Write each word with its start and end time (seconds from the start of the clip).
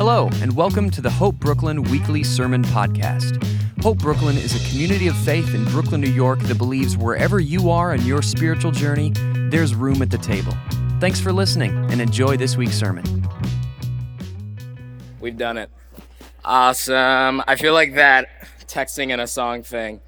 Hello, 0.00 0.30
and 0.40 0.56
welcome 0.56 0.88
to 0.88 1.02
the 1.02 1.10
Hope 1.10 1.34
Brooklyn 1.34 1.82
Weekly 1.82 2.24
Sermon 2.24 2.62
Podcast. 2.62 3.36
Hope 3.82 3.98
Brooklyn 3.98 4.34
is 4.38 4.56
a 4.56 4.70
community 4.70 5.08
of 5.08 5.16
faith 5.18 5.54
in 5.54 5.62
Brooklyn, 5.66 6.00
New 6.00 6.08
York 6.08 6.38
that 6.44 6.56
believes 6.56 6.96
wherever 6.96 7.38
you 7.38 7.68
are 7.68 7.94
in 7.94 8.00
your 8.06 8.22
spiritual 8.22 8.70
journey, 8.70 9.12
there's 9.50 9.74
room 9.74 10.00
at 10.00 10.08
the 10.08 10.16
table. 10.16 10.54
Thanks 11.00 11.20
for 11.20 11.34
listening 11.34 11.76
and 11.90 12.00
enjoy 12.00 12.38
this 12.38 12.56
week's 12.56 12.76
sermon. 12.76 13.04
We've 15.20 15.36
done 15.36 15.58
it. 15.58 15.68
Awesome. 16.46 17.42
I 17.46 17.56
feel 17.56 17.74
like 17.74 17.96
that 17.96 18.30
texting 18.68 19.10
and 19.10 19.20
a 19.20 19.26
song 19.26 19.62
thing 19.62 20.00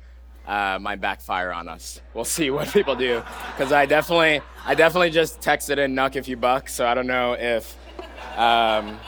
uh, 0.46 0.79
might 0.80 1.02
backfire 1.02 1.52
on 1.52 1.68
us. 1.68 2.00
We'll 2.14 2.24
see 2.24 2.50
what 2.50 2.72
people 2.72 2.96
do 2.96 3.22
because 3.50 3.72
I 3.72 3.84
definitely, 3.84 4.40
I 4.64 4.74
definitely 4.74 5.11
just 5.11 5.43
texted 5.43 5.77
in 5.77 5.95
"Knuck 5.95 6.16
if 6.16 6.29
you 6.29 6.38
buck," 6.38 6.70
so 6.70 6.86
I 6.86 6.95
don't 6.95 7.06
know 7.06 7.34
if. 7.38 7.77
Um, 8.38 8.98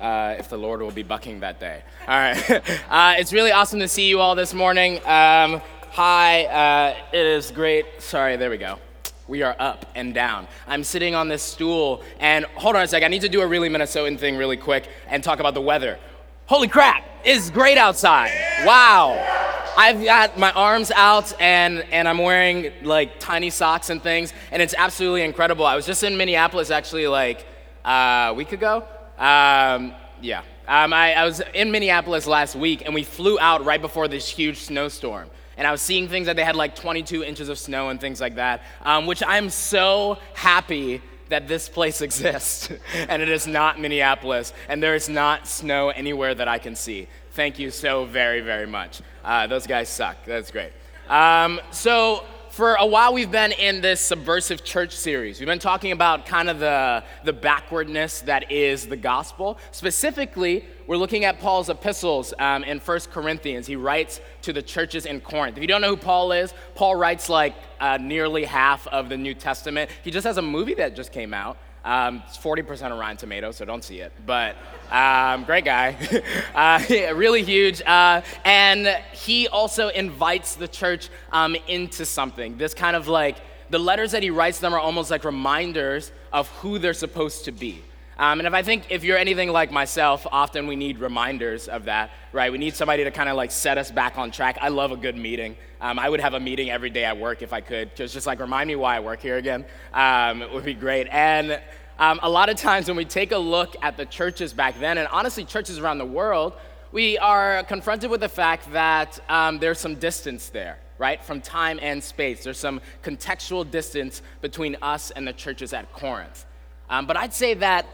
uh, 0.00 0.36
if 0.38 0.48
the 0.48 0.56
Lord 0.56 0.80
will 0.80 0.90
be 0.90 1.02
bucking 1.02 1.40
that 1.40 1.60
day. 1.60 1.82
All 2.06 2.18
right. 2.18 2.50
uh, 2.90 3.14
it's 3.18 3.32
really 3.32 3.52
awesome 3.52 3.80
to 3.80 3.88
see 3.88 4.08
you 4.08 4.20
all 4.20 4.34
this 4.34 4.54
morning. 4.54 4.96
Um, 4.98 5.60
hi. 5.90 6.44
Uh, 6.44 6.96
it 7.12 7.26
is 7.26 7.50
great. 7.50 7.86
Sorry, 7.98 8.36
there 8.36 8.50
we 8.50 8.58
go. 8.58 8.78
We 9.26 9.42
are 9.42 9.56
up 9.58 9.86
and 9.94 10.12
down. 10.12 10.46
I'm 10.66 10.84
sitting 10.84 11.14
on 11.14 11.28
this 11.28 11.42
stool, 11.42 12.02
and 12.20 12.44
hold 12.56 12.76
on 12.76 12.82
a 12.82 12.86
sec. 12.86 13.02
I 13.02 13.08
need 13.08 13.22
to 13.22 13.28
do 13.28 13.40
a 13.40 13.46
really 13.46 13.70
Minnesotan 13.70 14.18
thing 14.18 14.36
really 14.36 14.58
quick 14.58 14.88
and 15.08 15.24
talk 15.24 15.40
about 15.40 15.54
the 15.54 15.62
weather. 15.62 15.98
Holy 16.46 16.68
crap! 16.68 17.04
It's 17.24 17.48
great 17.48 17.78
outside. 17.78 18.32
Wow. 18.66 19.42
I've 19.76 20.04
got 20.04 20.38
my 20.38 20.52
arms 20.52 20.92
out 20.92 21.32
and, 21.40 21.80
and 21.90 22.06
I'm 22.06 22.18
wearing 22.18 22.70
like 22.82 23.18
tiny 23.18 23.50
socks 23.50 23.90
and 23.90 24.02
things, 24.02 24.32
and 24.52 24.60
it's 24.60 24.74
absolutely 24.76 25.22
incredible. 25.22 25.64
I 25.66 25.74
was 25.74 25.86
just 25.86 26.02
in 26.04 26.16
Minneapolis 26.16 26.70
actually 26.70 27.08
like 27.08 27.46
uh, 27.84 28.28
a 28.28 28.34
week 28.34 28.52
ago, 28.52 28.84
um, 29.18 29.94
yeah. 30.20 30.42
Um, 30.66 30.92
I, 30.92 31.14
I 31.14 31.24
was 31.24 31.42
in 31.52 31.70
Minneapolis 31.70 32.26
last 32.26 32.56
week, 32.56 32.82
and 32.84 32.94
we 32.94 33.02
flew 33.02 33.38
out 33.38 33.64
right 33.64 33.80
before 33.80 34.08
this 34.08 34.28
huge 34.28 34.60
snowstorm. 34.60 35.28
And 35.56 35.66
I 35.66 35.70
was 35.70 35.82
seeing 35.82 36.08
things 36.08 36.26
that 36.26 36.36
they 36.36 36.44
had 36.44 36.56
like 36.56 36.74
22 36.74 37.22
inches 37.22 37.48
of 37.48 37.58
snow 37.58 37.90
and 37.90 38.00
things 38.00 38.20
like 38.20 38.36
that, 38.36 38.62
um, 38.82 39.06
which 39.06 39.22
I'm 39.26 39.50
so 39.50 40.18
happy 40.34 41.00
that 41.28 41.48
this 41.48 41.68
place 41.68 42.00
exists 42.08 42.70
and 43.08 43.22
it 43.22 43.28
is 43.28 43.46
not 43.46 43.80
Minneapolis 43.80 44.52
and 44.68 44.82
there 44.82 44.94
is 44.94 45.08
not 45.08 45.46
snow 45.46 45.90
anywhere 45.90 46.34
that 46.34 46.48
I 46.48 46.58
can 46.58 46.74
see. 46.74 47.08
Thank 47.32 47.58
you 47.58 47.70
so 47.70 48.04
very, 48.04 48.40
very 48.40 48.66
much. 48.66 49.00
Uh, 49.24 49.46
those 49.46 49.66
guys 49.66 49.88
suck. 49.88 50.24
That's 50.24 50.50
great. 50.50 50.72
Um, 51.08 51.60
so, 51.70 52.24
for 52.54 52.76
a 52.76 52.86
while 52.86 53.12
we've 53.12 53.32
been 53.32 53.50
in 53.50 53.80
this 53.80 54.00
subversive 54.00 54.62
church 54.62 54.94
series. 54.94 55.40
We've 55.40 55.46
been 55.48 55.58
talking 55.58 55.90
about 55.90 56.24
kind 56.24 56.48
of 56.48 56.60
the, 56.60 57.02
the 57.24 57.32
backwardness 57.32 58.20
that 58.20 58.52
is 58.52 58.86
the 58.86 58.96
gospel. 58.96 59.58
Specifically 59.72 60.64
we're 60.86 60.96
looking 60.96 61.24
at 61.24 61.40
paul's 61.40 61.68
epistles 61.68 62.32
um, 62.38 62.62
in 62.62 62.78
1 62.78 63.00
corinthians. 63.10 63.66
He 63.66 63.74
writes 63.74 64.20
to 64.42 64.52
the 64.52 64.62
churches 64.62 65.04
in 65.04 65.20
corinth. 65.20 65.56
If 65.56 65.62
you 65.62 65.66
don't 65.66 65.80
know 65.80 65.88
who 65.88 65.96
paul 65.96 66.30
is 66.30 66.54
paul 66.76 66.94
writes 66.94 67.28
like 67.28 67.56
uh, 67.80 67.98
nearly 68.00 68.44
half 68.44 68.86
of 68.86 69.08
the 69.08 69.16
new 69.16 69.34
testament. 69.34 69.90
He 70.04 70.12
just 70.12 70.24
has 70.24 70.38
a 70.38 70.42
movie 70.42 70.74
that 70.74 70.94
just 70.94 71.10
came 71.10 71.34
out 71.34 71.58
um, 71.84 72.22
it's 72.26 72.38
40% 72.38 72.92
of 72.92 72.98
Rotten 72.98 73.18
Tomatoes, 73.18 73.56
so 73.56 73.64
don't 73.64 73.84
see 73.84 74.00
it. 74.00 74.12
But 74.24 74.56
um, 74.90 75.44
great 75.44 75.66
guy, 75.66 75.96
uh, 76.54 77.14
really 77.14 77.42
huge. 77.42 77.82
Uh, 77.82 78.22
and 78.44 78.86
he 79.12 79.48
also 79.48 79.88
invites 79.88 80.54
the 80.56 80.68
church 80.68 81.10
um, 81.30 81.56
into 81.68 82.06
something. 82.06 82.56
This 82.56 82.72
kind 82.72 82.96
of 82.96 83.06
like, 83.06 83.36
the 83.70 83.78
letters 83.78 84.12
that 84.12 84.22
he 84.22 84.30
writes 84.30 84.60
them 84.60 84.72
are 84.72 84.78
almost 84.78 85.10
like 85.10 85.24
reminders 85.24 86.10
of 86.32 86.48
who 86.48 86.78
they're 86.78 86.94
supposed 86.94 87.44
to 87.46 87.52
be. 87.52 87.82
Um, 88.16 88.38
and 88.38 88.46
if 88.46 88.54
I 88.54 88.62
think 88.62 88.84
if 88.90 89.02
you're 89.02 89.18
anything 89.18 89.50
like 89.50 89.72
myself, 89.72 90.26
often 90.30 90.66
we 90.66 90.76
need 90.76 90.98
reminders 90.98 91.66
of 91.66 91.86
that, 91.86 92.10
right? 92.32 92.52
We 92.52 92.58
need 92.58 92.76
somebody 92.76 93.02
to 93.04 93.10
kind 93.10 93.28
of 93.28 93.36
like 93.36 93.50
set 93.50 93.76
us 93.76 93.90
back 93.90 94.18
on 94.18 94.30
track. 94.30 94.56
I 94.60 94.68
love 94.68 94.92
a 94.92 94.96
good 94.96 95.16
meeting. 95.16 95.56
Um, 95.80 95.98
I 95.98 96.08
would 96.08 96.20
have 96.20 96.34
a 96.34 96.40
meeting 96.40 96.70
every 96.70 96.90
day 96.90 97.04
at 97.04 97.18
work 97.18 97.42
if 97.42 97.52
I 97.52 97.60
could, 97.60 97.96
just 97.96 98.14
just 98.14 98.26
like 98.26 98.38
remind 98.38 98.68
me 98.68 98.76
why 98.76 98.96
I 98.96 99.00
work 99.00 99.20
here 99.20 99.36
again. 99.36 99.64
Um, 99.92 100.42
it 100.42 100.52
would 100.52 100.64
be 100.64 100.74
great. 100.74 101.08
And 101.10 101.60
um, 101.98 102.20
a 102.22 102.28
lot 102.28 102.48
of 102.48 102.56
times 102.56 102.88
when 102.88 102.96
we 102.96 103.04
take 103.04 103.32
a 103.32 103.38
look 103.38 103.76
at 103.82 103.96
the 103.96 104.06
churches 104.06 104.52
back 104.52 104.78
then, 104.80 104.98
and 104.98 105.08
honestly 105.08 105.44
churches 105.44 105.78
around 105.78 105.98
the 105.98 106.06
world, 106.06 106.54
we 106.92 107.18
are 107.18 107.62
confronted 107.64 108.10
with 108.10 108.20
the 108.20 108.28
fact 108.28 108.72
that 108.72 109.18
um, 109.28 109.58
there's 109.58 109.78
some 109.78 109.96
distance 109.96 110.48
there 110.48 110.78
right? 110.98 111.24
From 111.24 111.40
time 111.40 111.78
and 111.82 112.02
space. 112.02 112.44
There's 112.44 112.58
some 112.58 112.80
contextual 113.02 113.68
distance 113.68 114.22
between 114.40 114.76
us 114.82 115.10
and 115.10 115.26
the 115.26 115.32
churches 115.32 115.72
at 115.72 115.92
Corinth. 115.92 116.46
Um, 116.88 117.06
but 117.06 117.16
I'd 117.16 117.34
say 117.34 117.54
that 117.54 117.86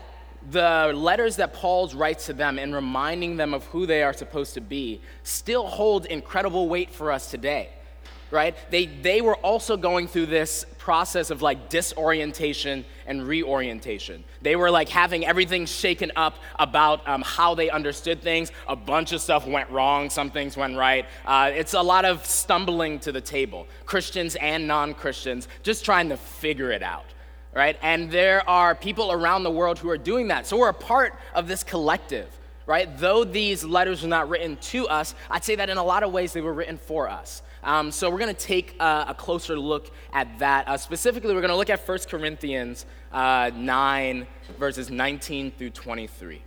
the 0.51 0.93
letters 0.95 1.37
that 1.37 1.53
Paul 1.53 1.89
writes 1.89 2.27
to 2.27 2.33
them 2.33 2.59
and 2.59 2.75
reminding 2.75 3.37
them 3.37 3.53
of 3.53 3.65
who 3.67 3.87
they 3.87 4.03
are 4.03 4.13
supposed 4.13 4.55
to 4.55 4.61
be 4.61 5.01
still 5.23 5.67
hold 5.67 6.07
incredible 6.07 6.69
weight 6.69 6.91
for 6.91 7.13
us 7.13 7.31
today, 7.31 7.71
right? 8.31 8.57
They, 8.71 8.87
they 8.87 9.21
were 9.21 9.37
also 9.37 9.77
going 9.77 10.09
through 10.09 10.27
this 10.27 10.65
process 10.79 11.31
of 11.31 11.43
like 11.43 11.69
disorientation 11.69 12.85
and 13.07 13.27
reorientation. 13.27 14.25
They 14.43 14.57
were 14.57 14.71
like 14.71 14.89
having 14.89 15.27
everything 15.27 15.67
shaken 15.67 16.13
up 16.17 16.37
about 16.59 17.07
um, 17.09 17.23
how 17.23 17.55
they 17.55 17.71
understood 17.71 18.23
things. 18.23 18.53
A 18.69 18.77
bunch 18.77 19.13
of 19.13 19.21
stuff 19.21 19.47
went 19.47 19.71
wrong, 19.71 20.11
some 20.11 20.31
things 20.31 20.57
went 20.57 20.77
right. 20.77 21.07
Uh, 21.27 21.51
it's 21.55 21.75
a 21.75 21.83
lot 21.83 22.05
of 22.05 22.25
stumbling 22.25 22.99
to 23.01 23.13
the 23.13 23.21
table, 23.21 23.67
Christians 23.85 24.37
and 24.37 24.67
non 24.67 24.95
Christians, 24.95 25.49
just 25.63 25.85
trying 25.85 26.09
to 26.09 26.17
figure 26.17 26.71
it 26.71 26.83
out 26.83 27.05
right? 27.53 27.77
And 27.83 28.11
there 28.11 28.49
are 28.49 28.75
people 28.75 29.11
around 29.11 29.43
the 29.43 29.51
world 29.51 29.79
who 29.79 29.91
are 29.91 29.99
doing 29.99 30.29
that. 30.29 30.47
So 30.47 30.57
we're 30.57 30.69
a 30.69 30.75
part 30.75 31.15
of 31.35 31.49
this 31.49 31.65
collective, 31.65 32.29
right? 32.67 32.89
Though 32.99 33.25
these 33.25 33.65
letters 33.65 34.05
are 34.05 34.09
not 34.09 34.29
written 34.29 34.57
to 34.57 34.87
us, 34.89 35.15
I'd 35.29 35.45
say 35.45 35.57
that 35.57 35.69
in 35.69 35.77
a 35.77 35.83
lot 35.83 36.03
of 36.03 36.13
ways 36.13 36.33
they 36.33 36.41
were 36.41 36.55
written 36.55 36.79
for 36.79 37.09
us. 37.09 37.43
Um, 37.63 37.91
so 37.91 38.11
we're 38.11 38.19
going 38.19 38.35
to 38.35 38.47
take 38.47 38.75
a, 38.81 39.07
a, 39.09 39.15
closer 39.15 39.59
look 39.59 39.91
at 40.13 40.39
that. 40.39 40.67
Uh, 40.67 40.79
specifically, 40.79 41.35
we're 41.35 41.43
going 41.43 41.51
to 41.51 41.57
look 41.57 41.69
at 41.69 41.87
1 41.87 41.99
Corinthians 42.09 42.87
uh, 43.13 43.51
9, 43.55 44.27
verses 44.59 44.91
19 44.91 45.51
through 45.53 45.71
23. 45.71 46.43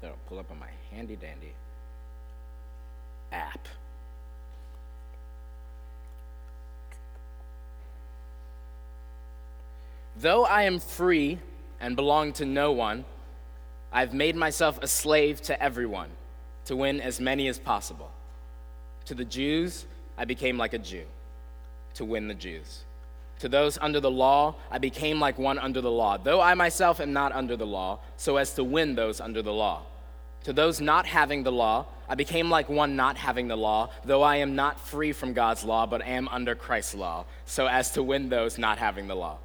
That'll 0.00 0.16
pull 0.28 0.38
up 0.38 0.50
on 0.50 0.60
my 0.60 0.68
handy 0.92 1.16
dandy 1.16 1.52
app. 3.32 3.66
Though 10.16 10.44
I 10.44 10.62
am 10.62 10.78
free 10.78 11.38
and 11.80 11.96
belong 11.96 12.32
to 12.34 12.44
no 12.44 12.70
one, 12.70 13.04
I've 13.92 14.14
made 14.14 14.36
myself 14.36 14.78
a 14.82 14.86
slave 14.86 15.40
to 15.42 15.60
everyone 15.60 16.10
to 16.66 16.76
win 16.76 17.00
as 17.00 17.20
many 17.20 17.48
as 17.48 17.58
possible. 17.58 18.10
To 19.06 19.14
the 19.14 19.24
Jews, 19.24 19.84
I 20.16 20.24
became 20.24 20.58
like 20.58 20.72
a 20.72 20.78
Jew 20.78 21.04
to 21.94 22.04
win 22.04 22.28
the 22.28 22.34
Jews. 22.34 22.84
To 23.40 23.48
those 23.48 23.76
under 23.80 23.98
the 23.98 24.10
law, 24.10 24.54
I 24.70 24.78
became 24.78 25.18
like 25.18 25.38
one 25.38 25.58
under 25.58 25.80
the 25.80 25.90
law, 25.90 26.16
though 26.16 26.40
I 26.40 26.54
myself 26.54 27.00
am 27.00 27.12
not 27.12 27.32
under 27.32 27.56
the 27.56 27.66
law, 27.66 27.98
so 28.16 28.36
as 28.36 28.54
to 28.54 28.64
win 28.64 28.94
those 28.94 29.20
under 29.20 29.42
the 29.42 29.52
law. 29.52 29.82
To 30.44 30.52
those 30.52 30.80
not 30.80 31.06
having 31.06 31.42
the 31.42 31.52
law, 31.52 31.86
I 32.08 32.14
became 32.14 32.50
like 32.50 32.68
one 32.68 32.94
not 32.94 33.16
having 33.16 33.48
the 33.48 33.56
law, 33.56 33.90
though 34.04 34.22
I 34.22 34.36
am 34.36 34.54
not 34.54 34.78
free 34.78 35.12
from 35.12 35.32
God's 35.32 35.64
law, 35.64 35.86
but 35.86 36.02
am 36.02 36.28
under 36.28 36.54
Christ's 36.54 36.94
law, 36.94 37.24
so 37.46 37.66
as 37.66 37.90
to 37.92 38.02
win 38.02 38.28
those 38.28 38.58
not 38.58 38.78
having 38.78 39.08
the 39.08 39.16
law. 39.16 39.38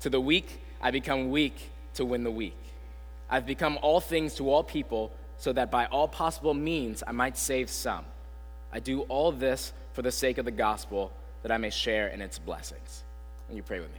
To 0.00 0.10
the 0.10 0.20
weak, 0.20 0.60
I 0.82 0.90
become 0.90 1.30
weak 1.30 1.70
to 1.94 2.04
win 2.04 2.24
the 2.24 2.30
weak. 2.30 2.58
I've 3.30 3.46
become 3.46 3.78
all 3.80 4.00
things 4.00 4.34
to 4.34 4.50
all 4.50 4.62
people, 4.62 5.12
so 5.44 5.52
that 5.52 5.70
by 5.70 5.84
all 5.84 6.08
possible 6.08 6.54
means 6.54 7.02
I 7.06 7.12
might 7.12 7.36
save 7.36 7.68
some. 7.68 8.06
I 8.72 8.80
do 8.80 9.02
all 9.02 9.30
this 9.30 9.74
for 9.92 10.00
the 10.00 10.10
sake 10.10 10.38
of 10.38 10.46
the 10.46 10.50
gospel, 10.50 11.12
that 11.42 11.52
I 11.52 11.58
may 11.58 11.68
share 11.68 12.08
in 12.08 12.22
its 12.22 12.38
blessings. 12.38 13.04
And 13.48 13.56
you 13.58 13.62
pray 13.62 13.78
with 13.78 13.90
me. 13.92 13.98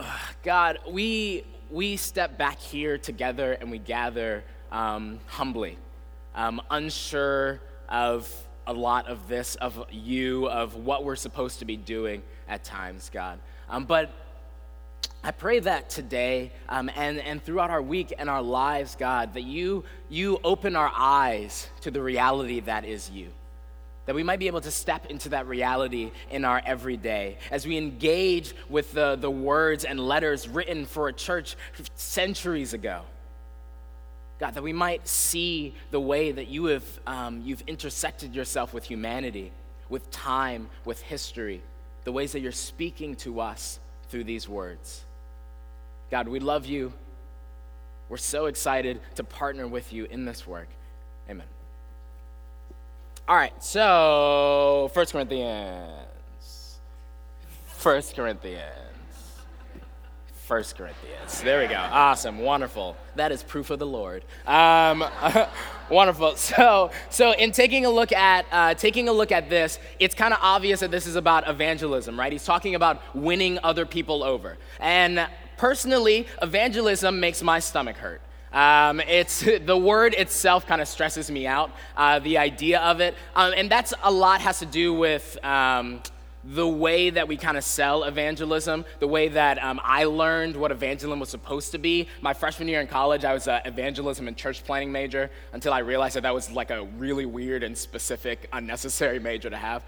God, 0.42 0.80
we, 0.90 1.44
we 1.70 1.96
step 1.96 2.36
back 2.36 2.58
here 2.58 2.98
together 2.98 3.52
and 3.52 3.70
we 3.70 3.78
gather 3.78 4.42
um, 4.72 5.20
humbly, 5.26 5.78
um, 6.34 6.60
unsure 6.72 7.60
of 7.88 8.28
a 8.66 8.72
lot 8.72 9.06
of 9.06 9.28
this, 9.28 9.54
of 9.54 9.86
you, 9.92 10.48
of 10.48 10.74
what 10.74 11.04
we're 11.04 11.14
supposed 11.14 11.60
to 11.60 11.64
be 11.64 11.76
doing 11.76 12.24
at 12.48 12.64
times, 12.64 13.12
God. 13.14 13.38
Um, 13.70 13.84
but 13.84 14.10
I 15.26 15.32
pray 15.32 15.58
that 15.58 15.90
today 15.90 16.52
um, 16.68 16.88
and, 16.94 17.18
and 17.18 17.42
throughout 17.42 17.68
our 17.68 17.82
week 17.82 18.14
and 18.16 18.30
our 18.30 18.42
lives, 18.42 18.94
God, 18.94 19.34
that 19.34 19.42
you, 19.42 19.82
you 20.08 20.38
open 20.44 20.76
our 20.76 20.92
eyes 20.94 21.68
to 21.80 21.90
the 21.90 22.00
reality 22.00 22.60
that 22.60 22.84
is 22.84 23.10
you. 23.10 23.32
That 24.04 24.14
we 24.14 24.22
might 24.22 24.38
be 24.38 24.46
able 24.46 24.60
to 24.60 24.70
step 24.70 25.06
into 25.06 25.30
that 25.30 25.48
reality 25.48 26.12
in 26.30 26.44
our 26.44 26.62
everyday 26.64 27.38
as 27.50 27.66
we 27.66 27.76
engage 27.76 28.54
with 28.68 28.92
the, 28.92 29.16
the 29.16 29.28
words 29.28 29.84
and 29.84 29.98
letters 29.98 30.48
written 30.48 30.86
for 30.86 31.08
a 31.08 31.12
church 31.12 31.56
centuries 31.96 32.72
ago. 32.72 33.02
God, 34.38 34.54
that 34.54 34.62
we 34.62 34.72
might 34.72 35.08
see 35.08 35.74
the 35.90 36.00
way 36.00 36.30
that 36.30 36.46
you 36.46 36.66
have 36.66 37.00
um, 37.04 37.42
you've 37.44 37.64
intersected 37.66 38.32
yourself 38.32 38.72
with 38.72 38.84
humanity, 38.84 39.50
with 39.88 40.08
time, 40.12 40.68
with 40.84 41.02
history, 41.02 41.62
the 42.04 42.12
ways 42.12 42.30
that 42.30 42.42
you're 42.42 42.52
speaking 42.52 43.16
to 43.16 43.40
us 43.40 43.80
through 44.08 44.22
these 44.22 44.48
words. 44.48 45.02
God, 46.10 46.28
we 46.28 46.40
love 46.40 46.66
you. 46.66 46.92
We're 48.08 48.16
so 48.16 48.46
excited 48.46 49.00
to 49.16 49.24
partner 49.24 49.66
with 49.66 49.92
you 49.92 50.04
in 50.04 50.24
this 50.24 50.46
work. 50.46 50.68
Amen. 51.28 51.46
All 53.28 53.34
right, 53.34 53.52
so 53.62 54.88
1 54.94 55.06
Corinthians. 55.06 56.78
1 57.82 58.02
Corinthians. 58.14 58.62
1 60.46 60.62
Corinthians. 60.76 61.42
There 61.42 61.60
we 61.60 61.66
go. 61.66 61.74
Awesome. 61.74 62.38
Wonderful. 62.38 62.96
That 63.16 63.32
is 63.32 63.42
proof 63.42 63.70
of 63.70 63.80
the 63.80 63.86
Lord. 63.86 64.24
Um, 64.46 65.04
wonderful. 65.90 66.36
So, 66.36 66.92
so 67.10 67.32
in 67.32 67.50
taking 67.50 67.84
a 67.84 67.90
look 67.90 68.12
at 68.12 68.46
uh, 68.52 68.74
taking 68.74 69.08
a 69.08 69.12
look 69.12 69.32
at 69.32 69.50
this, 69.50 69.80
it's 69.98 70.14
kind 70.14 70.32
of 70.32 70.38
obvious 70.40 70.78
that 70.80 70.92
this 70.92 71.08
is 71.08 71.16
about 71.16 71.48
evangelism, 71.48 72.16
right? 72.16 72.30
He's 72.30 72.44
talking 72.44 72.76
about 72.76 73.02
winning 73.12 73.58
other 73.64 73.84
people 73.84 74.22
over. 74.22 74.56
And 74.78 75.26
personally, 75.56 76.26
evangelism 76.42 77.20
makes 77.20 77.42
my 77.42 77.58
stomach 77.58 77.96
hurt. 77.96 78.20
Um, 78.52 79.00
it's 79.00 79.40
the 79.64 79.76
word 79.76 80.14
itself 80.14 80.66
kind 80.66 80.80
of 80.80 80.88
stresses 80.88 81.30
me 81.30 81.46
out. 81.46 81.70
Uh, 81.96 82.18
the 82.18 82.38
idea 82.38 82.80
of 82.80 83.00
it, 83.00 83.14
um, 83.34 83.52
and 83.56 83.70
that's 83.70 83.92
a 84.02 84.10
lot 84.10 84.40
has 84.40 84.58
to 84.60 84.66
do 84.66 84.94
with. 84.94 85.42
Um, 85.44 86.02
the 86.54 86.66
way 86.66 87.10
that 87.10 87.26
we 87.26 87.36
kind 87.36 87.56
of 87.56 87.64
sell 87.64 88.04
evangelism, 88.04 88.84
the 89.00 89.06
way 89.06 89.28
that 89.28 89.62
um, 89.62 89.80
I 89.82 90.04
learned 90.04 90.56
what 90.56 90.70
evangelism 90.70 91.18
was 91.18 91.28
supposed 91.28 91.72
to 91.72 91.78
be. 91.78 92.08
My 92.20 92.34
freshman 92.34 92.68
year 92.68 92.80
in 92.80 92.86
college, 92.86 93.24
I 93.24 93.34
was 93.34 93.48
an 93.48 93.62
evangelism 93.64 94.28
and 94.28 94.36
church 94.36 94.64
planting 94.64 94.92
major 94.92 95.30
until 95.52 95.72
I 95.72 95.80
realized 95.80 96.14
that 96.16 96.22
that 96.22 96.34
was 96.34 96.50
like 96.52 96.70
a 96.70 96.84
really 96.84 97.26
weird 97.26 97.64
and 97.64 97.76
specific, 97.76 98.48
unnecessary 98.52 99.18
major 99.18 99.50
to 99.50 99.56
have. 99.56 99.84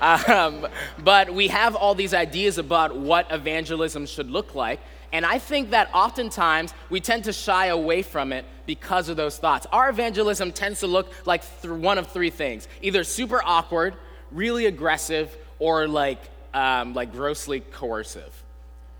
um, 0.28 0.66
but 1.04 1.32
we 1.32 1.48
have 1.48 1.76
all 1.76 1.94
these 1.94 2.14
ideas 2.14 2.58
about 2.58 2.96
what 2.96 3.30
evangelism 3.30 4.06
should 4.06 4.30
look 4.30 4.54
like. 4.54 4.80
And 5.12 5.26
I 5.26 5.38
think 5.38 5.70
that 5.70 5.90
oftentimes 5.94 6.72
we 6.88 7.00
tend 7.00 7.24
to 7.24 7.32
shy 7.32 7.66
away 7.66 8.02
from 8.02 8.32
it 8.32 8.44
because 8.66 9.08
of 9.08 9.16
those 9.16 9.38
thoughts. 9.38 9.66
Our 9.72 9.90
evangelism 9.90 10.52
tends 10.52 10.80
to 10.80 10.86
look 10.86 11.12
like 11.26 11.42
th- 11.62 11.74
one 11.74 11.98
of 11.98 12.08
three 12.08 12.30
things 12.30 12.68
either 12.80 13.02
super 13.04 13.42
awkward, 13.44 13.94
really 14.30 14.66
aggressive, 14.66 15.36
or 15.60 15.86
like, 15.86 16.18
um, 16.52 16.94
like 16.94 17.12
grossly 17.12 17.60
coercive, 17.60 18.42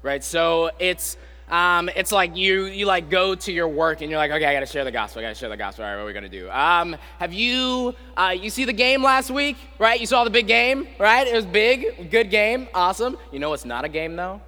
right? 0.03 0.23
So 0.23 0.71
it's, 0.79 1.17
um, 1.49 1.91
it's 1.97 2.13
like 2.13 2.37
you, 2.37 2.67
you 2.67 2.87
like 2.87 3.11
go 3.11 3.35
to 3.35 3.53
your 3.53 3.67
work 3.67 4.03
and 4.03 4.11
you're 4.11 4.19
like, 4.19 4.31
okay, 4.31 4.47
I 4.47 4.55
gotta 4.55 4.67
share 4.67 4.85
the 4.85 4.93
gospel, 4.93 5.19
I 5.19 5.23
gotta 5.25 5.35
share 5.35 5.49
the 5.49 5.57
gospel, 5.57 5.85
all 5.85 5.91
right, 5.91 5.97
what 5.97 6.05
are 6.05 6.07
we 6.07 6.13
gonna 6.13 6.29
do? 6.29 6.49
Um, 6.49 6.95
have 7.19 7.33
you, 7.33 7.97
uh, 8.17 8.37
you 8.41 8.51
see 8.51 8.65
the 8.65 8.73
game 8.73 9.03
last 9.03 9.33
week, 9.33 9.57
right? 9.81 9.99
You 10.01 10.07
saw 10.07 10.23
the 10.23 10.31
big 10.31 10.47
game, 10.47 10.87
right? 11.01 11.27
It 11.27 11.35
was 11.35 11.45
big, 11.45 12.09
good 12.13 12.31
game, 12.31 12.69
awesome. 12.73 13.17
You 13.33 13.41
know 13.41 13.53
it's 13.53 13.65
not 13.65 13.85
a 13.85 13.89
game 13.89 14.15
though? 14.15 14.41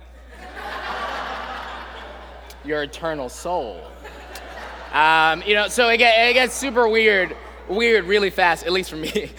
your 2.65 2.83
eternal 2.83 3.29
soul. 3.29 3.81
Um, 4.93 5.43
you 5.47 5.55
know, 5.55 5.69
so 5.69 5.89
it, 5.89 5.99
get, 5.99 6.29
it 6.29 6.35
gets 6.35 6.55
super 6.55 6.87
weird, 6.87 7.35
weird 7.69 8.05
really 8.05 8.31
fast, 8.31 8.65
at 8.65 8.73
least 8.73 8.91
for 8.91 8.97
me. 8.97 9.31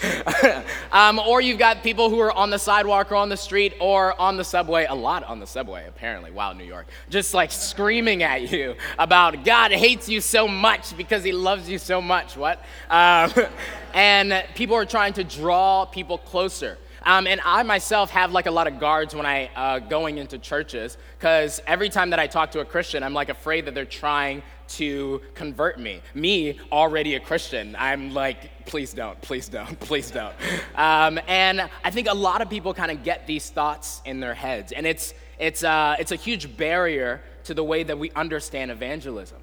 um, 0.92 1.18
or 1.18 1.40
you've 1.40 1.58
got 1.58 1.82
people 1.82 2.10
who 2.10 2.18
are 2.20 2.32
on 2.32 2.50
the 2.50 2.58
sidewalk 2.58 3.12
or 3.12 3.16
on 3.16 3.28
the 3.28 3.36
street 3.36 3.74
or 3.80 4.18
on 4.20 4.36
the 4.36 4.44
subway, 4.44 4.86
a 4.88 4.94
lot 4.94 5.24
on 5.24 5.40
the 5.40 5.46
subway, 5.46 5.86
apparently. 5.86 6.30
Wow, 6.30 6.52
New 6.52 6.64
York. 6.64 6.86
Just 7.10 7.34
like 7.34 7.50
screaming 7.50 8.22
at 8.22 8.50
you 8.50 8.74
about 8.98 9.44
God 9.44 9.72
hates 9.72 10.08
you 10.08 10.20
so 10.20 10.48
much 10.48 10.96
because 10.96 11.24
he 11.24 11.32
loves 11.32 11.68
you 11.68 11.78
so 11.78 12.00
much. 12.00 12.36
What? 12.36 12.58
Um, 12.90 13.32
and 13.94 14.44
people 14.54 14.76
are 14.76 14.86
trying 14.86 15.12
to 15.14 15.24
draw 15.24 15.84
people 15.84 16.18
closer. 16.18 16.78
Um, 17.06 17.26
and 17.26 17.40
I 17.44 17.62
myself 17.64 18.10
have 18.10 18.32
like 18.32 18.46
a 18.46 18.50
lot 18.50 18.66
of 18.66 18.80
guards 18.80 19.14
when 19.14 19.26
I 19.26 19.50
uh, 19.54 19.78
going 19.78 20.16
into 20.16 20.38
churches 20.38 20.96
because 21.18 21.60
every 21.66 21.90
time 21.90 22.10
that 22.10 22.18
I 22.18 22.26
talk 22.26 22.52
to 22.52 22.60
a 22.60 22.64
Christian, 22.64 23.02
I'm 23.02 23.12
like 23.12 23.28
afraid 23.28 23.66
that 23.66 23.74
they're 23.74 23.84
trying 23.84 24.42
to 24.68 25.20
convert 25.34 25.78
me. 25.78 26.00
Me, 26.14 26.58
already 26.72 27.14
a 27.14 27.20
Christian, 27.20 27.76
I'm 27.78 28.12
like, 28.12 28.66
please 28.66 28.92
don't, 28.92 29.20
please 29.20 29.48
don't, 29.48 29.78
please 29.80 30.10
don't. 30.10 30.34
Um, 30.74 31.20
and 31.26 31.68
I 31.82 31.90
think 31.90 32.08
a 32.08 32.14
lot 32.14 32.42
of 32.42 32.50
people 32.50 32.74
kind 32.74 32.90
of 32.90 33.02
get 33.02 33.26
these 33.26 33.50
thoughts 33.50 34.02
in 34.04 34.20
their 34.20 34.34
heads, 34.34 34.72
and 34.72 34.86
it's 34.86 35.14
it's 35.38 35.64
uh, 35.64 35.96
it's 35.98 36.12
a 36.12 36.16
huge 36.16 36.56
barrier 36.56 37.22
to 37.44 37.54
the 37.54 37.64
way 37.64 37.82
that 37.82 37.98
we 37.98 38.10
understand 38.12 38.70
evangelism. 38.70 39.38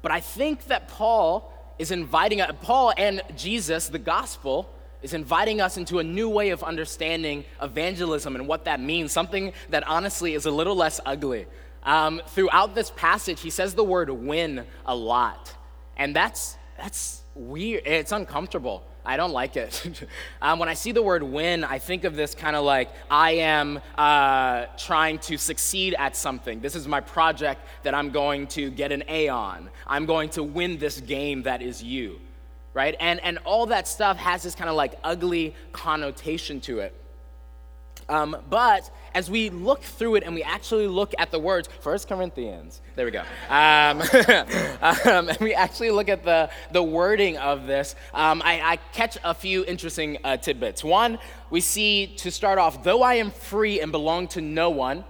But 0.00 0.12
I 0.12 0.20
think 0.20 0.64
that 0.66 0.88
Paul 0.88 1.52
is 1.78 1.90
inviting 1.90 2.40
uh, 2.40 2.52
Paul 2.52 2.92
and 2.96 3.22
Jesus, 3.36 3.88
the 3.88 3.98
gospel 3.98 4.68
is 5.02 5.14
inviting 5.14 5.60
us 5.60 5.76
into 5.76 5.98
a 5.98 6.04
new 6.04 6.28
way 6.28 6.50
of 6.50 6.62
understanding 6.62 7.44
evangelism 7.60 8.36
and 8.36 8.46
what 8.46 8.64
that 8.64 8.80
means, 8.80 9.12
something 9.12 9.52
that 9.70 9.86
honestly 9.88 10.34
is 10.34 10.46
a 10.46 10.50
little 10.50 10.76
less 10.76 11.00
ugly. 11.04 11.46
Um, 11.84 12.22
throughout 12.28 12.74
this 12.74 12.90
passage, 12.90 13.40
he 13.40 13.50
says 13.50 13.74
the 13.74 13.84
word 13.84 14.10
win 14.10 14.64
a 14.86 14.94
lot. 14.94 15.54
And 15.96 16.14
that's, 16.14 16.56
that's 16.78 17.22
weird. 17.34 17.82
It's 17.86 18.12
uncomfortable. 18.12 18.84
I 19.04 19.16
don't 19.16 19.32
like 19.32 19.56
it. 19.56 20.06
um, 20.42 20.60
when 20.60 20.68
I 20.68 20.74
see 20.74 20.92
the 20.92 21.02
word 21.02 21.24
win, 21.24 21.64
I 21.64 21.78
think 21.78 22.04
of 22.04 22.14
this 22.14 22.34
kind 22.34 22.54
of 22.54 22.64
like 22.64 22.90
I 23.10 23.32
am 23.32 23.80
uh, 23.98 24.66
trying 24.78 25.18
to 25.20 25.36
succeed 25.36 25.94
at 25.98 26.14
something. 26.16 26.60
This 26.60 26.76
is 26.76 26.86
my 26.86 27.00
project 27.00 27.66
that 27.82 27.94
I'm 27.94 28.10
going 28.10 28.46
to 28.48 28.70
get 28.70 28.92
an 28.92 29.02
A 29.08 29.28
on. 29.28 29.70
I'm 29.86 30.06
going 30.06 30.30
to 30.30 30.42
win 30.44 30.78
this 30.78 31.00
game 31.00 31.42
that 31.42 31.62
is 31.62 31.82
you 31.82 32.20
right? 32.74 32.96
And, 33.00 33.20
and 33.20 33.38
all 33.44 33.66
that 33.66 33.86
stuff 33.86 34.16
has 34.16 34.42
this 34.42 34.54
kind 34.54 34.70
of 34.70 34.76
like 34.76 34.98
ugly 35.04 35.54
connotation 35.72 36.60
to 36.62 36.80
it. 36.80 36.94
Um, 38.08 38.36
but 38.50 38.90
as 39.14 39.30
we 39.30 39.50
look 39.50 39.82
through 39.82 40.16
it 40.16 40.24
and 40.24 40.34
we 40.34 40.42
actually 40.42 40.86
look 40.86 41.14
at 41.18 41.30
the 41.30 41.38
words, 41.38 41.68
First 41.80 42.08
Corinthians, 42.08 42.80
there 42.96 43.04
we 43.04 43.10
go. 43.10 43.22
Um, 43.48 44.02
um, 44.82 45.28
and 45.28 45.38
we 45.40 45.54
actually 45.54 45.90
look 45.90 46.08
at 46.08 46.24
the, 46.24 46.50
the 46.72 46.82
wording 46.82 47.38
of 47.38 47.66
this, 47.66 47.94
um, 48.14 48.42
I, 48.44 48.60
I, 48.60 48.76
catch 48.92 49.18
a 49.24 49.34
few 49.34 49.64
interesting 49.64 50.18
uh, 50.24 50.36
tidbits. 50.36 50.82
One, 50.82 51.18
we 51.50 51.60
see 51.60 52.14
to 52.18 52.30
start 52.30 52.58
off, 52.58 52.82
though 52.82 53.02
I 53.02 53.14
am 53.14 53.30
free 53.30 53.80
and 53.80 53.92
belong 53.92 54.28
to 54.28 54.40
no 54.40 54.70
one, 54.70 55.04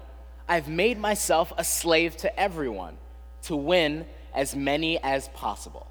I've 0.49 0.69
made 0.69 0.99
myself 0.99 1.53
a 1.57 1.65
slave 1.65 2.17
to 2.19 2.39
everyone 2.39 2.97
to 3.43 3.57
win 3.57 4.07
as 4.35 4.55
many 4.55 5.03
as 5.03 5.29
possible. 5.29 5.87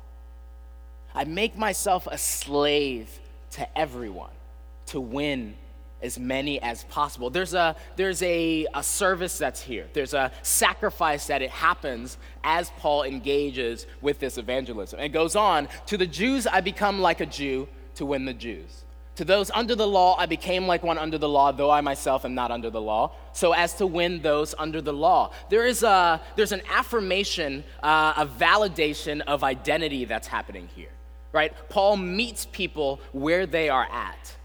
I 1.14 1.26
make 1.26 1.58
myself 1.58 2.08
a 2.10 2.18
slave 2.18 3.20
to 3.52 3.78
everyone 3.78 4.32
to 4.88 5.00
win 5.00 5.56
as 6.02 6.20
many 6.20 6.62
as 6.62 6.84
possible. 6.86 7.30
There's 7.30 7.54
a 7.54 7.76
there's 7.96 8.22
a, 8.24 8.68
a 8.74 8.84
service 8.84 9.38
that's 9.38 9.62
here. 9.62 9.88
There's 9.94 10.14
a 10.14 10.32
sacrifice 10.42 11.28
that 11.28 11.42
it 11.42 11.50
happens 11.50 12.18
as 12.44 12.72
Paul 12.78 13.04
engages 13.04 13.88
with 14.02 14.20
this 14.20 14.38
evangelism. 14.38 15.00
It 15.00 15.10
goes 15.10 15.36
on, 15.36 15.68
to 15.88 15.98
the 15.98 16.08
Jews 16.08 16.48
I 16.48 16.62
become 16.62 17.00
like 17.00 17.22
a 17.22 17.26
Jew 17.26 17.68
to 17.96 18.06
win 18.06 18.26
the 18.26 18.34
Jews. 18.34 18.86
To 19.16 19.26
those 19.26 19.52
under 19.52 19.76
the 19.76 19.86
law, 19.86 20.16
I 20.18 20.26
became 20.26 20.68
like 20.68 20.84
one 20.84 20.98
under 20.98 21.18
the 21.18 21.30
law, 21.30 21.52
though 21.52 21.70
I 21.70 21.82
myself 21.82 22.24
am 22.24 22.34
not 22.34 22.50
under 22.50 22.70
the 22.70 22.82
law, 22.82 23.12
so 23.34 23.52
as 23.52 23.74
to 23.76 23.86
win 23.86 24.22
those 24.22 24.56
under 24.58 24.82
the 24.82 24.94
law. 24.94 25.32
There 25.50 25.66
is 25.66 25.84
a, 25.84 26.22
there's 26.38 26.54
an 26.54 26.62
affirmation, 26.72 27.64
uh, 27.84 28.14
a 28.16 28.26
validation 28.26 29.22
of 29.22 29.44
identity 29.44 30.06
that's 30.06 30.28
happening 30.28 30.70
here 30.76 30.90
right? 31.34 31.54
Paul 31.70 31.98
meets 31.98 32.46
people 32.46 33.00
where 33.12 33.46
they 33.46 33.70
are 33.70 33.88
at. 33.92 34.36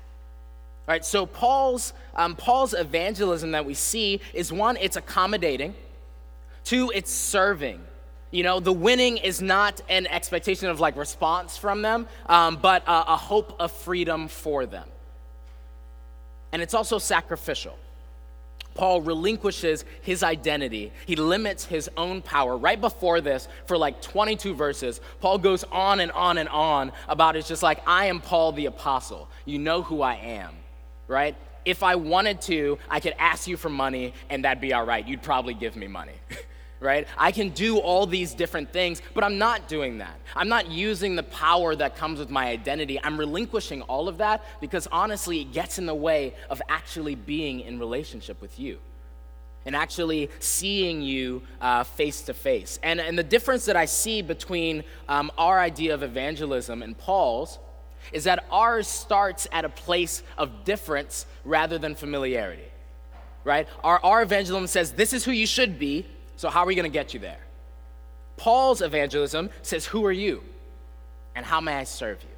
Right, 0.87 1.05
so 1.05 1.27
Paul's, 1.27 1.93
um, 2.15 2.37
Paul's 2.37 2.73
evangelism 2.73 3.51
that 3.53 3.65
we 3.65 3.75
see 3.75 4.21
is 4.33 4.53
one, 4.53 4.77
it's 4.77 4.97
accommodating. 4.97 5.75
Two, 6.63 6.93
it's 6.95 7.11
serving. 7.11 7.81
You 8.31 8.43
know, 8.43 8.61
the 8.61 8.73
winning 8.73 9.17
is 9.17 9.43
not 9.43 9.81
an 9.89 10.07
expectation 10.07 10.69
of 10.69 10.79
like 10.79 10.97
response 10.97 11.57
from 11.57 11.83
them, 11.83 12.07
um, 12.27 12.57
but 12.57 12.83
a, 12.87 13.15
a 13.15 13.17
hope 13.17 13.57
of 13.59 13.73
freedom 13.73 14.29
for 14.29 14.67
them. 14.67 14.89
And 16.53 16.63
it's 16.63 16.75
also 16.75 16.99
sacrificial. 16.99 17.77
Paul 18.75 19.01
relinquishes 19.01 19.85
his 20.03 20.23
identity. 20.23 20.93
He 21.07 21.17
limits 21.17 21.65
his 21.65 21.91
own 21.97 22.23
power. 22.23 22.57
Right 22.57 22.81
before 22.81 23.21
this, 23.21 23.49
for 23.65 23.77
like 23.77 24.03
22 24.03 24.55
verses, 24.55 25.01
Paul 25.21 25.39
goes 25.39 25.65
on 25.65 26.01
and 26.01 26.13
on 26.13 26.39
and 26.39 26.49
on 26.49 26.93
about 27.09 27.37
it's 27.37 27.49
just 27.49 27.63
like, 27.63 27.81
I 27.87 28.07
am 28.07 28.21
Paul 28.21 28.53
the 28.53 28.67
apostle. 28.67 29.29
You 29.47 29.59
know 29.59 29.83
who 29.83 30.03
I 30.03 30.15
am, 30.17 30.55
right? 31.09 31.37
If 31.65 31.83
I 31.83 31.97
wanted 31.97 32.41
to, 32.43 32.79
I 32.89 33.01
could 33.01 33.15
ask 33.19 33.49
you 33.49 33.57
for 33.57 33.69
money 33.69 34.15
and 34.31 34.45
that'd 34.45 34.61
be 34.61 34.73
all 34.73 34.85
right. 34.85 35.07
You'd 35.07 35.23
probably 35.23 35.55
give 35.55 35.77
me 35.77 35.89
money. 35.89 36.13
right? 36.81 37.09
I 37.17 37.33
can 37.33 37.51
do 37.51 37.79
all 37.79 38.07
these 38.07 38.35
different 38.35 38.73
things, 38.73 39.01
but 39.15 39.25
I'm 39.25 39.39
not 39.39 39.69
doing 39.69 39.99
that. 39.99 40.19
I'm 40.35 40.49
not 40.49 40.71
using 40.71 41.17
the 41.17 41.23
power 41.23 41.75
that 41.75 41.97
comes 41.97 42.19
with 42.19 42.31
my 42.31 42.49
identity. 42.49 43.01
I'm 43.03 43.19
relinquishing 43.19 43.83
all 43.83 44.09
of 44.09 44.19
that 44.19 44.45
because 44.61 44.87
honestly, 44.93 45.41
it 45.41 45.53
gets 45.53 45.79
in 45.79 45.87
the 45.87 45.95
way 45.95 46.35
of 46.51 46.61
actually 46.69 47.15
being 47.15 47.61
in 47.61 47.79
relationship 47.79 48.41
with 48.41 48.59
you 48.59 48.79
and 49.65 49.75
actually 49.75 50.31
seeing 50.39 51.03
you 51.03 51.43
face 51.97 52.23
to 52.23 52.35
face. 52.35 52.79
And 52.83 53.19
the 53.19 53.25
difference 53.25 53.65
that 53.67 53.77
I 53.77 53.87
see 53.87 54.23
between 54.23 54.85
um, 55.09 55.33
our 55.37 55.59
idea 55.59 55.95
of 55.95 56.03
evangelism 56.03 56.83
and 56.83 56.97
Paul's 56.97 57.59
is 58.13 58.25
that 58.25 58.45
ours 58.51 58.89
starts 58.89 59.47
at 59.53 59.65
a 59.65 59.69
place 59.69 60.23
of 60.39 60.65
difference 60.65 61.27
rather 61.45 61.79
than 61.79 61.95
familiarity 61.95 62.71
right? 63.47 63.69
Our, 63.85 64.05
our 64.05 64.23
evangelism 64.23 64.67
says 64.67 64.93
this 64.93 65.13
is 65.13 65.25
who 65.25 65.31
you 65.31 65.47
should 65.47 65.79
be, 65.79 66.05
so 66.37 66.51
how 66.51 66.65
are 66.65 66.67
we 66.67 66.75
to 66.85 66.91
get 66.91 67.15
you 67.15 67.21
there? 67.21 67.39
Paul's 68.37 68.83
evangelism 68.83 69.49
says, 69.63 69.87
Who 69.87 70.05
are 70.05 70.13
you? 70.13 70.43
And 71.35 71.47
how 71.47 71.61
may 71.61 71.75
I 71.75 71.85
serve 71.85 72.23
you? 72.23 72.29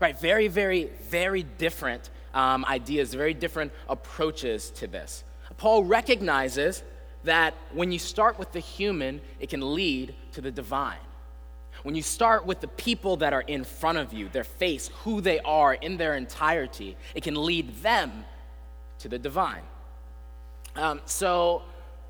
Right? 0.00 0.18
Very, 0.18 0.48
very, 0.48 0.90
very 1.08 1.44
different 1.44 2.10
um, 2.34 2.64
ideas, 2.64 3.14
very 3.14 3.34
different 3.34 3.72
approaches 3.88 4.70
to 4.72 4.88
this. 4.88 5.22
Paul 5.58 5.84
recognizes 5.84 6.82
that 7.24 7.54
when 7.72 7.92
you 7.92 8.00
start 8.00 8.38
with 8.38 8.50
the 8.50 8.58
human, 8.58 9.20
it 9.38 9.48
can 9.48 9.74
lead 9.74 10.14
to 10.32 10.40
the 10.40 10.50
divine. 10.50 10.98
When 11.82 11.94
you 11.94 12.02
start 12.02 12.46
with 12.46 12.60
the 12.60 12.68
people 12.68 13.16
that 13.16 13.32
are 13.32 13.40
in 13.40 13.64
front 13.64 13.98
of 13.98 14.12
you, 14.12 14.28
their 14.28 14.44
face, 14.44 14.90
who 15.02 15.20
they 15.20 15.40
are 15.40 15.74
in 15.74 15.96
their 15.96 16.14
entirety, 16.14 16.96
it 17.14 17.22
can 17.22 17.44
lead 17.44 17.74
them 17.82 18.24
to 19.00 19.08
the 19.08 19.18
divine. 19.18 19.62
Um, 20.76 21.00
so, 21.06 21.62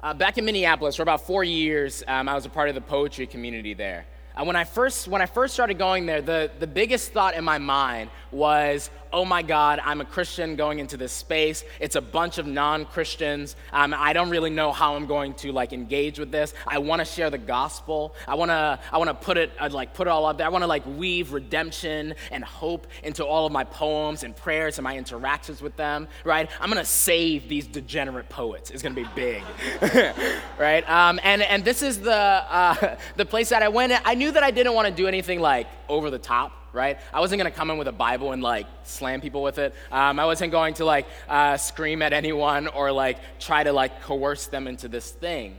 uh, 0.03 0.13
back 0.15 0.37
in 0.37 0.45
Minneapolis, 0.45 0.97
for 0.97 1.03
about 1.03 1.27
four 1.27 1.43
years, 1.43 2.05
um, 2.07 2.29
I 2.29 2.35
was 2.35 2.45
a 2.45 2.51
part 2.51 2.69
of 2.69 2.75
the 2.75 2.81
poetry 2.81 3.27
community 3.27 3.73
there. 3.73 4.07
Uh, 4.37 4.45
when, 4.45 4.57
I 4.57 4.65
first, 4.65 5.09
when 5.09 5.23
I 5.23 5.27
first 5.27 5.55
started 5.55 5.79
going 5.79 6.07
there, 6.07 6.21
the, 6.21 6.51
the 6.59 6.67
biggest 6.67 7.13
thought 7.13 7.35
in 7.35 7.45
my 7.45 7.59
mind 7.59 8.11
was, 8.31 8.91
oh 9.13 9.25
my 9.25 9.43
God, 9.43 9.81
I'm 9.85 10.01
a 10.01 10.05
Christian 10.05 10.57
going 10.57 10.79
into 10.79 10.97
this 10.97 11.13
space. 11.13 11.65
It's 11.81 11.97
a 11.97 12.01
bunch 12.01 12.39
of 12.39 12.47
non-Christians. 12.47 13.57
Um, 13.73 13.95
I 13.97 14.13
don't 14.13 14.31
really 14.31 14.51
know 14.51 14.73
how 14.73 14.95
I'm 14.97 15.07
going 15.07 15.35
to 15.35 15.53
like 15.53 15.73
engage 15.73 16.19
with 16.19 16.31
this. 16.31 16.55
I 16.67 16.79
want 16.79 17.01
to 17.01 17.05
share 17.05 17.31
the 17.31 17.39
gospel. 17.39 18.15
I 18.27 18.35
want 18.35 18.51
to 18.51 18.79
I 18.91 18.99
want 18.99 19.09
to 19.09 19.15
put 19.15 19.37
it 19.37 19.53
I'd 19.61 19.73
like 19.73 19.95
put 19.95 20.07
it 20.07 20.11
all 20.11 20.27
up 20.27 20.39
there. 20.39 20.47
I 20.47 20.51
want 20.51 20.63
to 20.63 20.69
like 20.69 20.85
weave 20.87 21.33
redemption 21.33 22.15
and 22.31 22.45
hope 22.45 22.87
into 23.03 23.25
all 23.25 23.47
of 23.47 23.53
my 23.53 23.65
poems 23.65 24.25
and 24.25 24.35
prayers 24.35 24.79
and 24.79 24.85
my 24.85 24.97
interactions 24.97 25.61
with 25.61 25.77
them. 25.77 26.09
Right? 26.25 26.49
I'm 26.61 26.69
gonna 26.69 26.85
save 26.85 27.49
these 27.49 27.67
degenerate 27.67 28.29
poets. 28.29 28.71
It's 28.71 28.83
gonna 28.83 28.95
be 28.95 29.07
big. 29.15 29.43
right? 30.59 30.89
Um, 30.89 31.21
and 31.23 31.43
and 31.43 31.65
this 31.65 31.83
is 31.83 32.01
the 32.01 32.13
uh, 32.13 32.97
the 33.17 33.27
place 33.27 33.51
that 33.51 33.63
I 33.63 33.69
went. 33.69 33.93
I 34.05 34.15
knew 34.15 34.31
that 34.31 34.43
I 34.43 34.51
didn't 34.51 34.75
want 34.75 34.89
to 34.89 34.95
do 34.95 35.07
anything 35.07 35.41
like 35.41 35.67
over 35.89 36.11
the 36.11 36.19
top 36.19 36.62
right? 36.73 36.99
I 37.13 37.21
wasn't 37.21 37.39
gonna 37.39 37.51
come 37.51 37.71
in 37.71 37.79
with 37.79 37.89
a 37.89 37.93
Bible 37.93 38.33
and 38.33 38.43
like 38.43 38.67
slam 38.85 39.21
people 39.21 39.43
with 39.43 39.59
it. 39.59 39.75
Um, 39.91 40.19
I 40.19 40.27
wasn't 40.27 40.53
going 40.53 40.75
to 40.75 40.85
like 40.85 41.07
uh, 41.29 41.57
scream 41.57 42.03
at 42.03 42.13
anyone 42.13 42.69
or 42.69 42.93
like 42.93 43.19
try 43.39 43.63
to 43.63 43.73
like 43.73 44.03
coerce 44.03 44.47
them 44.47 44.67
into 44.67 44.89
this 44.89 45.11
thing, 45.11 45.59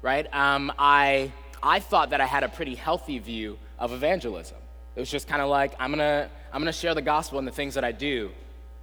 right? 0.00 0.32
Um, 0.34 0.72
I 0.78 1.32
I 1.62 1.80
thought 1.80 2.10
that 2.10 2.20
I 2.20 2.26
had 2.26 2.42
a 2.42 2.48
pretty 2.48 2.74
healthy 2.74 3.18
view 3.18 3.58
of 3.78 3.92
evangelism. 3.92 4.56
It 4.94 5.00
was 5.00 5.10
just 5.10 5.28
kind 5.28 5.42
of 5.42 5.48
like 5.48 5.74
I'm 5.78 5.90
gonna 5.90 6.28
I'm 6.52 6.60
gonna 6.60 6.72
share 6.72 6.94
the 6.94 7.02
gospel 7.02 7.38
and 7.38 7.48
the 7.48 7.52
things 7.52 7.74
that 7.74 7.84
I 7.84 7.92
do, 7.92 8.30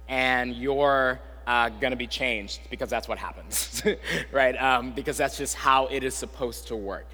and 0.08 0.54
you're 0.54 1.20
uh, 1.46 1.70
gonna 1.80 1.96
be 1.96 2.06
changed 2.06 2.60
because 2.70 2.90
that's 2.90 3.08
what 3.08 3.18
happens, 3.18 3.82
right? 4.32 4.60
Um, 4.60 4.92
because 4.92 5.16
that's 5.16 5.38
just 5.38 5.56
how 5.56 5.86
it 5.86 6.04
is 6.04 6.14
supposed 6.14 6.68
to 6.68 6.76
work. 6.76 7.06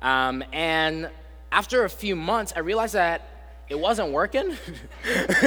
Um, 0.00 0.44
and 0.52 1.10
after 1.52 1.84
a 1.84 1.90
few 1.90 2.16
months, 2.16 2.52
I 2.54 2.60
realized 2.60 2.94
that 2.94 3.35
it 3.68 3.78
wasn't 3.78 4.12
working. 4.12 4.56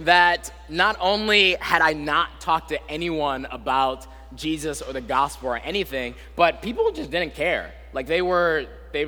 that 0.00 0.50
not 0.68 0.96
only 1.00 1.54
had 1.54 1.82
I 1.82 1.92
not 1.92 2.40
talked 2.40 2.70
to 2.70 2.90
anyone 2.90 3.46
about 3.46 4.06
Jesus 4.34 4.82
or 4.82 4.92
the 4.92 5.00
gospel 5.00 5.50
or 5.50 5.56
anything, 5.58 6.14
but 6.36 6.62
people 6.62 6.90
just 6.92 7.10
didn't 7.10 7.34
care. 7.34 7.72
Like 7.92 8.06
they 8.06 8.22
were, 8.22 8.66
they, 8.92 9.04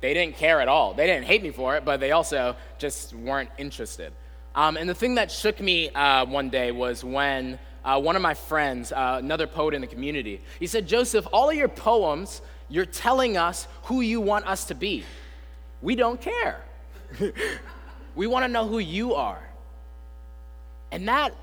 they 0.00 0.14
didn't 0.14 0.36
care 0.36 0.60
at 0.60 0.68
all. 0.68 0.94
They 0.94 1.06
didn't 1.06 1.26
hate 1.26 1.42
me 1.42 1.50
for 1.50 1.76
it, 1.76 1.84
but 1.84 2.00
they 2.00 2.10
also 2.12 2.56
just 2.78 3.14
weren't 3.14 3.50
interested. 3.58 4.12
Um, 4.54 4.76
and 4.76 4.88
the 4.88 4.94
thing 4.94 5.16
that 5.16 5.30
shook 5.30 5.60
me 5.60 5.90
uh, 5.90 6.24
one 6.26 6.48
day 6.48 6.70
was 6.70 7.02
when 7.02 7.58
uh, 7.84 8.00
one 8.00 8.16
of 8.16 8.22
my 8.22 8.34
friends, 8.34 8.92
uh, 8.92 9.16
another 9.18 9.46
poet 9.46 9.74
in 9.74 9.80
the 9.80 9.86
community, 9.86 10.40
he 10.58 10.66
said, 10.66 10.86
Joseph, 10.86 11.26
all 11.32 11.50
of 11.50 11.56
your 11.56 11.68
poems, 11.68 12.40
you're 12.68 12.86
telling 12.86 13.36
us 13.36 13.66
who 13.84 14.00
you 14.00 14.20
want 14.20 14.46
us 14.46 14.64
to 14.66 14.74
be. 14.74 15.04
We 15.82 15.96
don't 15.96 16.20
care. 16.20 16.60
We 18.14 18.26
want 18.26 18.44
to 18.44 18.48
know 18.48 18.66
who 18.66 18.78
you 18.78 19.14
are. 19.14 19.42
And 20.90 21.08
that 21.08 21.34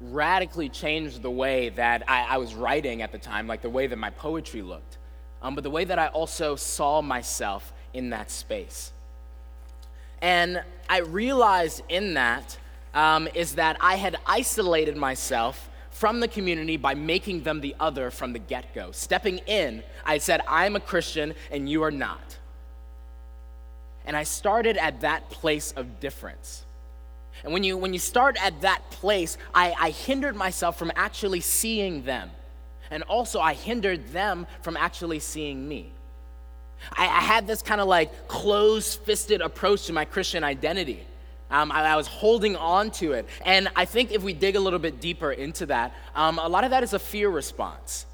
radically 0.00 0.68
changed 0.68 1.22
the 1.22 1.30
way 1.30 1.70
that 1.70 2.08
I, 2.08 2.24
I, 2.24 2.36
was 2.38 2.54
writing 2.54 3.02
at 3.02 3.12
the 3.12 3.18
time, 3.18 3.46
like 3.46 3.62
the 3.62 3.70
way 3.70 3.86
that 3.86 3.96
my 3.96 4.10
poetry 4.10 4.62
looked, 4.62 4.98
um, 5.40 5.54
but 5.54 5.64
the 5.64 5.70
way 5.70 5.84
that 5.84 5.98
I 5.98 6.08
also 6.08 6.56
saw 6.56 7.00
myself 7.00 7.72
in 7.94 8.10
that 8.10 8.30
space. 8.30 8.92
And 10.20 10.62
I 10.88 11.00
realized 11.00 11.82
in 11.88 12.14
that 12.14 12.58
um, 12.94 13.28
is 13.34 13.54
that 13.54 13.76
I 13.80 13.96
had 13.96 14.16
isolated 14.26 14.96
myself 14.96 15.70
from 15.90 16.20
the 16.20 16.28
community 16.28 16.76
by 16.76 16.94
making 16.94 17.42
them 17.42 17.60
the 17.60 17.74
other 17.80 18.10
from 18.10 18.32
the 18.32 18.38
get 18.38 18.74
go. 18.74 18.92
Stepping 18.92 19.38
in, 19.46 19.82
I 20.04 20.18
said, 20.18 20.42
I'm 20.46 20.76
a 20.76 20.80
Christian 20.80 21.34
and 21.50 21.68
you 21.68 21.82
are 21.82 21.90
not. 21.90 22.36
And 24.06 24.16
I 24.16 24.22
started 24.22 24.76
at 24.76 25.00
that 25.00 25.28
place 25.30 25.72
of 25.72 26.00
difference. 26.00 26.64
And 27.44 27.52
when 27.52 27.64
you, 27.64 27.76
when 27.76 27.92
you 27.92 27.98
start 27.98 28.36
at 28.42 28.62
that 28.62 28.88
place, 28.90 29.36
I, 29.54 29.74
I 29.78 29.90
hindered 29.90 30.36
myself 30.36 30.78
from 30.78 30.92
actually 30.96 31.40
seeing 31.40 32.04
them. 32.04 32.30
And 32.90 33.02
also, 33.04 33.40
I 33.40 33.54
hindered 33.54 34.08
them 34.08 34.46
from 34.62 34.76
actually 34.76 35.18
seeing 35.18 35.68
me. 35.68 35.90
I, 36.92 37.04
I 37.04 37.20
had 37.20 37.46
this 37.46 37.62
kind 37.62 37.80
of 37.80 37.88
like 37.88 38.28
closed 38.28 39.00
fisted 39.00 39.40
approach 39.40 39.86
to 39.86 39.92
my 39.92 40.04
Christian 40.04 40.44
identity. 40.44 41.04
Um, 41.50 41.70
I, 41.70 41.82
I, 41.82 41.96
was 41.96 42.06
holding 42.06 42.56
on 42.56 42.90
to 42.92 43.12
it. 43.12 43.28
And 43.44 43.68
I 43.76 43.84
think 43.84 44.12
if 44.12 44.22
we 44.22 44.32
dig 44.32 44.56
a 44.56 44.60
little 44.60 44.78
bit 44.78 45.00
deeper 45.00 45.30
into 45.30 45.66
that, 45.66 45.94
um, 46.14 46.38
a 46.38 46.48
lot 46.48 46.64
of 46.64 46.70
that 46.70 46.82
is 46.82 46.92
a 46.92 46.98
fear 46.98 47.28
response. 47.28 48.06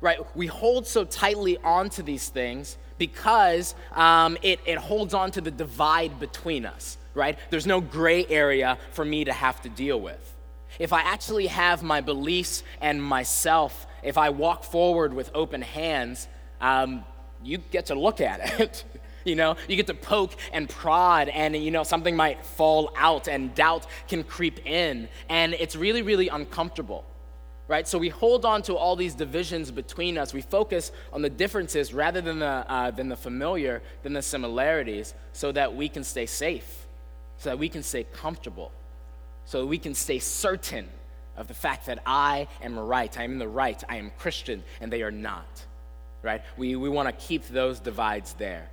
Right? 0.00 0.18
We 0.36 0.46
hold 0.46 0.86
so 0.86 1.04
tightly 1.04 1.58
onto 1.58 2.02
these 2.02 2.28
things 2.28 2.76
because 3.02 3.74
um, 3.96 4.38
it, 4.42 4.60
it 4.64 4.78
holds 4.78 5.12
on 5.12 5.32
to 5.32 5.40
the 5.40 5.50
divide 5.50 6.20
between 6.20 6.64
us, 6.64 6.98
right? 7.14 7.36
There's 7.50 7.66
no 7.66 7.80
gray 7.80 8.24
area 8.26 8.78
for 8.92 9.04
me 9.04 9.24
to 9.24 9.32
have 9.32 9.60
to 9.62 9.68
deal 9.68 10.00
with. 10.00 10.36
If 10.78 10.92
I 10.92 11.00
actually 11.00 11.48
have 11.48 11.82
my 11.82 12.00
beliefs 12.00 12.62
and 12.80 13.02
myself, 13.02 13.88
if 14.04 14.16
I 14.18 14.30
walk 14.30 14.62
forward 14.62 15.12
with 15.12 15.32
open 15.34 15.62
hands, 15.62 16.28
um, 16.60 17.04
you 17.42 17.58
get 17.58 17.86
to 17.86 17.96
look 17.96 18.20
at 18.20 18.60
it. 18.60 18.84
you 19.24 19.34
know, 19.34 19.56
you 19.66 19.74
get 19.74 19.88
to 19.88 19.94
poke 19.94 20.36
and 20.52 20.68
prod, 20.68 21.28
and 21.28 21.56
you 21.56 21.72
know, 21.72 21.82
something 21.82 22.14
might 22.14 22.46
fall 22.46 22.92
out, 22.96 23.26
and 23.26 23.52
doubt 23.52 23.84
can 24.06 24.22
creep 24.22 24.64
in, 24.64 25.08
and 25.28 25.54
it's 25.54 25.74
really, 25.74 26.02
really 26.02 26.28
uncomfortable 26.28 27.04
right? 27.72 27.88
So 27.88 27.96
we 27.96 28.10
hold 28.10 28.44
on 28.44 28.60
to 28.64 28.76
all 28.76 28.96
these 28.96 29.14
divisions 29.14 29.70
between 29.70 30.18
us. 30.18 30.34
We 30.34 30.42
focus 30.42 30.92
on 31.10 31.22
the 31.22 31.30
differences 31.30 31.94
rather 31.94 32.20
than 32.20 32.40
the, 32.40 32.70
uh, 32.70 32.90
than 32.90 33.08
the 33.08 33.16
familiar, 33.16 33.80
than 34.02 34.12
the 34.12 34.20
similarities, 34.20 35.14
so 35.32 35.52
that 35.52 35.74
we 35.74 35.88
can 35.88 36.04
stay 36.04 36.26
safe, 36.26 36.84
so 37.38 37.48
that 37.48 37.58
we 37.58 37.70
can 37.70 37.82
stay 37.82 38.04
comfortable, 38.04 38.72
so 39.46 39.62
that 39.62 39.66
we 39.68 39.78
can 39.78 39.94
stay 39.94 40.18
certain 40.18 40.86
of 41.34 41.48
the 41.48 41.54
fact 41.54 41.86
that 41.86 42.00
I 42.04 42.46
am 42.60 42.78
right, 42.78 43.18
I 43.18 43.24
am 43.24 43.32
in 43.32 43.38
the 43.38 43.48
right, 43.48 43.82
I 43.88 43.96
am 43.96 44.12
Christian, 44.18 44.62
and 44.82 44.92
they 44.92 45.00
are 45.00 45.10
not, 45.10 45.64
right? 46.20 46.42
We, 46.58 46.76
we 46.76 46.90
want 46.90 47.08
to 47.08 47.26
keep 47.26 47.48
those 47.48 47.80
divides 47.80 48.34
there. 48.34 48.68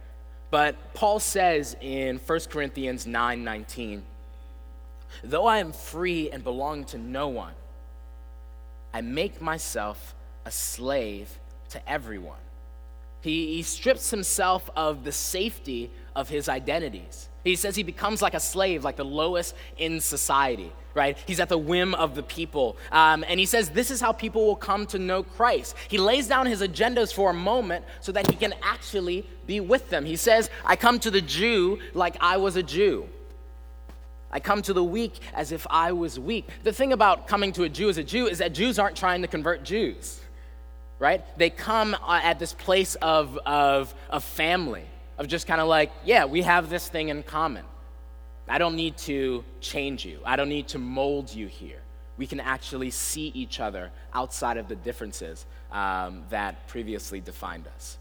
But 0.52 0.94
Paul 0.94 1.22
says 1.22 1.74
in 1.80 2.18
1 2.18 2.40
Corinthians 2.50 3.08
9 3.08 3.46
19, 3.46 4.04
though 5.24 5.46
I 5.46 5.60
am 5.60 5.72
free 5.72 6.30
and 6.32 6.44
belong 6.44 6.84
to 6.88 6.98
no 6.98 7.30
one, 7.30 7.54
I 8.94 9.02
make 9.02 9.42
myself 9.42 10.16
a 10.46 10.52
slave 10.52 11.40
to 11.70 11.90
everyone. 11.90 12.40
He, 13.22 13.58
he, 13.58 13.64
strips 13.64 14.12
himself 14.12 14.70
of 14.76 15.04
the 15.04 15.12
safety 15.12 15.92
of 16.16 16.30
his 16.30 16.48
identities. 16.48 17.28
He 17.44 17.56
says 17.56 17.76
he 17.76 17.84
becomes 17.84 18.22
like 18.22 18.34
a 18.34 18.40
slave, 18.40 18.84
like 18.84 18.96
the 18.96 19.06
lowest 19.06 19.56
in 19.78 20.00
society, 20.00 20.72
right? 20.94 21.18
He's 21.28 21.42
at 21.42 21.50
the 21.50 21.58
whim 21.58 21.94
of 21.96 22.16
the 22.16 22.24
people. 22.24 22.78
Um, 22.92 23.26
and 23.28 23.40
he 23.40 23.46
says 23.46 23.70
this 23.70 23.92
is 23.92 24.00
how 24.00 24.14
people 24.14 24.46
will 24.46 24.56
come 24.56 24.86
to 24.88 25.00
know 25.00 25.24
Christ. 25.24 25.76
He 25.90 25.98
lays 25.98 26.28
down 26.28 26.46
his 26.46 26.62
agendas 26.62 27.14
for 27.14 27.30
a 27.30 27.34
moment 27.34 27.84
so 28.00 28.14
that 28.14 28.30
he 28.30 28.38
can 28.38 28.54
actually 28.64 29.28
be 29.46 29.60
with 29.60 29.90
them. 29.90 30.06
He 30.06 30.16
says, 30.16 30.50
I 30.66 30.78
come 30.78 30.98
to 31.00 31.12
the 31.12 31.22
Jew 31.22 31.80
like 31.94 32.16
I 32.22 32.38
was 32.38 32.56
a 32.56 32.64
Jew. 32.64 33.10
I 34.32 34.40
come 34.40 34.62
to 34.64 34.74
the 34.74 34.84
weak 34.84 35.14
as 35.34 35.52
if 35.52 35.66
I 35.70 35.92
was 35.92 36.20
weak. 36.20 36.48
The 36.64 36.74
thing 36.74 36.94
about 36.94 37.28
coming 37.28 37.52
to 37.54 37.64
a 37.64 37.70
Jew 37.70 37.90
as 37.90 37.98
a 37.98 38.04
Jew 38.04 38.28
is 38.28 38.38
that 38.38 38.54
Jews 38.54 38.78
aren't 38.78 38.96
trying 38.96 39.22
to 39.24 39.28
convert 39.28 39.64
Jews, 39.64 40.20
right? 41.00 41.24
They 41.38 41.50
come 41.50 41.96
uh, 41.96 42.20
at 42.24 42.38
this 42.38 42.54
place 42.54 42.96
of, 42.96 43.38
of, 43.46 43.94
of 44.10 44.24
family, 44.24 44.84
of 45.18 45.28
just 45.28 45.48
kind 45.48 45.60
of 45.60 45.68
like, 45.68 45.92
yeah, 46.06 46.26
we 46.26 46.44
have 46.44 46.70
this 46.70 46.88
thing 46.88 47.10
in 47.10 47.24
common. 47.24 47.66
I 48.48 48.58
don't 48.58 48.76
need 48.76 48.98
to 49.00 49.44
change 49.62 50.06
you, 50.06 50.20
I 50.26 50.36
don't 50.36 50.50
need 50.50 50.68
to 50.70 50.80
mold 50.80 51.34
you 51.34 51.48
here. 51.48 51.80
We 52.18 52.28
can 52.28 52.42
actually 52.42 52.92
see 52.92 53.32
each 53.34 53.60
other 53.62 53.92
outside 54.14 54.58
of 54.58 54.68
the 54.68 54.76
differences 54.76 55.46
um, 55.72 56.24
that 56.32 56.68
previously 56.68 57.22
defined 57.22 57.66
us. 57.76 57.98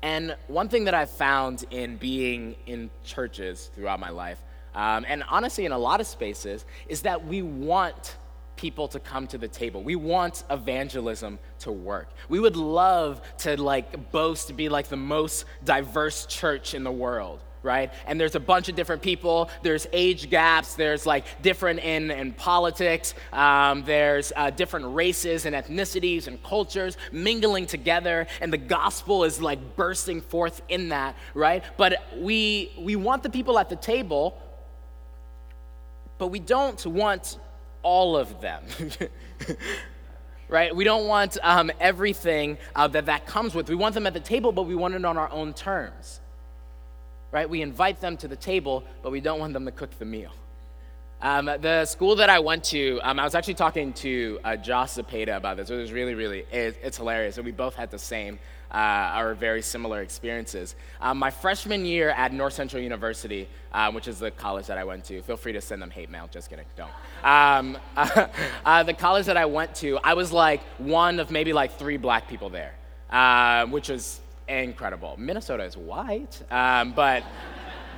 And 0.00 0.36
one 0.46 0.68
thing 0.68 0.84
that 0.84 0.94
I've 0.94 1.10
found 1.10 1.64
in 1.72 1.96
being 1.96 2.54
in 2.66 2.88
churches 3.04 3.70
throughout 3.74 3.98
my 3.98 4.10
life 4.10 4.38
um, 4.74 5.04
and 5.08 5.24
honestly, 5.28 5.64
in 5.64 5.72
a 5.72 5.78
lot 5.78 6.00
of 6.00 6.06
spaces, 6.06 6.64
is 6.88 7.02
that 7.02 7.26
we 7.26 7.42
want 7.42 8.16
people 8.56 8.88
to 8.88 9.00
come 9.00 9.26
to 9.28 9.38
the 9.38 9.48
table. 9.48 9.82
We 9.82 9.96
want 9.96 10.44
evangelism 10.50 11.38
to 11.60 11.72
work. 11.72 12.10
We 12.28 12.40
would 12.40 12.56
love 12.56 13.20
to 13.38 13.60
like 13.60 14.10
boast 14.10 14.48
to 14.48 14.52
be 14.52 14.68
like 14.68 14.88
the 14.88 14.96
most 14.96 15.44
diverse 15.64 16.26
church 16.26 16.74
in 16.74 16.84
the 16.84 16.92
world 16.92 17.40
right? 17.62 17.92
And 18.06 18.20
there's 18.20 18.34
a 18.34 18.40
bunch 18.40 18.68
of 18.68 18.76
different 18.76 19.02
people. 19.02 19.50
There's 19.62 19.86
age 19.92 20.30
gaps. 20.30 20.74
There's 20.74 21.06
like 21.06 21.24
different 21.42 21.80
in, 21.80 22.10
in 22.10 22.32
politics. 22.32 23.14
Um, 23.32 23.82
there's 23.84 24.32
uh, 24.36 24.50
different 24.50 24.94
races 24.94 25.44
and 25.44 25.54
ethnicities 25.54 26.26
and 26.28 26.42
cultures 26.42 26.96
mingling 27.12 27.66
together. 27.66 28.26
And 28.40 28.52
the 28.52 28.58
gospel 28.58 29.24
is 29.24 29.40
like 29.40 29.76
bursting 29.76 30.20
forth 30.20 30.62
in 30.68 30.90
that, 30.90 31.16
right? 31.34 31.64
But 31.76 32.00
we, 32.16 32.72
we 32.78 32.96
want 32.96 33.22
the 33.22 33.30
people 33.30 33.58
at 33.58 33.68
the 33.68 33.76
table, 33.76 34.40
but 36.18 36.28
we 36.28 36.40
don't 36.40 36.84
want 36.86 37.38
all 37.82 38.16
of 38.16 38.40
them. 38.40 38.64
right? 40.48 40.74
We 40.74 40.84
don't 40.84 41.06
want 41.06 41.38
um, 41.42 41.70
everything 41.80 42.58
uh, 42.74 42.88
that 42.88 43.06
that 43.06 43.26
comes 43.26 43.54
with. 43.54 43.68
We 43.68 43.74
want 43.74 43.94
them 43.94 44.06
at 44.06 44.14
the 44.14 44.20
table, 44.20 44.52
but 44.52 44.64
we 44.64 44.74
want 44.74 44.94
it 44.94 45.04
on 45.04 45.16
our 45.16 45.30
own 45.30 45.54
terms 45.54 46.20
right? 47.30 47.48
We 47.48 47.62
invite 47.62 48.00
them 48.00 48.16
to 48.18 48.28
the 48.28 48.36
table, 48.36 48.84
but 49.02 49.12
we 49.12 49.20
don't 49.20 49.38
want 49.38 49.52
them 49.52 49.64
to 49.64 49.72
cook 49.72 49.90
the 49.98 50.04
meal. 50.04 50.32
Um, 51.20 51.46
the 51.46 51.84
school 51.84 52.16
that 52.16 52.30
I 52.30 52.38
went 52.38 52.64
to, 52.64 53.00
um, 53.02 53.18
I 53.18 53.24
was 53.24 53.34
actually 53.34 53.54
talking 53.54 53.92
to 53.94 54.38
uh, 54.44 54.56
Josh 54.56 54.92
Zapata 54.92 55.36
about 55.36 55.56
this. 55.56 55.68
It 55.68 55.74
was 55.74 55.92
really, 55.92 56.14
really, 56.14 56.46
it, 56.52 56.78
it's 56.82 56.96
hilarious. 56.96 57.36
And 57.38 57.44
we 57.44 57.52
both 57.52 57.74
had 57.74 57.90
the 57.90 57.98
same 57.98 58.38
uh, 58.70 59.34
very 59.38 59.62
similar 59.62 60.02
experiences. 60.02 60.74
Um, 61.00 61.18
my 61.18 61.30
freshman 61.30 61.84
year 61.84 62.10
at 62.10 62.32
North 62.32 62.52
Central 62.52 62.82
University, 62.82 63.48
uh, 63.72 63.90
which 63.92 64.08
is 64.08 64.18
the 64.18 64.30
college 64.30 64.66
that 64.66 64.78
I 64.78 64.84
went 64.84 65.04
to, 65.06 65.22
feel 65.22 65.36
free 65.36 65.52
to 65.52 65.60
send 65.60 65.80
them 65.80 65.90
hate 65.90 66.10
mail. 66.10 66.28
Just 66.30 66.50
kidding, 66.50 66.66
don't. 66.76 66.90
Um, 67.24 67.78
uh, 67.96 68.82
the 68.82 68.94
college 68.94 69.26
that 69.26 69.36
I 69.36 69.46
went 69.46 69.74
to, 69.76 69.98
I 69.98 70.14
was 70.14 70.32
like 70.32 70.62
one 70.78 71.20
of 71.20 71.30
maybe 71.30 71.52
like 71.52 71.78
three 71.78 71.96
black 71.96 72.28
people 72.28 72.50
there, 72.50 72.74
uh, 73.10 73.66
which 73.66 73.88
was 73.88 74.20
incredible. 74.48 75.16
Minnesota 75.18 75.64
is 75.64 75.76
white, 75.76 76.42
um, 76.50 76.92
but 76.92 77.22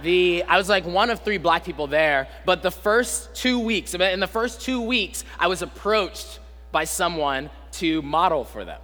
the 0.03 0.45
I 0.49 0.57
was 0.57 0.69
like 0.69 0.87
one 0.87 1.11
of 1.11 1.21
three 1.21 1.39
black 1.39 1.65
people 1.65 1.87
there. 1.87 2.29
But 2.45 2.62
the 2.62 2.71
first 2.71 3.35
two 3.35 3.59
weeks, 3.59 3.95
in 3.95 4.21
the 4.21 4.27
first 4.27 4.61
two 4.61 4.81
weeks, 4.81 5.25
I 5.39 5.47
was 5.47 5.62
approached 5.62 6.39
by 6.73 6.85
someone 6.85 7.50
to 7.73 8.03
model 8.03 8.45
for 8.45 8.65
them. 8.65 8.81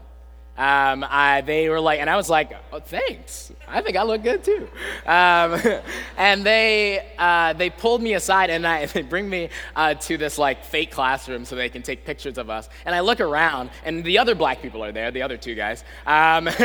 Um, 0.58 1.04
I, 1.08 1.42
they 1.42 1.68
were 1.68 1.80
like, 1.80 2.00
and 2.00 2.08
I 2.08 2.16
was 2.16 2.30
like, 2.30 2.52
oh, 2.72 2.80
thanks. 2.80 3.52
I 3.68 3.82
think 3.82 3.96
I 3.96 4.04
look 4.04 4.22
good 4.22 4.42
too. 4.42 4.68
Um, 5.04 5.60
and 6.16 6.44
they, 6.44 7.12
uh, 7.18 7.52
they 7.52 7.68
pulled 7.68 8.00
me 8.00 8.14
aside 8.14 8.48
and 8.48 8.66
I, 8.66 8.86
they 8.86 9.02
bring 9.02 9.28
me 9.28 9.50
uh, 9.74 9.94
to 9.94 10.16
this 10.16 10.38
like 10.38 10.64
fake 10.64 10.90
classroom 10.90 11.44
so 11.44 11.56
they 11.56 11.68
can 11.68 11.82
take 11.82 12.04
pictures 12.04 12.38
of 12.38 12.48
us. 12.48 12.68
And 12.86 12.94
I 12.94 13.00
look 13.00 13.20
around 13.20 13.70
and 13.84 14.02
the 14.02 14.18
other 14.18 14.34
black 14.34 14.62
people 14.62 14.82
are 14.82 14.92
there, 14.92 15.10
the 15.10 15.22
other 15.22 15.36
two 15.36 15.54
guys. 15.54 15.84
Um, 16.06 16.48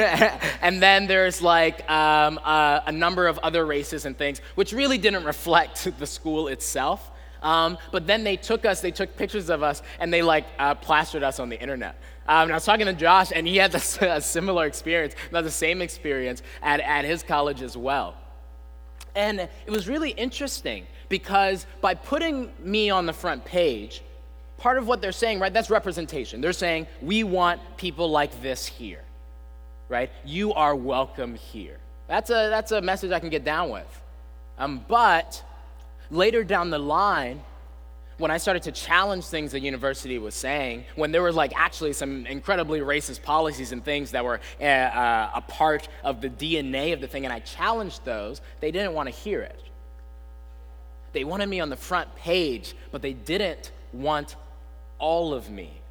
and 0.62 0.82
then 0.82 1.08
there's 1.08 1.42
like 1.42 1.90
um, 1.90 2.38
a, 2.38 2.84
a 2.88 2.92
number 2.92 3.28
of 3.28 3.40
other 3.40 3.66
races 3.66 4.06
and 4.06 4.18
things, 4.18 4.40
which 4.56 4.72
really 4.72 4.98
didn't 4.98 5.26
reflect 5.26 5.90
the 6.00 6.08
school 6.08 6.48
itself. 6.48 7.12
Um, 7.42 7.78
but 7.92 8.06
then 8.06 8.24
they 8.24 8.38
took 8.38 8.66
us, 8.66 8.82
they 8.82 8.92
took 8.92 9.16
pictures 9.18 9.50
of 9.50 9.64
us, 9.64 9.82
and 10.00 10.14
they 10.14 10.22
like 10.22 10.46
uh, 10.60 10.76
plastered 10.76 11.24
us 11.24 11.40
on 11.40 11.50
the 11.50 11.60
internet. 11.60 11.96
Um, 12.32 12.44
and 12.44 12.54
I 12.54 12.56
was 12.56 12.64
talking 12.64 12.86
to 12.86 12.94
Josh, 12.94 13.34
and 13.36 13.46
he 13.46 13.58
had 13.58 13.72
this, 13.74 13.98
a 14.02 14.22
similar 14.22 14.66
experience, 14.66 15.16
not 15.34 15.44
the 15.44 15.52
same 15.52 15.82
experience 15.82 16.42
at, 16.62 16.80
at 16.80 17.04
his 17.04 17.24
college 17.24 17.62
as 17.62 17.76
well. 17.76 18.16
And 19.16 19.42
it 19.42 19.70
was 19.70 19.90
really 19.90 20.12
interesting 20.12 20.88
because 21.10 21.66
by 21.82 21.94
putting 21.94 22.50
me 22.64 22.90
on 22.90 23.06
the 23.06 23.12
front 23.12 23.44
page, 23.44 24.02
part 24.58 24.78
of 24.78 24.88
what 24.88 25.02
they're 25.02 25.12
saying, 25.12 25.40
right, 25.40 25.52
that's 25.52 25.70
representation. 25.70 26.40
They're 26.40 26.54
saying, 26.54 26.88
we 27.02 27.26
want 27.26 27.60
people 27.76 28.10
like 28.10 28.42
this 28.42 28.66
here, 28.66 29.04
right? 29.90 30.10
You 30.24 30.54
are 30.54 30.74
welcome 30.74 31.36
here. 31.36 31.80
That's 32.08 32.30
a, 32.30 32.48
that's 32.50 32.72
a 32.72 32.82
message 32.82 33.12
I 33.12 33.20
can 33.20 33.30
get 33.30 33.44
down 33.44 33.70
with. 33.72 34.02
Um, 34.58 34.86
but 34.88 35.44
later 36.10 36.46
down 36.46 36.70
the 36.70 36.80
line, 36.80 37.42
when 38.22 38.32
I 38.32 38.38
started 38.38 38.64
to 38.64 38.72
challenge 38.72 39.26
things 39.26 39.52
the 39.52 39.60
university 39.60 40.18
was 40.20 40.36
saying, 40.36 40.86
when 40.96 41.12
there 41.12 41.22
were 41.22 41.32
like 41.32 41.54
actually 41.56 41.94
some 41.94 42.26
incredibly 42.28 42.80
racist 42.80 43.24
policies 43.24 43.72
and 43.72 43.84
things 43.84 44.12
that 44.12 44.24
were 44.24 44.40
uh, 44.60 44.64
uh, 44.64 45.32
a 45.36 45.42
part 45.42 45.90
of 46.04 46.22
the 46.22 46.30
DNA 46.30 46.94
of 46.94 47.02
the 47.02 47.08
thing, 47.08 47.26
and 47.26 47.34
I 47.34 47.40
challenged 47.40 48.06
those, 48.06 48.42
they 48.60 48.72
didn't 48.72 48.94
want 48.94 49.10
to 49.10 49.16
hear 49.16 49.42
it. 49.42 49.60
They 51.14 51.24
wanted 51.24 51.50
me 51.50 51.60
on 51.60 51.70
the 51.70 51.76
front 51.76 52.16
page, 52.16 52.76
but 52.92 53.02
they 53.02 53.14
didn't 53.14 53.72
want 53.92 54.36
all 55.00 55.34
of 55.34 55.50
me 55.50 55.82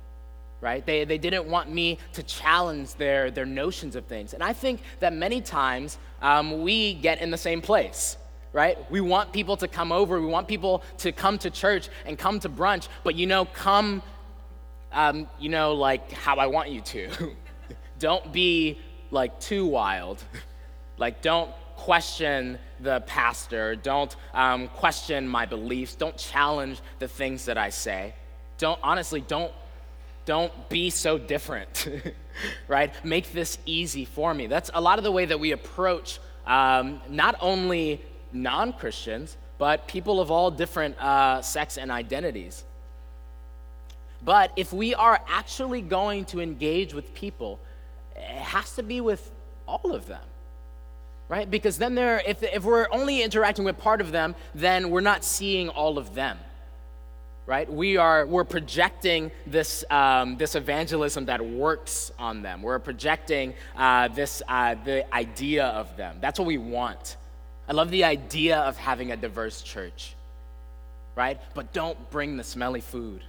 right? 0.63 0.85
They, 0.85 1.07
they 1.07 1.17
didn't 1.17 1.47
want 1.47 1.71
me 1.71 1.97
to 2.13 2.23
challenge 2.23 2.95
their, 2.97 3.31
their 3.31 3.47
notions 3.47 3.97
of 3.97 4.05
things. 4.05 4.35
And 4.35 4.43
I 4.43 4.53
think 4.53 4.83
that 4.99 5.15
many 5.15 5.41
times 5.41 5.97
um, 6.21 6.61
we 6.61 6.93
get 6.93 7.23
in 7.23 7.31
the 7.31 7.39
same 7.39 7.63
place 7.63 8.19
right? 8.53 8.79
We 8.91 9.01
want 9.01 9.33
people 9.33 9.57
to 9.59 9.69
come 9.69 9.93
over. 9.93 10.21
We 10.21 10.27
want 10.27 10.49
people 10.49 10.83
to 10.99 11.13
come 11.13 11.39
to 11.39 11.51
church 11.51 11.89
and 12.05 12.19
come 12.19 12.41
to 12.41 12.49
brunch, 12.49 12.89
but 13.05 13.15
you 13.15 13.27
know, 13.27 13.45
come, 13.45 14.03
um, 14.93 15.29
you 15.39 15.49
know, 15.49 15.75
like 15.75 16.11
how 16.13 16.37
I 16.37 16.47
want 16.47 16.71
you 16.71 16.81
to. 16.81 17.11
don't 17.99 18.33
be 18.33 18.79
like 19.11 19.39
too 19.41 19.67
wild. 19.67 20.23
like, 20.99 21.23
don't 21.23 21.51
question 21.77 22.59
the 22.81 23.01
pastor. 23.03 23.77
Don't 23.77 24.15
um, 24.35 24.69
question 24.69 25.29
my 25.29 25.47
beliefs. 25.47 25.95
Don't 25.95 26.17
challenge 26.17 26.81
the 26.99 27.09
things 27.09 27.47
that 27.47 27.57
I 27.57 27.71
say. 27.71 28.15
Don't, 28.59 28.79
honestly, 28.83 29.21
don't. 29.21 29.53
Don't 30.27 30.69
be 30.69 30.91
so 30.91 31.19
different, 31.19 31.89
right? 32.69 32.93
Make 33.05 33.33
this 33.33 33.59
easy 33.65 34.05
for 34.05 34.33
me. 34.33 34.47
That's 34.47 34.71
a 34.75 34.81
lot 34.81 34.99
of 34.99 35.03
the 35.03 35.11
way 35.11 35.25
that 35.25 35.41
we 35.41 35.51
approach 35.51 36.21
um, 36.47 37.01
not 37.09 37.37
only 37.41 38.05
non 38.33 38.73
Christians, 38.73 39.37
but 39.59 39.87
people 39.87 40.21
of 40.21 40.31
all 40.31 40.51
different 40.51 40.99
uh, 41.01 41.43
sects 41.43 41.79
and 41.79 41.91
identities. 41.91 42.65
But 44.23 44.53
if 44.57 44.73
we 44.73 44.95
are 44.95 45.21
actually 45.29 45.81
going 45.81 46.27
to 46.27 46.41
engage 46.41 46.93
with 46.93 47.15
people, 47.15 47.59
it 48.15 48.23
has 48.23 48.75
to 48.77 48.83
be 48.83 49.01
with 49.01 49.31
all 49.67 49.95
of 49.95 50.07
them, 50.07 50.23
right? 51.29 51.51
Because 51.51 51.79
then 51.79 51.97
if, 51.97 52.43
if 52.43 52.65
we're 52.65 52.89
only 52.91 53.23
interacting 53.23 53.65
with 53.65 53.79
part 53.79 54.01
of 54.01 54.13
them, 54.13 54.35
then 54.55 54.91
we're 54.91 55.01
not 55.01 55.25
seeing 55.25 55.69
all 55.69 55.97
of 55.97 56.15
them 56.15 56.39
right 57.51 57.73
we 57.73 57.97
are 57.97 58.27
we're 58.27 58.45
projecting 58.45 59.29
this 59.45 59.85
um, 59.91 60.37
this 60.37 60.55
evangelism 60.55 61.25
that 61.25 61.45
works 61.45 62.13
on 62.17 62.43
them 62.43 62.63
we're 62.63 62.79
projecting 62.79 63.55
uh, 63.77 64.07
this 64.09 64.41
uh, 64.47 64.77
the 64.85 65.13
idea 65.13 65.67
of 65.67 65.97
them 65.97 66.17
that's 66.21 66.39
what 66.39 66.47
we 66.47 66.59
want 66.59 67.17
I 67.71 67.73
love 67.73 67.93
the 67.93 68.03
idea 68.03 68.59
of 68.59 68.77
having 68.77 69.13
a 69.13 69.17
diverse 69.17 69.63
church, 69.63 70.17
right? 71.15 71.41
But 71.55 71.73
don't 71.73 72.11
bring 72.11 72.37
the 72.37 72.43
smelly 72.43 72.81
food, 72.81 73.23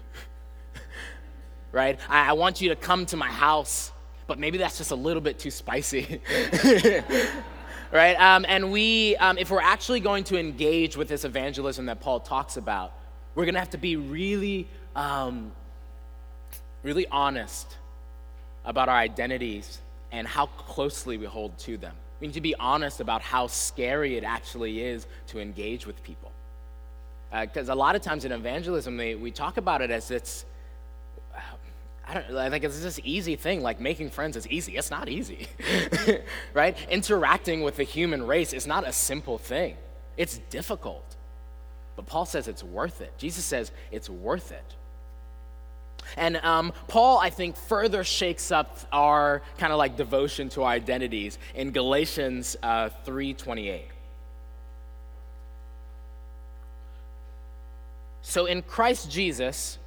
right? 1.71 1.99
I, 2.09 2.29
I 2.29 2.33
want 2.33 2.59
you 2.59 2.69
to 2.69 2.75
come 2.75 3.05
to 3.05 3.17
my 3.17 3.27
house, 3.27 3.91
but 4.25 4.39
maybe 4.39 4.57
that's 4.57 4.79
just 4.79 4.89
a 4.89 4.95
little 4.95 5.21
bit 5.21 5.37
too 5.37 5.51
spicy. 5.51 6.21
right? 7.91 8.15
Um, 8.15 8.43
and 8.47 8.71
we, 8.71 9.15
um, 9.17 9.37
if 9.37 9.51
we're 9.51 9.61
actually 9.61 9.99
going 9.99 10.23
to 10.23 10.39
engage 10.39 10.97
with 10.97 11.07
this 11.07 11.23
evangelism 11.23 11.85
that 11.85 11.99
Paul 11.99 12.19
talks 12.19 12.57
about, 12.57 12.93
we're 13.35 13.45
going 13.45 13.53
to 13.53 13.59
have 13.59 13.69
to 13.69 13.77
be 13.77 13.95
really, 13.95 14.67
um, 14.95 15.51
really 16.81 17.05
honest 17.11 17.77
about 18.65 18.89
our 18.89 18.97
identities 18.97 19.77
and 20.11 20.27
how 20.27 20.47
closely 20.47 21.17
we 21.17 21.27
hold 21.27 21.55
to 21.59 21.77
them. 21.77 21.93
We 22.21 22.27
need 22.27 22.33
to 22.35 22.41
be 22.41 22.55
honest 22.55 23.01
about 23.01 23.23
how 23.23 23.47
scary 23.47 24.15
it 24.15 24.23
actually 24.23 24.81
is 24.81 25.07
to 25.27 25.39
engage 25.39 25.87
with 25.87 26.01
people. 26.03 26.31
Because 27.31 27.69
uh, 27.69 27.73
a 27.73 27.75
lot 27.75 27.95
of 27.95 28.01
times 28.01 28.25
in 28.25 28.31
evangelism, 28.31 28.95
they, 28.95 29.15
we 29.15 29.31
talk 29.31 29.57
about 29.57 29.81
it 29.81 29.89
as 29.89 30.11
it's, 30.11 30.45
I 32.07 32.13
don't 32.13 32.35
I 32.35 32.49
think 32.49 32.63
it's 32.63 32.79
this 32.81 32.99
easy 33.03 33.35
thing, 33.35 33.61
like 33.61 33.79
making 33.79 34.11
friends 34.11 34.37
is 34.37 34.47
easy. 34.47 34.77
It's 34.77 34.91
not 34.91 35.09
easy, 35.09 35.47
right? 36.53 36.77
Interacting 36.89 37.63
with 37.63 37.77
the 37.77 37.83
human 37.83 38.25
race 38.27 38.53
is 38.53 38.67
not 38.67 38.87
a 38.87 38.91
simple 38.91 39.37
thing, 39.37 39.77
it's 40.15 40.37
difficult. 40.49 41.15
But 41.95 42.05
Paul 42.05 42.25
says 42.25 42.47
it's 42.47 42.63
worth 42.63 43.01
it. 43.01 43.17
Jesus 43.17 43.43
says 43.45 43.71
it's 43.91 44.09
worth 44.09 44.51
it. 44.51 44.75
And 46.17 46.37
um, 46.37 46.73
Paul, 46.87 47.17
I 47.19 47.29
think, 47.29 47.55
further 47.55 48.03
shakes 48.03 48.51
up 48.51 48.79
our 48.91 49.41
kind 49.57 49.71
of 49.71 49.77
like 49.77 49.97
devotion 49.97 50.49
to 50.49 50.63
our 50.63 50.71
identities 50.71 51.37
in 51.55 51.71
Galatians 51.71 52.57
uh, 52.61 52.89
3:28. 53.05 53.83
So 58.21 58.45
in 58.45 58.61
Christ 58.61 59.09
Jesus, 59.09 59.77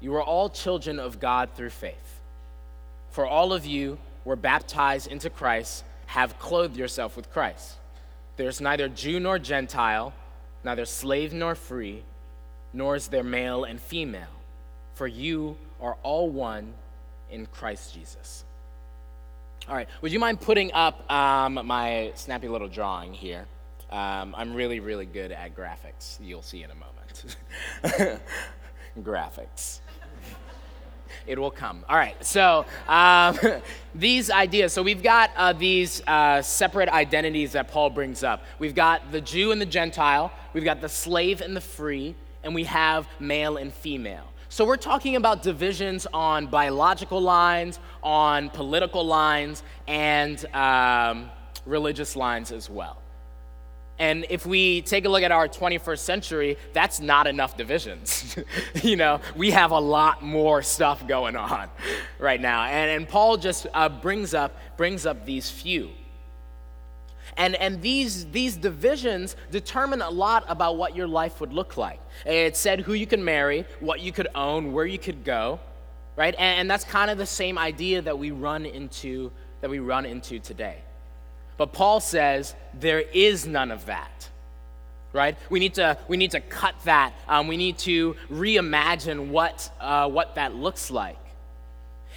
you 0.00 0.14
are 0.14 0.22
all 0.22 0.50
children 0.50 0.98
of 0.98 1.20
God 1.20 1.50
through 1.54 1.70
faith. 1.70 2.20
For 3.10 3.26
all 3.26 3.52
of 3.52 3.64
you 3.64 3.98
were 4.24 4.36
baptized 4.36 5.10
into 5.10 5.30
Christ, 5.30 5.84
have 6.06 6.38
clothed 6.38 6.76
yourself 6.76 7.16
with 7.16 7.32
Christ. 7.32 7.74
There's 8.36 8.60
neither 8.60 8.88
Jew 8.88 9.20
nor 9.20 9.38
Gentile, 9.38 10.12
neither 10.64 10.84
slave 10.84 11.32
nor 11.32 11.54
free, 11.54 12.02
nor 12.72 12.96
is 12.96 13.08
there 13.08 13.24
male 13.24 13.64
and 13.64 13.80
female 13.80 14.41
for 14.94 15.06
you 15.06 15.56
are 15.80 15.96
all 16.02 16.28
one 16.28 16.74
in 17.30 17.46
Christ 17.46 17.94
Jesus. 17.94 18.44
All 19.68 19.74
right, 19.74 19.88
would 20.00 20.12
you 20.12 20.18
mind 20.18 20.40
putting 20.40 20.72
up 20.72 21.10
um, 21.10 21.54
my 21.66 22.12
snappy 22.14 22.48
little 22.48 22.68
drawing 22.68 23.12
here? 23.12 23.46
Um, 23.90 24.34
I'm 24.36 24.54
really, 24.54 24.80
really 24.80 25.06
good 25.06 25.32
at 25.32 25.54
graphics. 25.54 26.18
You'll 26.20 26.42
see 26.42 26.62
in 26.62 26.70
a 26.70 26.74
moment. 26.74 28.20
graphics. 29.00 29.80
It 31.26 31.38
will 31.38 31.50
come. 31.50 31.84
All 31.88 31.96
right, 31.96 32.22
so 32.24 32.64
um, 32.88 33.38
these 33.94 34.30
ideas. 34.30 34.72
So 34.72 34.82
we've 34.82 35.02
got 35.02 35.30
uh, 35.36 35.52
these 35.52 36.02
uh, 36.06 36.42
separate 36.42 36.88
identities 36.88 37.52
that 37.52 37.68
Paul 37.68 37.90
brings 37.90 38.24
up. 38.24 38.42
We've 38.58 38.74
got 38.74 39.12
the 39.12 39.20
Jew 39.20 39.52
and 39.52 39.60
the 39.60 39.66
Gentile, 39.66 40.32
we've 40.52 40.64
got 40.64 40.80
the 40.80 40.88
slave 40.88 41.40
and 41.40 41.54
the 41.54 41.60
free, 41.60 42.16
and 42.42 42.54
we 42.54 42.64
have 42.64 43.06
male 43.20 43.56
and 43.56 43.72
female. 43.72 44.31
So 44.52 44.66
we're 44.66 44.76
talking 44.76 45.16
about 45.16 45.42
divisions 45.42 46.06
on 46.12 46.46
biological 46.46 47.22
lines, 47.22 47.80
on 48.02 48.50
political 48.50 49.02
lines, 49.02 49.62
and 49.88 50.44
um, 50.54 51.30
religious 51.64 52.16
lines 52.16 52.52
as 52.52 52.68
well. 52.68 53.00
And 53.98 54.26
if 54.28 54.44
we 54.44 54.82
take 54.82 55.06
a 55.06 55.08
look 55.08 55.22
at 55.22 55.32
our 55.32 55.48
21st 55.48 56.00
century, 56.00 56.58
that's 56.74 57.00
not 57.00 57.26
enough 57.26 57.56
divisions. 57.56 58.36
you 58.82 58.96
know, 58.96 59.22
we 59.36 59.52
have 59.52 59.70
a 59.70 59.80
lot 59.80 60.22
more 60.22 60.60
stuff 60.62 61.08
going 61.08 61.34
on 61.34 61.70
right 62.18 62.38
now. 62.38 62.64
And, 62.64 62.90
and 62.90 63.08
Paul 63.08 63.38
just 63.38 63.66
uh, 63.72 63.88
brings, 63.88 64.34
up, 64.34 64.54
brings 64.76 65.06
up 65.06 65.24
these 65.24 65.50
few. 65.50 65.92
And, 67.36 67.54
and 67.56 67.80
these, 67.80 68.26
these 68.26 68.56
divisions 68.56 69.36
determine 69.50 70.02
a 70.02 70.10
lot 70.10 70.44
about 70.48 70.76
what 70.76 70.94
your 70.94 71.08
life 71.08 71.40
would 71.40 71.52
look 71.52 71.76
like. 71.76 72.00
It 72.26 72.56
said 72.56 72.80
who 72.80 72.92
you 72.92 73.06
can 73.06 73.24
marry, 73.24 73.64
what 73.80 74.00
you 74.00 74.12
could 74.12 74.28
own, 74.34 74.72
where 74.72 74.84
you 74.86 74.98
could 74.98 75.24
go, 75.24 75.58
right? 76.16 76.34
And, 76.34 76.60
and 76.60 76.70
that's 76.70 76.84
kind 76.84 77.10
of 77.10 77.18
the 77.18 77.26
same 77.26 77.58
idea 77.58 78.02
that 78.02 78.18
we 78.18 78.30
run 78.30 78.66
into 78.66 79.32
that 79.62 79.70
we 79.70 79.78
run 79.78 80.04
into 80.04 80.38
today. 80.40 80.78
But 81.56 81.72
Paul 81.72 82.00
says 82.00 82.54
there 82.74 83.00
is 83.00 83.46
none 83.46 83.70
of 83.70 83.86
that. 83.86 84.28
Right? 85.14 85.36
We 85.50 85.60
need 85.60 85.74
to, 85.74 85.98
we 86.08 86.16
need 86.16 86.30
to 86.30 86.40
cut 86.40 86.74
that. 86.84 87.12
Um, 87.28 87.46
we 87.46 87.58
need 87.58 87.76
to 87.78 88.16
reimagine 88.30 89.28
what, 89.28 89.70
uh, 89.78 90.08
what 90.08 90.36
that 90.36 90.54
looks 90.54 90.90
like. 90.90 91.18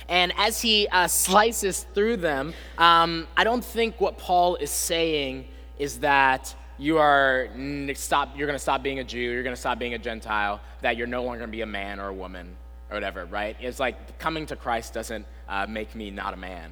And 0.07 0.33
as 0.37 0.61
he 0.61 0.87
uh, 0.87 1.07
slices 1.07 1.85
through 1.93 2.17
them, 2.17 2.53
um, 2.77 3.27
I 3.35 3.43
don't 3.43 3.63
think 3.63 3.99
what 3.99 4.17
Paul 4.17 4.55
is 4.57 4.71
saying 4.71 5.47
is 5.79 5.99
that 5.99 6.53
you 6.77 6.97
are 6.97 7.49
stop, 7.93 8.37
you're 8.37 8.47
going 8.47 8.57
to 8.57 8.61
stop 8.61 8.83
being 8.83 8.99
a 8.99 9.03
Jew, 9.03 9.19
you're 9.19 9.43
going 9.43 9.55
to 9.55 9.59
stop 9.59 9.79
being 9.79 9.93
a 9.93 9.97
Gentile, 9.97 10.59
that 10.81 10.97
you're 10.97 11.07
no 11.07 11.23
longer 11.23 11.39
going 11.39 11.49
to 11.49 11.55
be 11.55 11.61
a 11.61 11.65
man 11.65 11.99
or 11.99 12.09
a 12.09 12.13
woman 12.13 12.55
or 12.89 12.95
whatever, 12.95 13.25
right? 13.25 13.55
It's 13.59 13.79
like 13.79 14.19
coming 14.19 14.45
to 14.47 14.55
Christ 14.55 14.93
doesn't 14.93 15.25
uh, 15.47 15.65
make 15.67 15.95
me 15.95 16.11
not 16.11 16.33
a 16.33 16.37
man, 16.37 16.71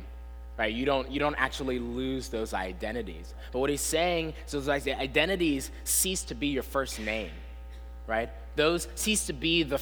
right? 0.58 0.74
You 0.74 0.86
don't, 0.86 1.10
you 1.10 1.20
don't 1.20 1.36
actually 1.36 1.80
lose 1.80 2.30
those 2.30 2.54
identities. 2.54 3.34
But 3.52 3.60
what 3.60 3.70
he's 3.70 3.82
saying 3.82 4.34
is 4.46 4.52
those 4.52 4.70
identities 4.70 5.72
cease 5.86 6.24
to 6.26 6.36
be 6.36 6.48
your 6.48 6.64
first 6.64 7.00
name, 7.00 7.32
right? 8.08 8.30
Those 8.56 8.88
cease 8.96 9.26
to 9.28 9.34
be 9.34 9.64
the 9.64 9.80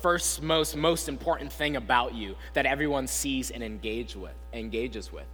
first, 0.00 0.42
most, 0.42 0.76
most 0.76 1.08
important 1.08 1.52
thing 1.52 1.76
about 1.76 2.14
you 2.14 2.36
that 2.54 2.66
everyone 2.66 3.06
sees 3.06 3.50
and 3.50 3.62
engage 3.62 4.16
with, 4.16 4.34
engages 4.52 5.12
with. 5.12 5.26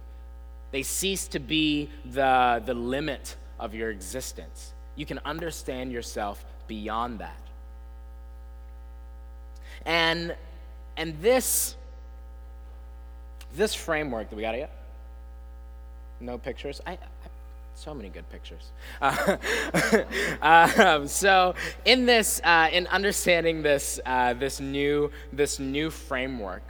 They 0.71 0.83
cease 0.83 1.27
to 1.29 1.39
be 1.39 1.89
the, 2.05 2.61
the 2.65 2.73
limit 2.73 3.35
of 3.59 3.73
your 3.73 3.91
existence. 3.91 4.73
You 4.95 5.05
can 5.05 5.19
understand 5.25 5.91
yourself 5.91 6.43
beyond 6.67 7.19
that. 7.19 7.37
And, 9.85 10.35
and 10.97 11.21
this, 11.21 11.75
this 13.55 13.73
framework, 13.75 14.29
that 14.29 14.35
we 14.35 14.41
got 14.41 14.55
it 14.55 14.59
yet? 14.59 14.71
No 16.19 16.37
pictures? 16.37 16.81
I, 16.85 16.93
I, 16.93 16.97
so 17.75 17.93
many 17.93 18.09
good 18.09 18.27
pictures. 18.29 18.71
Uh, 19.01 19.37
um, 20.41 21.07
so, 21.07 21.53
in 21.83 22.05
this, 22.05 22.41
uh, 22.43 22.69
in 22.71 22.87
understanding 22.87 23.61
this, 23.61 23.99
uh, 24.05 24.33
this 24.33 24.59
new, 24.59 25.11
this 25.33 25.59
new 25.59 25.89
framework, 25.89 26.63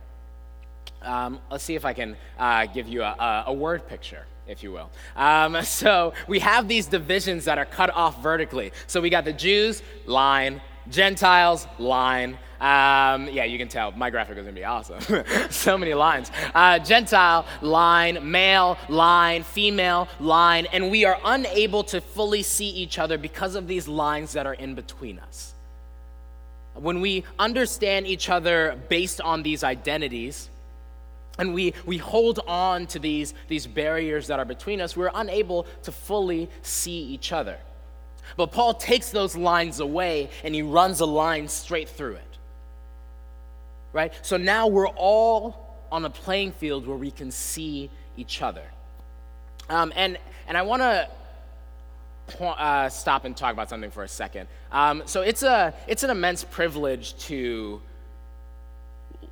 um, 1.04 1.40
let's 1.52 1.64
see 1.64 1.76
if 1.76 1.86
I 1.86 1.94
can 1.94 2.18
uh, 2.40 2.66
give 2.66 2.88
you 2.88 3.04
a, 3.04 3.44
a, 3.48 3.54
word 3.54 3.88
picture, 3.88 4.26
if 4.48 4.64
you 4.64 4.72
will. 4.72 4.90
Um, 5.16 5.62
so, 5.64 6.14
we 6.28 6.40
have 6.40 6.68
these 6.68 6.88
divisions 6.88 7.46
that 7.46 7.60
are 7.60 7.66
cut 7.66 7.92
off 7.92 8.22
vertically. 8.24 8.72
So, 8.88 9.00
we 9.00 9.12
got 9.12 9.26
the 9.26 9.34
Jews, 9.34 9.84
line, 10.08 10.60
Gentiles, 10.90 11.68
line. 11.80 12.38
Um, 12.62 13.28
yeah, 13.30 13.44
you 13.44 13.58
can 13.58 13.68
tell 13.68 13.92
my 13.92 14.10
graphic 14.10 14.38
is 14.38 14.44
gonna 14.44 14.56
be 14.56 14.64
awesome. 14.64 15.00
so 15.50 15.78
many 15.78 15.94
lines. 15.94 16.32
Uh, 16.54 16.80
Gentile, 16.80 17.46
line, 17.62 18.32
male, 18.32 18.78
line, 18.88 19.44
female, 19.44 20.08
line, 20.20 20.68
and 20.72 20.90
we 20.90 21.06
are 21.06 21.20
unable 21.26 21.84
to 21.86 22.02
fully 22.02 22.44
see 22.44 22.70
each 22.70 22.98
other 22.98 23.18
because 23.18 23.56
of 23.56 23.68
these 23.68 23.88
lines 23.88 24.34
that 24.34 24.46
are 24.46 24.54
in 24.54 24.76
between 24.76 25.20
us. 25.20 25.54
When 26.76 27.02
we 27.02 27.24
understand 27.40 28.08
each 28.08 28.30
other 28.30 28.80
based 28.90 29.22
on 29.22 29.44
these 29.44 29.64
identities, 29.64 30.50
and 31.38 31.54
we, 31.54 31.74
we 31.86 31.98
hold 31.98 32.40
on 32.48 32.88
to 32.88 33.00
these, 33.00 33.34
these 33.48 33.68
barriers 33.68 34.28
that 34.28 34.40
are 34.40 34.46
between 34.46 34.82
us, 34.82 34.96
we're 34.96 35.12
unable 35.14 35.66
to 35.84 35.92
fully 35.92 36.50
see 36.62 37.00
each 37.00 37.32
other. 37.32 37.58
But 38.38 38.52
Paul 38.52 38.74
takes 38.74 39.10
those 39.10 39.36
lines 39.36 39.80
away 39.80 40.30
and 40.44 40.54
he 40.54 40.62
runs 40.62 41.00
a 41.00 41.06
line 41.06 41.48
straight 41.48 41.90
through 41.90 42.16
it. 42.16 42.38
Right? 43.94 44.14
So 44.22 44.38
now 44.38 44.68
we're 44.68 44.90
all 44.90 45.76
on 45.92 46.06
a 46.06 46.10
playing 46.10 46.52
field 46.52 46.86
where 46.88 46.98
we 46.98 47.12
can 47.12 47.32
see 47.32 47.90
each 48.18 48.42
other. 48.42 48.66
Um, 49.70 49.94
and, 49.96 50.18
and 50.48 50.58
I 50.58 50.62
want 50.64 50.82
to 50.82 51.10
uh, 52.44 52.90
stop 52.90 53.26
and 53.26 53.36
talk 53.36 53.54
about 53.54 53.70
something 53.70 53.92
for 53.92 54.04
a 54.04 54.08
second. 54.08 54.48
Um, 54.72 55.04
so 55.06 55.22
it's, 55.22 55.44
a, 55.44 55.74
it's 55.88 56.04
an 56.04 56.10
immense 56.10 56.44
privilege 56.44 57.16
to 57.28 57.82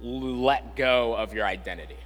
let 0.01 0.75
go 0.75 1.15
of 1.15 1.33
your 1.33 1.45
identity, 1.45 1.97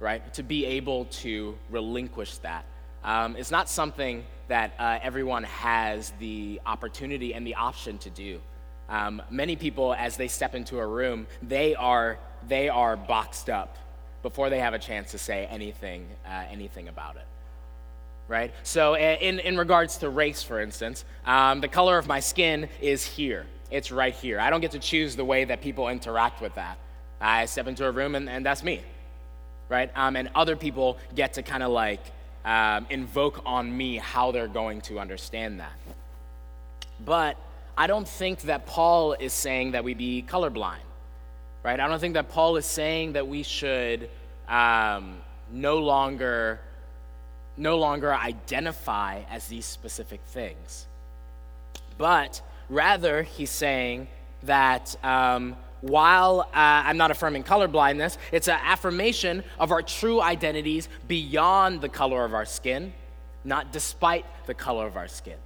right? 0.00 0.32
To 0.34 0.42
be 0.42 0.66
able 0.66 1.06
to 1.06 1.56
relinquish 1.70 2.38
that. 2.38 2.64
Um, 3.04 3.36
it's 3.36 3.50
not 3.50 3.68
something 3.68 4.24
that 4.48 4.72
uh, 4.78 4.98
everyone 5.02 5.44
has 5.44 6.12
the 6.18 6.60
opportunity 6.66 7.34
and 7.34 7.46
the 7.46 7.54
option 7.54 7.98
to 7.98 8.10
do. 8.10 8.40
Um, 8.88 9.22
many 9.30 9.56
people, 9.56 9.94
as 9.94 10.16
they 10.16 10.28
step 10.28 10.54
into 10.54 10.78
a 10.78 10.86
room, 10.86 11.26
they 11.42 11.74
are, 11.74 12.18
they 12.48 12.68
are 12.68 12.96
boxed 12.96 13.50
up 13.50 13.76
before 14.22 14.50
they 14.50 14.58
have 14.58 14.74
a 14.74 14.78
chance 14.78 15.12
to 15.12 15.18
say 15.18 15.46
anything, 15.46 16.08
uh, 16.26 16.44
anything 16.50 16.88
about 16.88 17.16
it. 17.16 17.26
Right? 18.26 18.52
So, 18.62 18.94
in, 18.94 19.38
in 19.38 19.56
regards 19.56 19.98
to 19.98 20.10
race, 20.10 20.42
for 20.42 20.60
instance, 20.60 21.04
um, 21.24 21.60
the 21.60 21.68
color 21.68 21.96
of 21.96 22.06
my 22.06 22.20
skin 22.20 22.68
is 22.80 23.04
here. 23.04 23.46
It's 23.70 23.90
right 23.90 24.14
here. 24.14 24.40
I 24.40 24.50
don't 24.50 24.60
get 24.60 24.72
to 24.72 24.78
choose 24.78 25.16
the 25.16 25.24
way 25.24 25.44
that 25.44 25.62
people 25.62 25.88
interact 25.88 26.42
with 26.42 26.54
that. 26.56 26.78
I 27.20 27.46
step 27.46 27.66
into 27.66 27.86
a 27.86 27.90
room 27.90 28.14
and, 28.14 28.28
and 28.28 28.44
that's 28.44 28.62
me. 28.62 28.82
Right? 29.68 29.90
Um, 29.94 30.16
and 30.16 30.30
other 30.34 30.56
people 30.56 30.98
get 31.14 31.34
to 31.34 31.42
kind 31.42 31.62
of 31.62 31.70
like 31.70 32.00
um, 32.48 32.86
invoke 32.88 33.42
on 33.44 33.76
me 33.76 33.96
how 33.96 34.32
they're 34.32 34.48
going 34.48 34.80
to 34.80 34.98
understand 34.98 35.60
that. 35.60 35.78
But 37.04 37.36
I 37.76 37.86
don't 37.86 38.08
think 38.08 38.40
that 38.42 38.64
Paul 38.64 39.12
is 39.12 39.34
saying 39.34 39.72
that 39.72 39.84
we 39.84 39.92
be 39.92 40.24
colorblind, 40.26 40.88
right? 41.62 41.78
I 41.78 41.86
don't 41.86 42.00
think 42.00 42.14
that 42.14 42.30
Paul 42.30 42.56
is 42.56 42.64
saying 42.64 43.12
that 43.12 43.28
we 43.28 43.42
should 43.42 44.08
um, 44.48 45.18
no 45.52 45.78
longer 45.78 46.60
no 47.58 47.76
longer 47.76 48.14
identify 48.14 49.20
as 49.28 49.48
these 49.48 49.66
specific 49.66 50.20
things. 50.28 50.86
But 51.98 52.40
rather, 52.70 53.24
he's 53.24 53.50
saying 53.50 54.06
that 54.44 54.96
um, 55.04 55.56
while 55.80 56.40
uh, 56.40 56.48
I'm 56.54 56.96
not 56.96 57.10
affirming 57.10 57.44
colorblindness, 57.44 58.16
it's 58.32 58.48
an 58.48 58.58
affirmation 58.62 59.44
of 59.58 59.70
our 59.70 59.82
true 59.82 60.20
identities 60.20 60.88
beyond 61.06 61.80
the 61.80 61.88
color 61.88 62.24
of 62.24 62.34
our 62.34 62.44
skin, 62.44 62.92
not 63.44 63.72
despite 63.72 64.24
the 64.46 64.54
color 64.54 64.86
of 64.86 64.96
our 64.96 65.08
skin. 65.08 65.36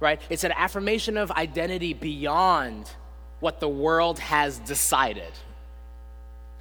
Right? 0.00 0.20
It's 0.30 0.44
an 0.44 0.52
affirmation 0.52 1.16
of 1.16 1.30
identity 1.32 1.92
beyond 1.92 2.90
what 3.40 3.60
the 3.60 3.68
world 3.68 4.18
has 4.18 4.58
decided, 4.58 5.32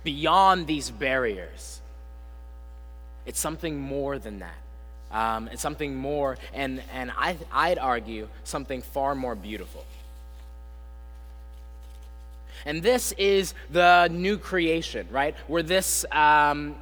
beyond 0.03 0.67
these 0.67 0.89
barriers. 0.89 1.81
It's 3.25 3.39
something 3.39 3.79
more 3.79 4.17
than 4.17 4.39
that. 4.39 4.57
Um, 5.11 5.49
it's 5.51 5.61
something 5.61 5.95
more, 5.95 6.37
and, 6.53 6.81
and 6.93 7.11
I, 7.15 7.37
I'd 7.51 7.77
argue 7.77 8.27
something 8.43 8.81
far 8.81 9.15
more 9.15 9.35
beautiful. 9.35 9.85
And 12.67 12.83
this 12.83 13.13
is 13.13 13.53
the 13.71 14.09
new 14.09 14.37
creation, 14.37 15.07
right? 15.09 15.33
Where 15.47 15.63
this, 15.63 16.03
um, 16.11 16.75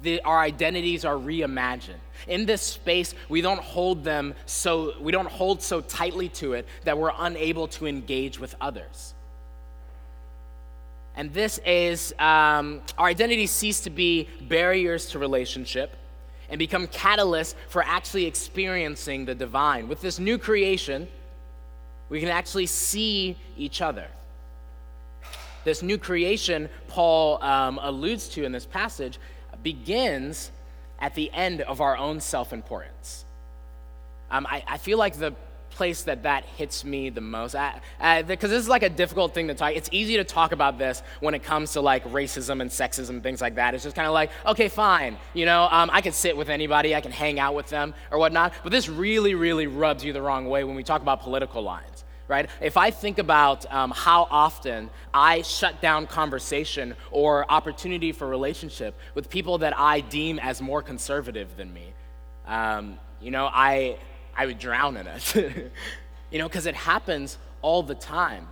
the, 0.00 0.22
our 0.22 0.40
identities 0.40 1.04
are 1.04 1.16
reimagined. 1.16 2.00
In 2.26 2.46
this 2.46 2.62
space, 2.62 3.14
we 3.28 3.42
don't 3.42 3.60
hold 3.60 4.02
them 4.02 4.32
so, 4.46 4.98
we 4.98 5.12
don't 5.12 5.28
hold 5.28 5.60
so 5.60 5.82
tightly 5.82 6.30
to 6.30 6.54
it 6.54 6.66
that 6.84 6.96
we're 6.96 7.12
unable 7.18 7.68
to 7.68 7.86
engage 7.86 8.40
with 8.40 8.54
others. 8.62 9.12
And 11.16 11.34
this 11.34 11.60
is 11.66 12.14
um, 12.18 12.80
our 12.96 13.06
identities 13.06 13.50
cease 13.50 13.80
to 13.80 13.90
be 13.90 14.28
barriers 14.48 15.10
to 15.10 15.18
relationship 15.18 15.96
and 16.48 16.58
become 16.58 16.86
catalysts 16.86 17.54
for 17.68 17.82
actually 17.82 18.24
experiencing 18.24 19.26
the 19.26 19.34
divine. 19.34 19.86
With 19.86 20.00
this 20.00 20.18
new 20.18 20.38
creation, 20.38 21.06
we 22.08 22.20
can 22.20 22.30
actually 22.30 22.66
see 22.66 23.36
each 23.58 23.82
other. 23.82 24.06
This 25.66 25.82
new 25.82 25.98
creation, 25.98 26.68
Paul 26.86 27.42
um, 27.42 27.80
alludes 27.82 28.28
to 28.30 28.44
in 28.44 28.52
this 28.52 28.64
passage, 28.64 29.18
begins 29.64 30.52
at 31.00 31.16
the 31.16 31.28
end 31.32 31.60
of 31.60 31.80
our 31.80 31.96
own 31.96 32.20
self 32.20 32.52
importance. 32.52 33.24
Um, 34.30 34.46
I, 34.48 34.62
I 34.68 34.78
feel 34.78 34.96
like 34.96 35.18
the 35.18 35.34
place 35.70 36.04
that 36.04 36.22
that 36.22 36.44
hits 36.44 36.84
me 36.84 37.10
the 37.10 37.20
most 37.20 37.56
because 38.28 38.50
this 38.50 38.62
is 38.62 38.68
like 38.68 38.84
a 38.84 38.88
difficult 38.88 39.34
thing 39.34 39.48
to 39.48 39.54
talk 39.54 39.74
it's 39.74 39.90
easy 39.92 40.16
to 40.16 40.24
talk 40.24 40.52
about 40.52 40.78
this 40.78 41.02
when 41.20 41.34
it 41.34 41.42
comes 41.42 41.72
to 41.72 41.82
like 41.82 42.02
racism 42.04 42.62
and 42.62 42.70
sexism 42.70 43.10
and 43.10 43.22
things 43.22 43.42
like 43.42 43.56
that 43.56 43.74
it's 43.74 43.84
just 43.84 43.94
kind 43.94 44.08
of 44.08 44.14
like 44.14 44.30
okay 44.46 44.68
fine 44.68 45.18
you 45.34 45.44
know 45.44 45.68
um, 45.70 45.90
i 45.92 46.00
can 46.00 46.12
sit 46.12 46.34
with 46.34 46.48
anybody 46.48 46.94
i 46.94 47.00
can 47.02 47.12
hang 47.12 47.38
out 47.38 47.54
with 47.54 47.68
them 47.68 47.92
or 48.10 48.18
whatnot 48.18 48.54
but 48.62 48.72
this 48.72 48.88
really 48.88 49.34
really 49.34 49.66
rubs 49.66 50.02
you 50.02 50.14
the 50.14 50.22
wrong 50.22 50.48
way 50.48 50.64
when 50.64 50.76
we 50.76 50.82
talk 50.82 51.02
about 51.02 51.20
political 51.20 51.60
lines 51.60 51.95
right? 52.28 52.48
If 52.60 52.76
I 52.76 52.90
think 52.90 53.18
about 53.18 53.70
um, 53.72 53.92
how 53.92 54.26
often 54.30 54.90
I 55.14 55.42
shut 55.42 55.80
down 55.80 56.06
conversation 56.06 56.96
or 57.10 57.50
opportunity 57.50 58.12
for 58.12 58.26
relationship 58.26 58.94
with 59.14 59.30
people 59.30 59.58
that 59.58 59.78
I 59.78 60.00
deem 60.00 60.38
as 60.38 60.60
more 60.60 60.82
conservative 60.82 61.56
than 61.56 61.72
me, 61.72 61.92
um, 62.46 62.98
you 63.20 63.30
know, 63.30 63.48
I, 63.52 63.98
I 64.36 64.46
would 64.46 64.58
drown 64.58 64.96
in 64.96 65.06
it, 65.06 65.36
you 66.30 66.38
know, 66.38 66.48
because 66.48 66.66
it 66.66 66.74
happens 66.74 67.38
all 67.62 67.82
the 67.82 67.94
time. 67.94 68.48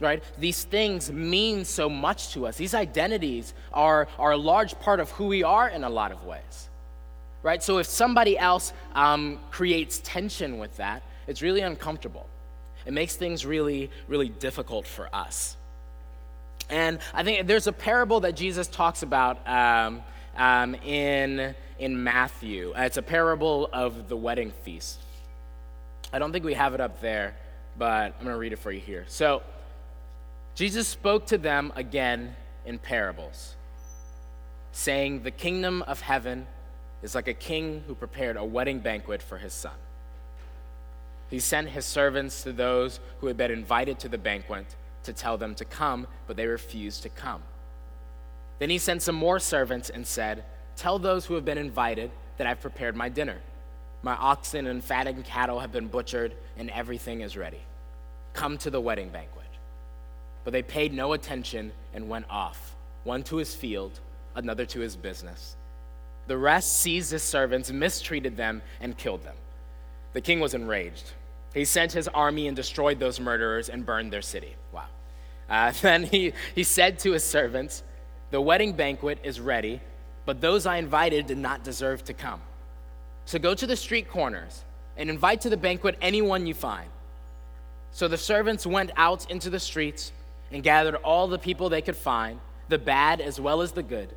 Right? 0.00 0.22
These 0.38 0.64
things 0.64 1.12
mean 1.12 1.64
so 1.64 1.88
much 1.88 2.32
to 2.32 2.46
us. 2.46 2.56
These 2.56 2.74
identities 2.74 3.54
are, 3.72 4.08
are 4.18 4.32
a 4.32 4.36
large 4.36 4.78
part 4.80 4.98
of 4.98 5.10
who 5.12 5.26
we 5.26 5.44
are 5.44 5.68
in 5.68 5.84
a 5.84 5.88
lot 5.88 6.10
of 6.10 6.24
ways. 6.24 6.68
Right? 7.42 7.62
So 7.62 7.78
if 7.78 7.86
somebody 7.86 8.36
else 8.36 8.72
um, 8.94 9.38
creates 9.50 10.00
tension 10.02 10.58
with 10.58 10.76
that, 10.78 11.02
it's 11.26 11.42
really 11.42 11.60
uncomfortable. 11.60 12.28
It 12.86 12.92
makes 12.92 13.16
things 13.16 13.46
really, 13.46 13.90
really 14.08 14.28
difficult 14.28 14.86
for 14.86 15.08
us. 15.14 15.56
And 16.70 16.98
I 17.12 17.22
think 17.24 17.46
there's 17.46 17.66
a 17.66 17.72
parable 17.72 18.20
that 18.20 18.36
Jesus 18.36 18.66
talks 18.66 19.02
about 19.02 19.46
um, 19.46 20.02
um, 20.36 20.74
in, 20.76 21.54
in 21.78 22.02
Matthew. 22.02 22.72
Uh, 22.76 22.82
it's 22.82 22.96
a 22.96 23.02
parable 23.02 23.68
of 23.72 24.08
the 24.08 24.16
wedding 24.16 24.52
feast. 24.64 24.98
I 26.12 26.18
don't 26.18 26.32
think 26.32 26.44
we 26.44 26.54
have 26.54 26.74
it 26.74 26.80
up 26.80 27.00
there, 27.00 27.36
but 27.76 28.14
I'm 28.18 28.24
going 28.24 28.34
to 28.34 28.38
read 28.38 28.52
it 28.52 28.58
for 28.58 28.70
you 28.70 28.80
here. 28.80 29.04
So, 29.08 29.42
Jesus 30.54 30.86
spoke 30.86 31.26
to 31.26 31.38
them 31.38 31.72
again 31.74 32.36
in 32.64 32.78
parables, 32.78 33.56
saying, 34.70 35.24
The 35.24 35.32
kingdom 35.32 35.82
of 35.82 36.00
heaven 36.00 36.46
is 37.02 37.14
like 37.14 37.26
a 37.26 37.34
king 37.34 37.82
who 37.86 37.94
prepared 37.94 38.36
a 38.36 38.44
wedding 38.44 38.78
banquet 38.78 39.20
for 39.20 39.36
his 39.36 39.52
son. 39.52 39.72
He 41.30 41.40
sent 41.40 41.70
his 41.70 41.84
servants 41.84 42.42
to 42.42 42.52
those 42.52 43.00
who 43.18 43.26
had 43.26 43.36
been 43.36 43.50
invited 43.50 43.98
to 44.00 44.08
the 44.08 44.18
banquet 44.18 44.66
to 45.04 45.12
tell 45.12 45.36
them 45.36 45.54
to 45.56 45.64
come, 45.64 46.06
but 46.26 46.36
they 46.36 46.46
refused 46.46 47.02
to 47.02 47.08
come. 47.08 47.42
Then 48.58 48.70
he 48.70 48.78
sent 48.78 49.02
some 49.02 49.14
more 49.14 49.38
servants 49.38 49.90
and 49.90 50.06
said, 50.06 50.44
Tell 50.76 50.98
those 50.98 51.26
who 51.26 51.34
have 51.34 51.44
been 51.44 51.58
invited 51.58 52.10
that 52.36 52.46
I've 52.46 52.60
prepared 52.60 52.96
my 52.96 53.08
dinner. 53.08 53.38
My 54.02 54.14
oxen 54.14 54.66
and 54.66 54.82
fattened 54.82 55.24
cattle 55.24 55.60
have 55.60 55.72
been 55.72 55.88
butchered, 55.88 56.34
and 56.56 56.70
everything 56.70 57.20
is 57.20 57.36
ready. 57.36 57.60
Come 58.32 58.58
to 58.58 58.70
the 58.70 58.80
wedding 58.80 59.08
banquet. 59.08 59.44
But 60.44 60.52
they 60.52 60.62
paid 60.62 60.92
no 60.92 61.14
attention 61.14 61.72
and 61.94 62.08
went 62.08 62.26
off, 62.28 62.74
one 63.04 63.22
to 63.24 63.36
his 63.36 63.54
field, 63.54 63.98
another 64.34 64.66
to 64.66 64.80
his 64.80 64.96
business. 64.96 65.56
The 66.26 66.36
rest 66.36 66.80
seized 66.80 67.12
his 67.12 67.22
servants, 67.22 67.70
mistreated 67.70 68.36
them, 68.36 68.62
and 68.80 68.96
killed 68.96 69.22
them. 69.24 69.36
The 70.14 70.20
king 70.20 70.40
was 70.40 70.54
enraged. 70.54 71.12
He 71.52 71.64
sent 71.64 71.92
his 71.92 72.08
army 72.08 72.46
and 72.48 72.56
destroyed 72.56 72.98
those 72.98 73.20
murderers 73.20 73.68
and 73.68 73.84
burned 73.84 74.12
their 74.12 74.22
city. 74.22 74.56
Wow. 74.72 74.86
Uh, 75.48 75.72
then 75.82 76.04
he, 76.04 76.32
he 76.54 76.64
said 76.64 76.98
to 77.00 77.12
his 77.12 77.22
servants, 77.22 77.82
The 78.30 78.40
wedding 78.40 78.72
banquet 78.72 79.18
is 79.22 79.38
ready, 79.40 79.80
but 80.24 80.40
those 80.40 80.66
I 80.66 80.78
invited 80.78 81.26
did 81.26 81.38
not 81.38 81.62
deserve 81.62 82.02
to 82.04 82.14
come. 82.14 82.40
So 83.26 83.38
go 83.38 83.54
to 83.54 83.66
the 83.66 83.76
street 83.76 84.08
corners 84.08 84.64
and 84.96 85.10
invite 85.10 85.42
to 85.42 85.50
the 85.50 85.56
banquet 85.56 85.96
anyone 86.00 86.46
you 86.46 86.54
find. 86.54 86.88
So 87.90 88.08
the 88.08 88.18
servants 88.18 88.66
went 88.66 88.90
out 88.96 89.30
into 89.30 89.50
the 89.50 89.60
streets 89.60 90.12
and 90.50 90.62
gathered 90.62 90.96
all 90.96 91.28
the 91.28 91.38
people 91.38 91.68
they 91.68 91.82
could 91.82 91.96
find, 91.96 92.40
the 92.68 92.78
bad 92.78 93.20
as 93.20 93.40
well 93.40 93.62
as 93.62 93.72
the 93.72 93.82
good, 93.82 94.08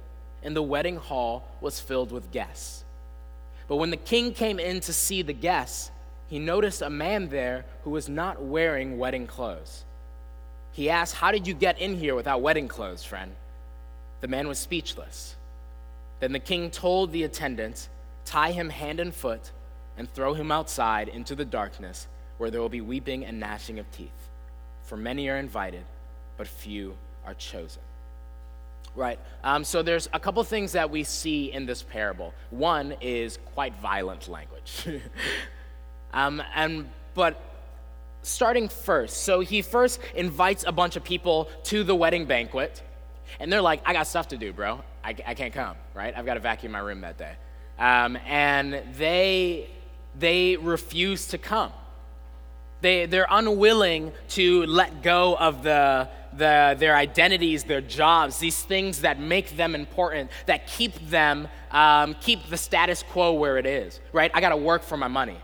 and 0.43 0.55
the 0.55 0.61
wedding 0.61 0.97
hall 0.97 1.47
was 1.61 1.79
filled 1.79 2.11
with 2.11 2.31
guests. 2.31 2.83
But 3.67 3.77
when 3.77 3.89
the 3.89 3.97
king 3.97 4.33
came 4.33 4.59
in 4.59 4.79
to 4.81 4.93
see 4.93 5.21
the 5.21 5.33
guests, 5.33 5.91
he 6.27 6.39
noticed 6.39 6.81
a 6.81 6.89
man 6.89 7.29
there 7.29 7.65
who 7.83 7.91
was 7.91 8.09
not 8.09 8.41
wearing 8.41 8.97
wedding 8.97 9.27
clothes. 9.27 9.83
He 10.71 10.89
asked, 10.89 11.15
How 11.15 11.31
did 11.31 11.47
you 11.47 11.53
get 11.53 11.79
in 11.79 11.95
here 11.95 12.15
without 12.15 12.41
wedding 12.41 12.67
clothes, 12.67 13.03
friend? 13.03 13.31
The 14.21 14.27
man 14.27 14.47
was 14.47 14.59
speechless. 14.59 15.35
Then 16.19 16.31
the 16.31 16.39
king 16.39 16.71
told 16.71 17.11
the 17.11 17.23
attendants, 17.23 17.89
Tie 18.25 18.51
him 18.51 18.69
hand 18.69 18.99
and 18.99 19.13
foot 19.13 19.51
and 19.97 20.11
throw 20.13 20.33
him 20.33 20.51
outside 20.51 21.07
into 21.07 21.33
the 21.33 21.45
darkness 21.45 22.07
where 22.37 22.51
there 22.51 22.61
will 22.61 22.69
be 22.69 22.81
weeping 22.81 23.25
and 23.25 23.39
gnashing 23.39 23.79
of 23.79 23.89
teeth. 23.91 24.11
For 24.83 24.97
many 24.97 25.29
are 25.29 25.37
invited, 25.37 25.83
but 26.37 26.47
few 26.47 26.95
are 27.25 27.33
chosen. 27.33 27.81
Right. 28.97 29.19
Um, 29.43 29.63
so 29.63 29.83
there's 29.83 30.09
a 30.11 30.19
couple 30.19 30.43
things 30.43 30.71
that 30.71 30.89
we 30.89 31.03
see 31.03 31.51
in 31.51 31.67
this 31.67 31.83
parable. 31.83 32.33
One 32.49 32.95
is 32.99 33.37
quite 33.53 33.79
violent 33.79 34.27
language. 34.27 34.87
um, 36.13 36.41
and 36.55 36.89
but 37.13 37.39
starting 38.23 38.67
first, 38.67 39.21
so 39.21 39.39
he 39.39 39.61
first 39.61 39.99
invites 40.15 40.65
a 40.65 40.71
bunch 40.71 40.95
of 40.95 41.03
people 41.03 41.47
to 41.65 41.83
the 41.83 41.93
wedding 41.93 42.25
banquet, 42.25 42.81
and 43.39 43.53
they're 43.53 43.61
like, 43.61 43.83
"I 43.85 43.93
got 43.93 44.07
stuff 44.07 44.29
to 44.29 44.37
do, 44.37 44.51
bro. 44.51 44.81
I, 45.03 45.15
I 45.27 45.35
can't 45.35 45.53
come. 45.53 45.77
Right? 45.93 46.11
I've 46.17 46.25
got 46.25 46.33
to 46.33 46.39
vacuum 46.39 46.71
my 46.71 46.79
room 46.79 47.01
that 47.01 47.19
day." 47.19 47.35
Um, 47.77 48.17
and 48.25 48.81
they 48.97 49.69
they 50.17 50.57
refuse 50.57 51.27
to 51.27 51.37
come. 51.37 51.71
They 52.81 53.05
they're 53.05 53.27
unwilling 53.29 54.11
to 54.29 54.65
let 54.65 55.03
go 55.03 55.35
of 55.35 55.61
the 55.61 56.09
the, 56.37 56.75
their 56.77 56.95
identities, 56.95 57.63
their 57.63 57.81
jobs, 57.81 58.39
these 58.39 58.61
things 58.63 59.01
that 59.01 59.19
make 59.19 59.57
them 59.57 59.75
important, 59.75 60.31
that 60.45 60.67
keep 60.67 60.93
them, 61.09 61.47
um, 61.71 62.15
keep 62.21 62.49
the 62.49 62.57
status 62.57 63.03
quo 63.03 63.33
where 63.33 63.57
it 63.57 63.65
is, 63.65 63.99
right? 64.13 64.31
I 64.33 64.41
got 64.41 64.49
to 64.49 64.57
work 64.57 64.83
for 64.83 64.97
my 64.97 65.07
money, 65.07 65.37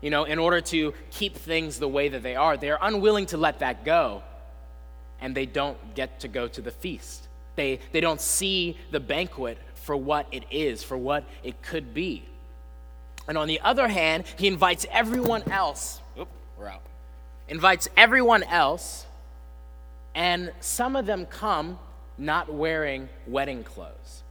you 0.00 0.10
know, 0.10 0.24
in 0.24 0.38
order 0.38 0.60
to 0.60 0.94
keep 1.10 1.36
things 1.36 1.78
the 1.78 1.88
way 1.88 2.08
that 2.08 2.22
they 2.22 2.36
are. 2.36 2.56
They're 2.56 2.78
unwilling 2.80 3.26
to 3.26 3.36
let 3.36 3.58
that 3.60 3.84
go, 3.84 4.22
and 5.20 5.34
they 5.34 5.46
don't 5.46 5.94
get 5.94 6.20
to 6.20 6.28
go 6.28 6.48
to 6.48 6.60
the 6.60 6.70
feast. 6.70 7.28
They, 7.56 7.80
they 7.92 8.00
don't 8.00 8.20
see 8.20 8.76
the 8.90 9.00
banquet 9.00 9.58
for 9.74 9.96
what 9.96 10.26
it 10.32 10.44
is, 10.50 10.82
for 10.82 10.96
what 10.96 11.24
it 11.42 11.60
could 11.62 11.94
be. 11.94 12.24
And 13.28 13.38
on 13.38 13.48
the 13.48 13.60
other 13.60 13.88
hand, 13.88 14.24
he 14.36 14.46
invites 14.46 14.86
everyone 14.90 15.42
else. 15.50 16.00
Oop, 16.18 16.28
we're 16.58 16.68
out. 16.68 16.82
Invites 17.48 17.88
everyone 17.96 18.42
else 18.42 19.03
and 20.14 20.52
some 20.60 20.96
of 20.96 21.06
them 21.06 21.26
come 21.26 21.78
not 22.16 22.52
wearing 22.52 23.08
wedding 23.26 23.64
clothes. 23.64 24.22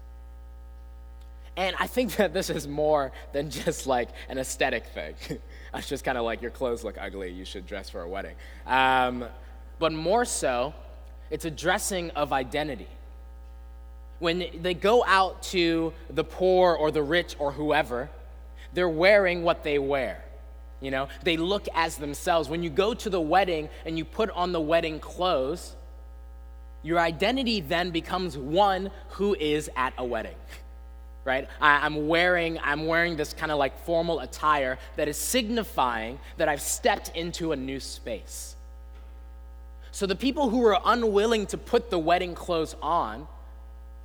And 1.55 1.75
I 1.79 1.87
think 1.87 2.15
that 2.17 2.33
this 2.33 2.49
is 2.49 2.67
more 2.67 3.11
than 3.31 3.49
just 3.49 3.87
like 3.87 4.09
an 4.29 4.37
aesthetic 4.37 4.85
thing. 4.87 5.15
it's 5.73 5.87
just 5.87 6.03
kind 6.03 6.17
of 6.17 6.23
like 6.23 6.41
your 6.41 6.51
clothes 6.51 6.83
look 6.83 6.97
ugly, 6.99 7.31
you 7.31 7.45
should 7.45 7.65
dress 7.65 7.89
for 7.89 8.01
a 8.01 8.07
wedding. 8.07 8.35
Um, 8.65 9.25
but 9.79 9.91
more 9.91 10.25
so, 10.25 10.73
it's 11.29 11.45
a 11.45 11.51
dressing 11.51 12.11
of 12.11 12.31
identity. 12.31 12.87
When 14.19 14.45
they 14.61 14.73
go 14.73 15.03
out 15.05 15.43
to 15.43 15.91
the 16.09 16.23
poor 16.23 16.75
or 16.75 16.91
the 16.91 17.03
rich 17.03 17.35
or 17.39 17.51
whoever, 17.51 18.09
they're 18.73 18.87
wearing 18.87 19.43
what 19.43 19.63
they 19.63 19.79
wear. 19.79 20.23
You 20.83 20.91
know, 20.91 21.07
they 21.23 21.37
look 21.37 21.67
as 21.73 21.95
themselves. 21.95 22.49
When 22.49 22.61
you 22.61 22.69
go 22.69 22.93
to 22.93 23.09
the 23.09 23.21
wedding 23.21 23.69
and 23.85 23.97
you 23.97 24.03
put 24.03 24.29
on 24.31 24.51
the 24.51 24.59
wedding 24.59 24.99
clothes, 24.99 25.77
your 26.83 26.99
identity 26.99 27.61
then 27.61 27.91
becomes 27.91 28.37
one 28.37 28.91
who 29.11 29.33
is 29.33 29.71
at 29.77 29.93
a 29.97 30.03
wedding. 30.03 30.35
Right? 31.23 31.47
I, 31.61 31.85
am 31.85 32.09
wearing, 32.09 32.59
I'm 32.61 32.85
wearing 32.85 33.15
this 33.15 33.31
kind 33.31 33.49
of 33.49 33.57
like 33.57 33.85
formal 33.85 34.19
attire 34.19 34.77
that 34.97 35.07
is 35.07 35.15
signifying 35.15 36.19
that 36.35 36.49
I've 36.49 36.61
stepped 36.61 37.15
into 37.15 37.53
a 37.53 37.55
new 37.55 37.79
space. 37.79 38.57
So 39.91 40.05
the 40.05 40.17
people 40.17 40.49
who 40.49 40.65
are 40.65 40.81
unwilling 40.83 41.45
to 41.47 41.57
put 41.57 41.91
the 41.91 41.99
wedding 41.99 42.35
clothes 42.35 42.75
on 42.81 43.25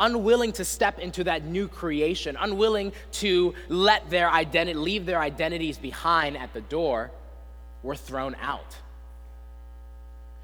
unwilling 0.00 0.52
to 0.52 0.64
step 0.64 0.98
into 0.98 1.24
that 1.24 1.44
new 1.44 1.68
creation, 1.68 2.37
unwilling 2.38 2.92
to 3.12 3.54
let 3.68 4.08
their 4.11 4.30
identity, 4.30 4.78
leave 4.78 5.06
their 5.06 5.20
identities 5.20 5.78
behind 5.78 6.37
at 6.37 6.52
the 6.52 6.61
door, 6.61 7.11
were 7.82 7.96
thrown 7.96 8.37
out. 8.40 8.76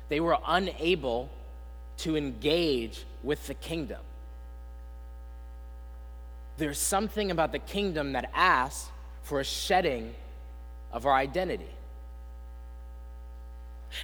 They 0.09 0.21
were 0.21 0.39
unable 0.47 1.31
to 1.99 2.17
engage 2.17 3.05
with 3.23 3.47
the 3.47 3.55
kingdom. 3.55 4.01
There's 6.57 6.79
something 6.79 7.31
about 7.31 7.53
the 7.53 7.59
kingdom 7.59 8.13
that 8.13 8.31
asks 8.35 8.91
for 9.23 9.41
a 9.41 9.45
shedding 9.45 10.15
of 10.93 11.07
our 11.07 11.15
identity. 11.15 11.71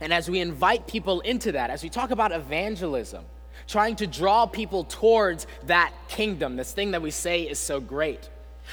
And 0.00 0.12
as 0.12 0.30
we 0.30 0.40
invite 0.40 0.86
people 0.86 1.20
into 1.20 1.52
that, 1.52 1.70
as 1.70 1.82
we 1.82 1.88
talk 1.88 2.10
about 2.10 2.32
evangelism, 2.32 3.24
trying 3.70 3.94
to 3.96 4.06
draw 4.06 4.46
people 4.46 4.82
towards 4.84 5.46
that 5.66 5.92
kingdom, 6.08 6.56
this 6.56 6.72
thing 6.72 6.90
that 6.90 7.00
we 7.00 7.10
say 7.10 7.42
is 7.42 7.58
so 7.58 7.80
great, 7.80 8.28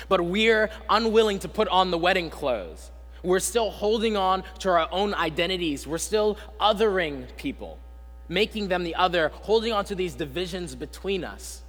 but 0.09 0.19
we're 0.19 0.71
unwilling 0.89 1.37
to 1.37 1.47
put 1.47 1.67
on 1.67 1.91
the 1.91 1.97
wedding 1.97 2.31
clothes. 2.31 2.89
We're 3.23 3.39
still 3.39 3.69
holding 3.69 4.17
on 4.17 4.43
to 4.59 4.69
our 4.69 4.87
own 4.91 5.13
identities. 5.13 5.85
We're 5.85 5.97
still 5.99 6.37
othering 6.59 7.27
people, 7.37 7.77
making 8.27 8.69
them 8.69 8.83
the 8.83 8.95
other, 8.95 9.31
holding 9.41 9.71
on 9.71 9.85
to 9.85 9.95
these 9.95 10.15
divisions 10.15 10.73
between 10.73 11.23
us. 11.23 11.61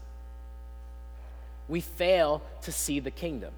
We 1.69 1.81
fail 1.81 2.41
to 2.63 2.73
see 2.73 2.99
the 2.99 3.11
kingdom. 3.11 3.53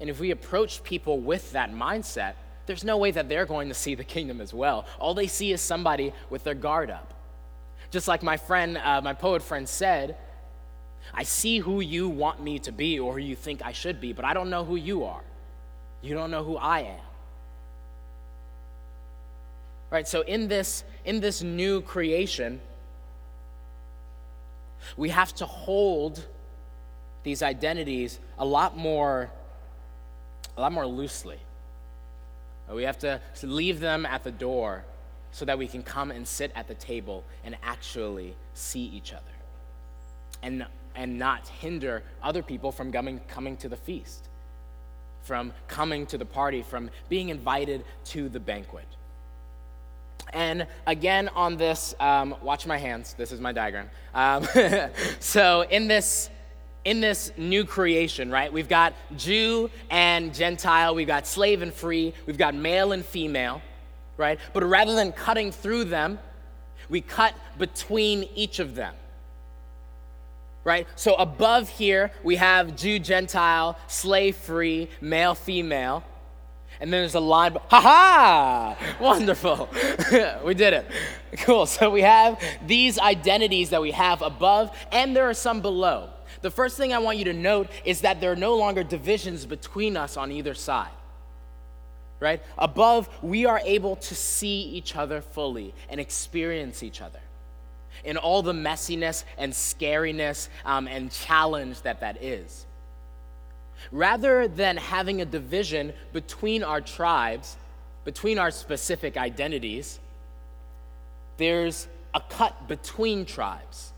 And 0.00 0.10
if 0.10 0.20
we 0.20 0.30
approach 0.30 0.82
people 0.82 1.18
with 1.18 1.52
that 1.52 1.72
mindset, 1.72 2.34
there's 2.66 2.84
no 2.84 2.98
way 2.98 3.10
that 3.12 3.30
they're 3.30 3.46
going 3.46 3.68
to 3.68 3.74
see 3.74 3.94
the 3.94 4.04
kingdom 4.04 4.42
as 4.42 4.52
well. 4.52 4.84
All 4.98 5.14
they 5.14 5.28
see 5.28 5.52
is 5.52 5.62
somebody 5.62 6.12
with 6.28 6.44
their 6.44 6.54
guard 6.54 6.90
up. 6.90 7.14
Just 7.90 8.08
like 8.08 8.22
my 8.22 8.36
friend, 8.36 8.78
uh, 8.78 9.00
my 9.00 9.12
poet 9.12 9.42
friend 9.42 9.68
said, 9.68 10.16
I 11.14 11.22
see 11.22 11.58
who 11.58 11.80
you 11.80 12.08
want 12.08 12.42
me 12.42 12.58
to 12.60 12.72
be 12.72 12.98
or 12.98 13.14
who 13.14 13.18
you 13.20 13.36
think 13.36 13.64
I 13.64 13.72
should 13.72 14.00
be, 14.00 14.12
but 14.12 14.24
I 14.24 14.34
don't 14.34 14.50
know 14.50 14.64
who 14.64 14.76
you 14.76 15.04
are. 15.04 15.22
You 16.02 16.14
don't 16.14 16.30
know 16.30 16.44
who 16.44 16.56
I 16.56 16.80
am. 16.80 17.00
Right? 19.90 20.06
So 20.06 20.22
in 20.22 20.48
this 20.48 20.84
in 21.04 21.20
this 21.20 21.42
new 21.42 21.80
creation, 21.80 22.60
we 24.96 25.10
have 25.10 25.32
to 25.36 25.46
hold 25.46 26.24
these 27.22 27.42
identities 27.42 28.18
a 28.38 28.44
lot 28.44 28.76
more 28.76 29.30
a 30.56 30.60
lot 30.60 30.72
more 30.72 30.86
loosely. 30.86 31.38
We 32.72 32.82
have 32.82 32.98
to 33.00 33.20
leave 33.42 33.78
them 33.78 34.04
at 34.04 34.24
the 34.24 34.32
door 34.32 34.84
so 35.36 35.44
that 35.44 35.58
we 35.58 35.68
can 35.68 35.82
come 35.82 36.10
and 36.10 36.26
sit 36.26 36.50
at 36.54 36.66
the 36.66 36.72
table 36.72 37.22
and 37.44 37.54
actually 37.62 38.34
see 38.54 38.84
each 38.84 39.12
other 39.12 39.22
and, 40.42 40.64
and 40.94 41.18
not 41.18 41.46
hinder 41.46 42.02
other 42.22 42.42
people 42.42 42.72
from 42.72 42.90
coming, 42.90 43.20
coming 43.28 43.54
to 43.58 43.68
the 43.68 43.76
feast, 43.76 44.30
from 45.24 45.52
coming 45.68 46.06
to 46.06 46.16
the 46.16 46.24
party, 46.24 46.62
from 46.62 46.88
being 47.10 47.28
invited 47.28 47.84
to 48.06 48.30
the 48.30 48.40
banquet. 48.40 48.86
And 50.32 50.66
again, 50.86 51.28
on 51.28 51.58
this, 51.58 51.94
um, 52.00 52.34
watch 52.40 52.66
my 52.66 52.78
hands. 52.78 53.12
This 53.12 53.30
is 53.30 53.38
my 53.38 53.52
diagram. 53.52 53.90
Um, 54.14 54.48
so, 55.20 55.66
in 55.68 55.86
this 55.86 56.30
in 56.86 57.00
this 57.00 57.32
new 57.36 57.64
creation, 57.64 58.30
right? 58.30 58.50
We've 58.50 58.68
got 58.68 58.94
Jew 59.16 59.70
and 59.90 60.32
Gentile, 60.32 60.94
we've 60.94 61.06
got 61.06 61.26
slave 61.26 61.60
and 61.60 61.74
free, 61.74 62.14
we've 62.26 62.38
got 62.38 62.54
male 62.54 62.92
and 62.92 63.04
female, 63.04 63.60
right? 64.16 64.38
But 64.52 64.64
rather 64.64 64.94
than 64.94 65.12
cutting 65.12 65.52
through 65.52 65.84
them, 65.84 66.18
we 66.88 67.00
cut 67.00 67.34
between 67.58 68.28
each 68.34 68.58
of 68.58 68.74
them. 68.74 68.94
Right? 70.64 70.86
So 70.96 71.14
above 71.14 71.68
here, 71.68 72.10
we 72.24 72.36
have 72.36 72.74
Jew, 72.74 72.98
Gentile, 72.98 73.78
slave 73.86 74.36
free, 74.36 74.88
male, 75.00 75.34
female. 75.34 76.02
And 76.80 76.92
then 76.92 77.02
there's 77.02 77.14
a 77.14 77.20
line, 77.20 77.56
ha 77.68 77.80
ha! 77.80 78.76
Wonderful. 79.00 79.68
we 80.44 80.54
did 80.54 80.72
it. 80.74 80.86
Cool. 81.40 81.66
So 81.66 81.90
we 81.90 82.00
have 82.00 82.42
these 82.66 82.98
identities 82.98 83.68
that 83.68 83.82
we 83.82 83.90
have 83.90 84.22
above, 84.22 84.74
and 84.90 85.14
there 85.14 85.28
are 85.28 85.34
some 85.34 85.60
below. 85.60 86.08
The 86.40 86.50
first 86.50 86.78
thing 86.78 86.94
I 86.94 86.98
want 86.98 87.18
you 87.18 87.26
to 87.26 87.34
note 87.34 87.68
is 87.84 88.00
that 88.00 88.22
there 88.22 88.32
are 88.32 88.36
no 88.36 88.56
longer 88.56 88.82
divisions 88.82 89.44
between 89.44 89.98
us 89.98 90.16
on 90.16 90.32
either 90.32 90.54
side. 90.54 90.95
Right? 92.18 92.42
Above, 92.56 93.08
we 93.22 93.44
are 93.44 93.60
able 93.64 93.96
to 93.96 94.14
see 94.14 94.62
each 94.62 94.96
other 94.96 95.20
fully 95.20 95.74
and 95.90 96.00
experience 96.00 96.82
each 96.82 97.02
other 97.02 97.20
in 98.04 98.16
all 98.16 98.42
the 98.42 98.52
messiness 98.52 99.24
and 99.36 99.52
scariness 99.52 100.48
um, 100.64 100.88
and 100.88 101.10
challenge 101.10 101.82
that 101.82 102.00
that 102.00 102.22
is. 102.22 102.64
Rather 103.92 104.48
than 104.48 104.78
having 104.78 105.20
a 105.20 105.26
division 105.26 105.92
between 106.12 106.62
our 106.62 106.80
tribes, 106.80 107.56
between 108.04 108.38
our 108.38 108.50
specific 108.50 109.18
identities, 109.18 110.00
there's 111.36 111.86
a 112.14 112.20
cut 112.20 112.66
between 112.66 113.26
tribes 113.26 113.92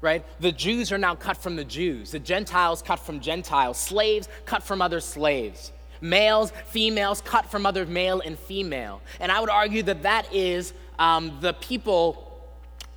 right? 0.00 0.24
The 0.40 0.52
Jews 0.52 0.92
are 0.92 0.98
now 0.98 1.14
cut 1.14 1.36
from 1.36 1.56
the 1.56 1.64
Jews, 1.64 2.12
the 2.12 2.18
Gentiles 2.18 2.82
cut 2.82 2.98
from 2.98 3.20
Gentiles, 3.20 3.78
slaves 3.78 4.28
cut 4.44 4.62
from 4.62 4.80
other 4.80 5.00
slaves, 5.00 5.72
males, 6.00 6.52
females 6.66 7.20
cut 7.20 7.50
from 7.50 7.66
other 7.66 7.86
male 7.86 8.20
and 8.20 8.38
female. 8.38 9.00
And 9.20 9.30
I 9.32 9.40
would 9.40 9.50
argue 9.50 9.82
that 9.84 10.02
that 10.02 10.32
is 10.32 10.72
um, 10.98 11.38
the 11.40 11.52
people 11.54 12.24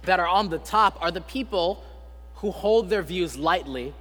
that 0.03 0.19
are 0.19 0.27
on 0.27 0.49
the 0.49 0.59
top 0.59 0.97
are 1.01 1.11
the 1.11 1.21
people 1.21 1.83
who 2.35 2.51
hold 2.51 2.89
their 2.89 3.03
views 3.03 3.37
lightly, 3.37 3.93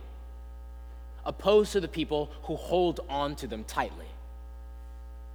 opposed 1.24 1.72
to 1.72 1.80
the 1.80 1.88
people 1.88 2.30
who 2.44 2.56
hold 2.56 3.00
on 3.08 3.36
to 3.36 3.46
them 3.46 3.64
tightly, 3.64 4.06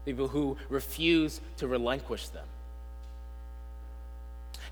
people 0.05 0.27
who 0.27 0.57
refuse 0.69 1.39
to 1.57 1.67
relinquish 1.67 2.29
them. 2.29 2.45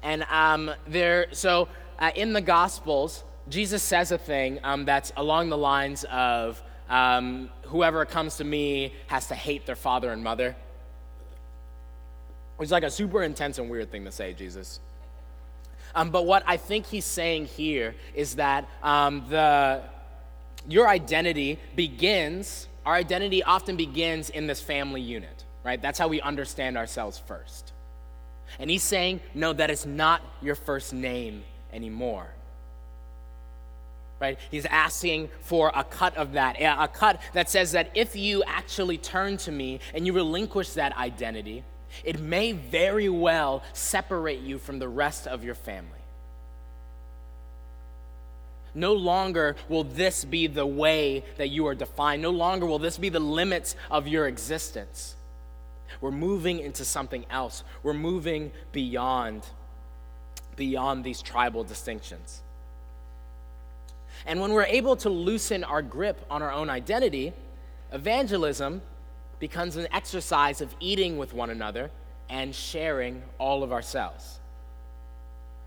And 0.01 0.23
um, 0.23 0.71
there, 0.87 1.27
so 1.31 1.67
uh, 1.99 2.11
in 2.15 2.33
the 2.33 2.41
Gospels, 2.41 3.23
Jesus 3.49 3.83
says 3.83 4.11
a 4.11 4.17
thing 4.17 4.59
um, 4.63 4.85
that's 4.85 5.13
along 5.15 5.49
the 5.49 5.57
lines 5.57 6.03
of 6.05 6.61
um, 6.93 7.49
whoever 7.63 8.05
comes 8.05 8.37
to 8.37 8.43
me 8.43 8.93
has 9.07 9.27
to 9.29 9.35
hate 9.35 9.65
their 9.65 9.75
father 9.75 10.11
and 10.11 10.23
mother. 10.23 10.55
It's 12.59 12.71
like 12.71 12.83
a 12.83 12.91
super 12.91 13.23
intense 13.23 13.57
and 13.57 13.67
weird 13.67 13.91
thing 13.91 14.05
to 14.05 14.11
say, 14.11 14.33
Jesus. 14.33 14.79
Um, 15.95 16.11
but 16.11 16.27
what 16.27 16.43
I 16.45 16.57
think 16.57 16.85
he's 16.85 17.03
saying 17.03 17.45
here 17.45 17.95
is 18.13 18.35
that 18.35 18.69
um, 18.83 19.25
the, 19.29 19.81
your 20.67 20.87
identity 20.87 21.57
begins, 21.75 22.67
our 22.85 22.93
identity 22.93 23.41
often 23.41 23.75
begins 23.75 24.29
in 24.29 24.45
this 24.45 24.61
family 24.61 25.01
unit, 25.01 25.45
right? 25.65 25.81
That's 25.81 25.97
how 25.97 26.07
we 26.07 26.21
understand 26.21 26.77
ourselves 26.77 27.17
first. 27.17 27.73
And 28.59 28.69
he's 28.69 28.83
saying, 28.83 29.21
no, 29.33 29.51
that 29.53 29.71
is 29.71 29.87
not 29.87 30.21
your 30.43 30.55
first 30.55 30.93
name 30.93 31.43
anymore. 31.71 32.27
Right? 34.23 34.39
He's 34.49 34.65
asking 34.65 35.27
for 35.41 35.69
a 35.75 35.83
cut 35.83 36.15
of 36.15 36.31
that, 36.31 36.55
a 36.57 36.87
cut 36.87 37.19
that 37.33 37.49
says 37.49 37.73
that 37.73 37.91
if 37.93 38.15
you 38.15 38.41
actually 38.47 38.97
turn 38.97 39.35
to 39.39 39.51
me 39.51 39.81
and 39.93 40.07
you 40.07 40.13
relinquish 40.13 40.69
that 40.75 40.95
identity, 40.95 41.65
it 42.05 42.21
may 42.21 42.53
very 42.53 43.09
well 43.09 43.63
separate 43.73 44.39
you 44.39 44.59
from 44.59 44.79
the 44.79 44.87
rest 44.87 45.27
of 45.27 45.43
your 45.43 45.55
family. 45.55 45.99
No 48.73 48.93
longer 48.93 49.57
will 49.67 49.83
this 49.83 50.23
be 50.23 50.47
the 50.47 50.65
way 50.65 51.25
that 51.35 51.49
you 51.49 51.67
are 51.67 51.75
defined. 51.75 52.21
No 52.21 52.31
longer 52.31 52.65
will 52.65 52.79
this 52.79 52.97
be 52.97 53.09
the 53.09 53.19
limits 53.19 53.75
of 53.91 54.07
your 54.07 54.25
existence. 54.25 55.15
We're 55.99 56.11
moving 56.11 56.61
into 56.61 56.85
something 56.85 57.25
else. 57.29 57.65
We're 57.83 57.93
moving 57.93 58.53
beyond 58.71 59.45
beyond 60.55 61.03
these 61.03 61.21
tribal 61.21 61.65
distinctions. 61.65 62.42
And 64.25 64.39
when 64.39 64.53
we're 64.53 64.63
able 64.63 64.95
to 64.97 65.09
loosen 65.09 65.63
our 65.63 65.81
grip 65.81 66.25
on 66.29 66.41
our 66.41 66.51
own 66.51 66.69
identity, 66.69 67.33
evangelism 67.91 68.81
becomes 69.39 69.75
an 69.75 69.87
exercise 69.91 70.61
of 70.61 70.73
eating 70.79 71.17
with 71.17 71.33
one 71.33 71.49
another 71.49 71.91
and 72.29 72.55
sharing 72.55 73.21
all 73.37 73.63
of 73.63 73.71
ourselves. 73.73 74.39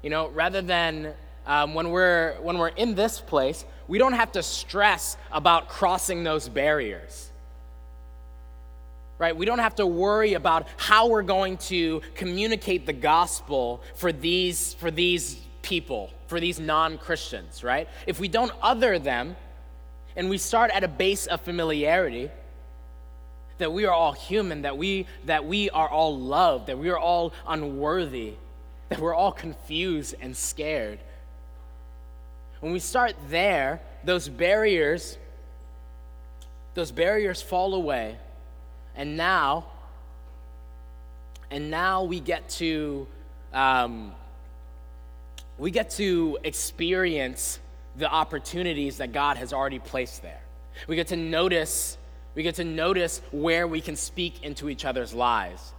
You 0.03 0.11
know, 0.11 0.29
rather 0.29 0.63
than 0.63 1.15
um, 1.47 1.75
when, 1.75 1.91
we're, 1.91 2.37
when 2.41 2.59
we're 2.59 2.69
in 2.69 2.95
this 2.95 3.21
place, 3.21 3.65
we 3.89 3.99
don't 3.99 4.15
have 4.15 4.33
to 4.33 4.43
stress 4.43 5.17
about 5.31 5.69
crossing 5.69 6.25
those 6.25 6.49
barriers 6.49 7.31
right? 9.19 9.37
We 9.37 9.47
don't 9.47 9.61
have 9.61 9.77
to 9.77 9.87
worry 9.87 10.35
about 10.35 10.67
how 10.77 11.09
we're 11.09 11.23
going 11.23 11.57
to 11.59 12.03
communicate 12.15 12.87
the 12.87 12.93
gospel 12.93 13.83
for 13.95 14.13
these, 14.13 14.75
for 14.75 14.91
these 14.91 15.41
people, 15.67 16.11
for 16.29 16.39
these 16.39 16.61
non 16.61 16.97
Christians, 16.97 17.65
right? 17.65 17.89
If 18.07 18.21
we 18.21 18.29
don't 18.29 18.53
other 18.63 19.01
them 19.01 19.35
and 20.15 20.31
we 20.31 20.39
start 20.39 20.71
at 20.71 20.85
a 20.85 20.89
base 20.89 21.27
of 21.27 21.41
familiarity, 21.41 22.31
that 23.59 23.73
we 23.73 23.85
are 23.85 23.93
all 23.93 24.13
human, 24.13 24.63
that 24.63 24.79
we, 24.79 25.07
that 25.25 25.45
we 25.45 25.69
are 25.71 25.89
all 25.89 26.17
loved, 26.17 26.69
that 26.69 26.79
we 26.79 26.89
are 26.89 26.99
all 26.99 27.33
unworthy, 27.49 28.35
that 28.91 29.01
we're 29.01 29.15
all 29.15 29.33
confused 29.33 30.15
and 30.21 30.37
scared. 30.37 31.01
When 32.61 32.73
we 32.73 32.79
start 32.79 33.15
there, 33.29 33.81
those 34.05 34.29
barriers, 34.29 35.19
those 36.75 36.93
barriers 36.93 37.43
fall 37.43 37.75
away 37.75 38.19
and 38.95 39.17
now, 39.17 39.67
and 41.51 41.71
now 41.71 42.05
we 42.05 42.21
get 42.21 42.49
to 42.51 43.09
um, 43.53 44.13
we 45.59 45.71
get 45.71 45.91
to 45.91 46.39
experience 46.45 47.59
the 47.97 48.11
opportunities 48.11 48.99
that 48.99 49.13
God 49.13 49.37
has 49.37 49.53
already 49.53 49.79
placed 49.79 50.23
there. 50.23 50.41
We 50.87 50.97
get 50.97 51.09
to 51.09 51.17
notice, 51.17 51.97
we 52.35 52.43
get 52.43 52.57
to 52.57 52.65
notice 52.65 53.23
where 53.33 53.67
we 53.67 53.81
can 53.81 53.97
speak 53.97 54.43
into 54.45 54.69
each 54.69 54.85
other's 54.85 55.15
lives 55.15 55.73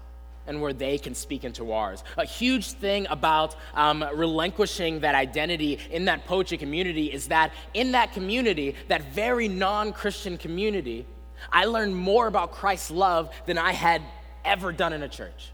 and 0.47 0.61
where 0.61 0.73
they 0.73 0.97
can 0.97 1.13
speak 1.13 1.43
into 1.43 1.71
ours. 1.73 2.03
A 2.17 2.25
huge 2.25 2.71
thing 2.71 3.05
about 3.09 3.55
um, 3.75 4.03
relinquishing 4.15 5.01
that 5.01 5.13
identity 5.13 5.77
in 5.91 6.05
that 6.05 6.25
poetry 6.25 6.57
community 6.57 7.07
is 7.07 7.27
that 7.27 7.51
in 7.73 7.91
that 7.91 8.13
community, 8.13 8.75
that 8.87 9.11
very 9.13 9.47
non 9.47 9.93
Christian 9.93 10.37
community, 10.37 11.05
I 11.51 11.65
learned 11.65 11.95
more 11.95 12.27
about 12.27 12.51
Christ's 12.51 12.91
love 12.91 13.29
than 13.45 13.57
I 13.57 13.73
had 13.73 14.01
ever 14.43 14.71
done 14.71 14.93
in 14.93 15.03
a 15.03 15.09
church. 15.09 15.51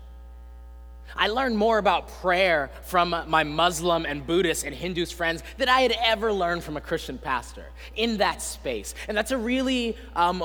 I 1.16 1.28
learned 1.28 1.58
more 1.58 1.78
about 1.78 2.10
prayer 2.22 2.70
from 2.84 3.16
my 3.28 3.44
Muslim 3.44 4.06
and 4.06 4.26
Buddhist 4.26 4.64
and 4.64 4.76
Hindu 4.76 5.06
friends 5.06 5.44
than 5.58 5.70
I 5.70 5.82
had 5.82 5.96
ever 6.04 6.32
learned 6.32 6.64
from 6.64 6.78
a 6.78 6.82
Christian 6.82 7.18
pastor 7.18 7.66
in 7.96 8.18
that 8.18 8.42
space. 8.42 8.96
And 9.08 9.18
that's 9.18 9.32
a 9.32 9.38
really, 9.38 9.98
um, 10.16 10.44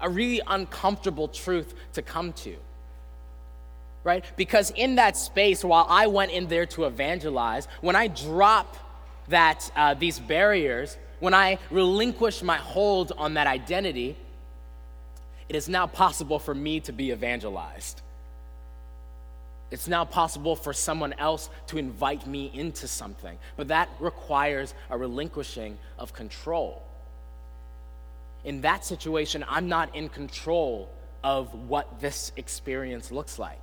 a 0.00 0.08
really 0.08 0.40
uncomfortable 0.46 1.28
truth 1.28 1.74
to 1.94 2.02
come 2.02 2.32
to. 2.34 2.56
Right? 4.02 4.24
Because 4.36 4.70
in 4.70 4.96
that 4.96 5.16
space, 5.16 5.64
while 5.64 5.86
I 5.88 6.08
went 6.08 6.32
in 6.32 6.48
there 6.48 6.66
to 6.66 6.84
evangelize, 6.84 7.68
when 7.80 7.96
I 7.96 8.08
drop 8.08 8.76
that, 9.28 9.70
uh, 9.74 9.94
these 9.94 10.18
barriers, 10.18 10.98
when 11.20 11.32
I 11.32 11.58
relinquish 11.70 12.42
my 12.42 12.56
hold 12.56 13.12
on 13.16 13.34
that 13.34 13.46
identity, 13.46 14.16
it 15.48 15.56
is 15.56 15.68
now 15.68 15.86
possible 15.86 16.38
for 16.38 16.54
me 16.54 16.80
to 16.80 16.92
be 16.92 17.12
evangelized. 17.12 18.02
It's 19.70 19.88
now 19.88 20.04
possible 20.04 20.56
for 20.56 20.72
someone 20.72 21.14
else 21.14 21.50
to 21.68 21.78
invite 21.78 22.26
me 22.26 22.50
into 22.54 22.86
something, 22.86 23.38
but 23.56 23.68
that 23.68 23.88
requires 23.98 24.74
a 24.90 24.96
relinquishing 24.96 25.78
of 25.98 26.12
control. 26.12 26.82
In 28.44 28.60
that 28.60 28.84
situation, 28.84 29.44
I'm 29.48 29.68
not 29.68 29.94
in 29.96 30.08
control 30.08 30.90
of 31.24 31.54
what 31.68 32.00
this 32.00 32.30
experience 32.36 33.10
looks 33.10 33.38
like. 33.38 33.58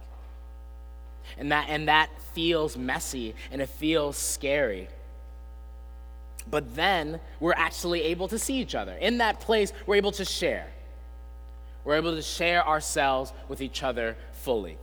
And 1.38 1.52
that, 1.52 1.68
and 1.70 1.88
that 1.88 2.10
feels 2.34 2.76
messy 2.76 3.36
and 3.52 3.62
it 3.62 3.70
feels 3.70 4.18
scary. 4.18 4.90
But 6.50 6.76
then 6.76 7.20
we're 7.40 7.54
actually 7.54 8.02
able 8.04 8.28
to 8.30 8.40
see 8.40 8.56
each 8.56 8.74
other. 8.74 8.94
In 8.94 9.20
that 9.20 9.40
place, 9.40 9.72
we're 9.86 9.96
able 9.96 10.12
to 10.14 10.26
share. 10.26 10.68
We're 11.84 11.96
able 11.96 12.16
to 12.16 12.22
share 12.22 12.68
ourselves 12.68 13.32
with 13.48 13.62
each 13.62 13.84
other 13.84 14.18
fully. 14.34 14.78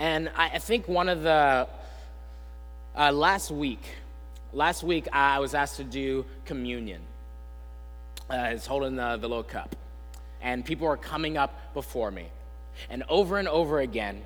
And 0.00 0.30
I, 0.34 0.48
I 0.54 0.58
think 0.58 0.88
one 0.88 1.08
of 1.10 1.22
the, 1.22 1.68
uh, 2.96 3.12
last 3.12 3.50
week, 3.50 3.82
last 4.52 4.82
week 4.82 5.06
I 5.12 5.38
was 5.38 5.54
asked 5.54 5.76
to 5.76 5.84
do 5.84 6.24
communion. 6.46 7.02
Uh, 8.28 8.48
it's 8.48 8.66
holding 8.66 8.96
the, 8.96 9.18
the 9.18 9.28
little 9.28 9.44
cup. 9.44 9.76
And 10.40 10.64
people 10.64 10.88
were 10.88 10.96
coming 10.96 11.36
up 11.36 11.74
before 11.74 12.10
me. 12.10 12.28
And 12.88 13.04
over 13.10 13.38
and 13.38 13.46
over 13.46 13.78
again, 13.80 14.22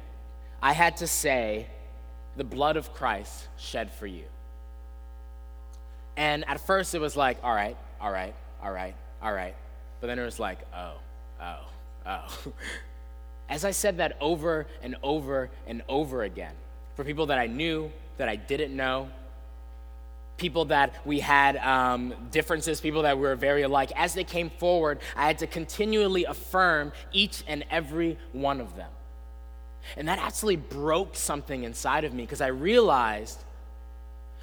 I 0.62 0.72
had 0.72 0.98
to 0.98 1.08
say, 1.08 1.66
the 2.36 2.44
blood 2.44 2.76
of 2.76 2.92
Christ 2.92 3.48
shed 3.58 3.92
for 3.92 4.06
you. 4.06 4.24
And 6.16 6.44
at 6.48 6.60
first 6.60 6.94
it 6.94 7.00
was 7.00 7.16
like, 7.16 7.38
all 7.42 7.54
right, 7.54 7.76
all 8.00 8.10
right, 8.10 8.34
all 8.62 8.70
right, 8.70 8.94
all 9.22 9.32
right. 9.32 9.54
But 10.00 10.08
then 10.08 10.18
it 10.18 10.24
was 10.24 10.38
like, 10.38 10.58
oh, 10.74 10.94
oh, 11.40 11.66
oh. 12.06 12.38
As 13.48 13.64
I 13.64 13.72
said 13.72 13.98
that 13.98 14.16
over 14.20 14.66
and 14.82 14.96
over 15.02 15.50
and 15.66 15.82
over 15.88 16.22
again, 16.22 16.54
for 16.96 17.04
people 17.04 17.26
that 17.26 17.38
I 17.38 17.46
knew, 17.46 17.90
that 18.16 18.28
I 18.28 18.36
didn't 18.36 18.74
know, 18.74 19.08
people 20.36 20.64
that 20.66 21.06
we 21.06 21.20
had 21.20 21.56
um, 21.58 22.14
differences, 22.30 22.80
people 22.80 23.02
that 23.02 23.16
we 23.16 23.22
were 23.22 23.36
very 23.36 23.62
alike, 23.62 23.92
as 23.96 24.14
they 24.14 24.24
came 24.24 24.50
forward, 24.50 24.98
I 25.14 25.26
had 25.26 25.38
to 25.38 25.46
continually 25.46 26.24
affirm 26.24 26.92
each 27.12 27.44
and 27.46 27.64
every 27.70 28.18
one 28.32 28.60
of 28.60 28.76
them. 28.76 28.90
And 29.96 30.08
that 30.08 30.18
actually 30.18 30.56
broke 30.56 31.14
something 31.14 31.64
inside 31.64 32.04
of 32.04 32.14
me 32.14 32.24
because 32.24 32.40
I 32.40 32.48
realized, 32.48 33.44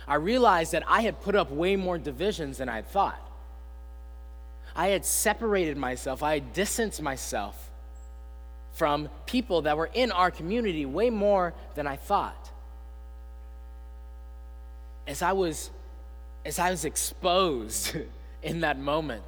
I 0.07 0.15
realized 0.15 0.73
that 0.73 0.83
I 0.87 1.01
had 1.01 1.19
put 1.21 1.35
up 1.35 1.51
way 1.51 1.75
more 1.75 1.97
divisions 1.97 2.59
than 2.59 2.69
I 2.69 2.83
thought. 2.83 3.19
I 4.75 4.89
had 4.89 5.03
separated 5.03 5.77
myself, 5.77 6.21
I 6.23 6.35
had 6.35 6.53
distanced 6.53 7.01
myself 7.01 7.70
from 8.73 9.09
people 9.25 9.63
that 9.63 9.77
were 9.77 9.89
in 9.93 10.11
our 10.11 10.31
community 10.31 10.85
way 10.85 11.09
more 11.09 11.53
than 11.75 11.87
I 11.87 11.95
thought. 11.95 12.49
As 15.07 15.21
I 15.21 15.33
was, 15.33 15.69
as 16.45 16.59
I 16.59 16.71
was 16.71 16.85
exposed 16.85 17.95
in 18.43 18.61
that 18.61 18.79
moment, 18.79 19.23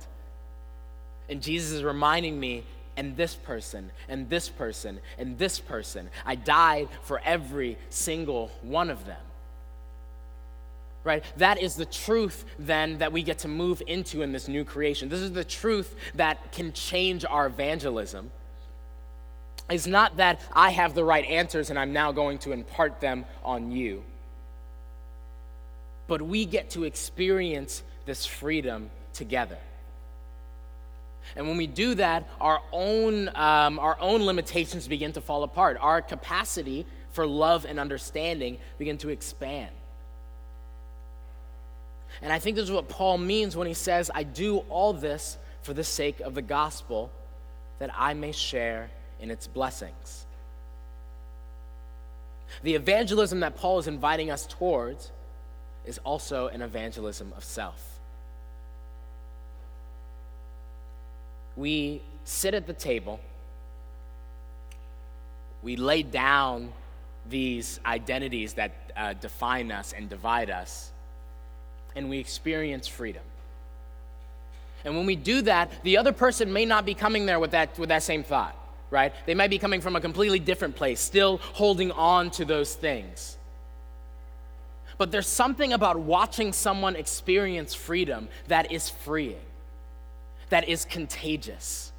and 1.30 1.42
Jesus 1.42 1.72
is 1.72 1.84
reminding 1.84 2.40
me, 2.40 2.64
and 2.96 3.18
this 3.18 3.34
person, 3.34 3.92
and 4.08 4.30
this 4.30 4.50
person, 4.50 5.00
and 5.18 5.38
this 5.38 5.60
person. 5.60 6.10
I 6.26 6.36
died 6.36 6.90
for 7.02 7.20
every 7.24 7.78
single 7.90 8.52
one 8.62 8.90
of 8.90 9.06
them. 9.06 9.22
Right? 11.04 11.24
That 11.38 11.62
is 11.62 11.76
the 11.76 11.86
truth 11.86 12.46
then 12.60 13.00
that 13.00 13.12
we 13.12 13.24
get 13.24 13.40
to 13.40 13.48
move 13.48 13.82
into 13.88 14.22
in 14.22 14.32
this 14.32 14.48
new 14.48 14.64
creation. 14.64 15.10
This 15.10 15.20
is 15.20 15.34
the 15.34 15.44
truth 15.44 15.96
that 16.16 16.52
can 16.52 16.72
change 16.72 17.26
our 17.26 17.48
evangelism 17.48 18.32
is 19.70 19.88
not 19.88 20.18
that 20.18 20.40
I 20.52 20.72
have 20.72 20.94
the 20.94 21.04
right 21.04 21.26
answers 21.26 21.70
and 21.70 21.80
I'm 21.80 21.94
now 21.94 22.12
going 22.12 22.40
to 22.40 22.52
impart 22.52 23.00
them 23.00 23.26
on 23.44 23.72
you. 23.72 24.04
But 26.08 26.22
we 26.22 26.46
get 26.46 26.72
to 26.72 26.84
experience 26.84 27.84
this 28.06 28.26
freedom 28.26 28.90
together. 29.14 29.58
And 31.36 31.48
when 31.48 31.58
we 31.58 31.68
do 31.68 31.96
that, 31.96 32.28
our 32.42 32.62
own, 32.72 33.30
um, 33.30 33.80
our 33.80 33.98
own 34.00 34.24
limitations 34.24 34.88
begin 34.88 35.14
to 35.14 35.22
fall 35.22 35.44
apart. 35.44 35.78
Our 35.80 36.02
capacity 36.02 36.86
for 37.12 37.26
love 37.26 37.66
and 37.66 37.80
understanding 37.80 38.58
begin 38.78 38.98
to 39.00 39.10
expand. 39.10 39.72
And 42.22 42.32
I 42.32 42.40
think 42.40 42.58
this 42.58 42.66
is 42.66 42.72
what 42.72 42.90
Paul 42.90 43.18
means 43.18 43.56
when 43.56 43.68
he 43.68 43.74
says, 43.74 44.12
I 44.14 44.24
do 44.24 44.58
all 44.70 44.94
this 44.94 45.38
for 45.62 45.74
the 45.74 45.84
sake 45.84 46.20
of 46.20 46.36
the 46.36 46.42
gospel, 46.42 47.10
that 47.80 47.90
I 47.98 48.14
may 48.14 48.34
share 48.34 48.90
in 49.24 49.32
its 49.32 49.48
blessings. 49.48 50.26
The 52.62 52.76
evangelism 52.76 53.40
that 53.40 53.56
Paul 53.56 53.80
is 53.80 53.88
inviting 53.88 54.30
us 54.30 54.46
towards 54.46 55.12
is 55.86 55.98
also 56.00 56.50
an 56.50 56.62
evangelism 56.62 57.32
of 57.38 57.44
self. 57.44 58.00
We 61.56 62.02
sit 62.26 62.54
at 62.54 62.68
the 62.68 62.74
table, 62.74 63.22
we 65.62 65.78
lay 65.78 66.04
down 66.04 66.74
these 67.30 67.80
identities 67.86 68.56
that 68.56 68.74
uh, 68.98 69.14
define 69.14 69.72
us 69.72 69.94
and 69.94 70.10
divide 70.10 70.50
us, 70.50 70.92
and 71.96 72.10
we 72.10 72.20
experience 72.20 72.90
freedom. 72.90 73.24
And 74.84 74.98
when 74.98 75.06
we 75.06 75.16
do 75.16 75.44
that, 75.44 75.72
the 75.84 75.98
other 75.98 76.12
person 76.12 76.52
may 76.52 76.66
not 76.66 76.86
be 76.86 76.94
coming 76.94 77.26
there 77.26 77.40
with 77.40 77.52
that, 77.52 77.80
with 77.80 77.88
that 77.88 78.04
same 78.04 78.24
thought 78.24 78.58
right? 78.94 79.12
They 79.26 79.34
might 79.34 79.50
be 79.50 79.58
coming 79.58 79.82
from 79.82 79.96
a 79.96 80.02
completely 80.02 80.38
different 80.38 80.76
place, 80.76 81.00
still 81.02 81.38
holding 81.38 81.92
on 81.92 82.30
to 82.32 82.46
those 82.46 82.76
things. 82.76 83.38
But 85.00 85.12
there's 85.12 85.28
something 85.28 85.74
about 85.74 86.00
watching 86.00 86.54
someone 86.54 86.96
experience 86.96 87.74
freedom 87.74 88.30
that 88.48 88.72
is 88.72 88.90
freeing, 88.90 89.42
that 90.50 90.70
is 90.70 90.86
contagious. 90.86 91.92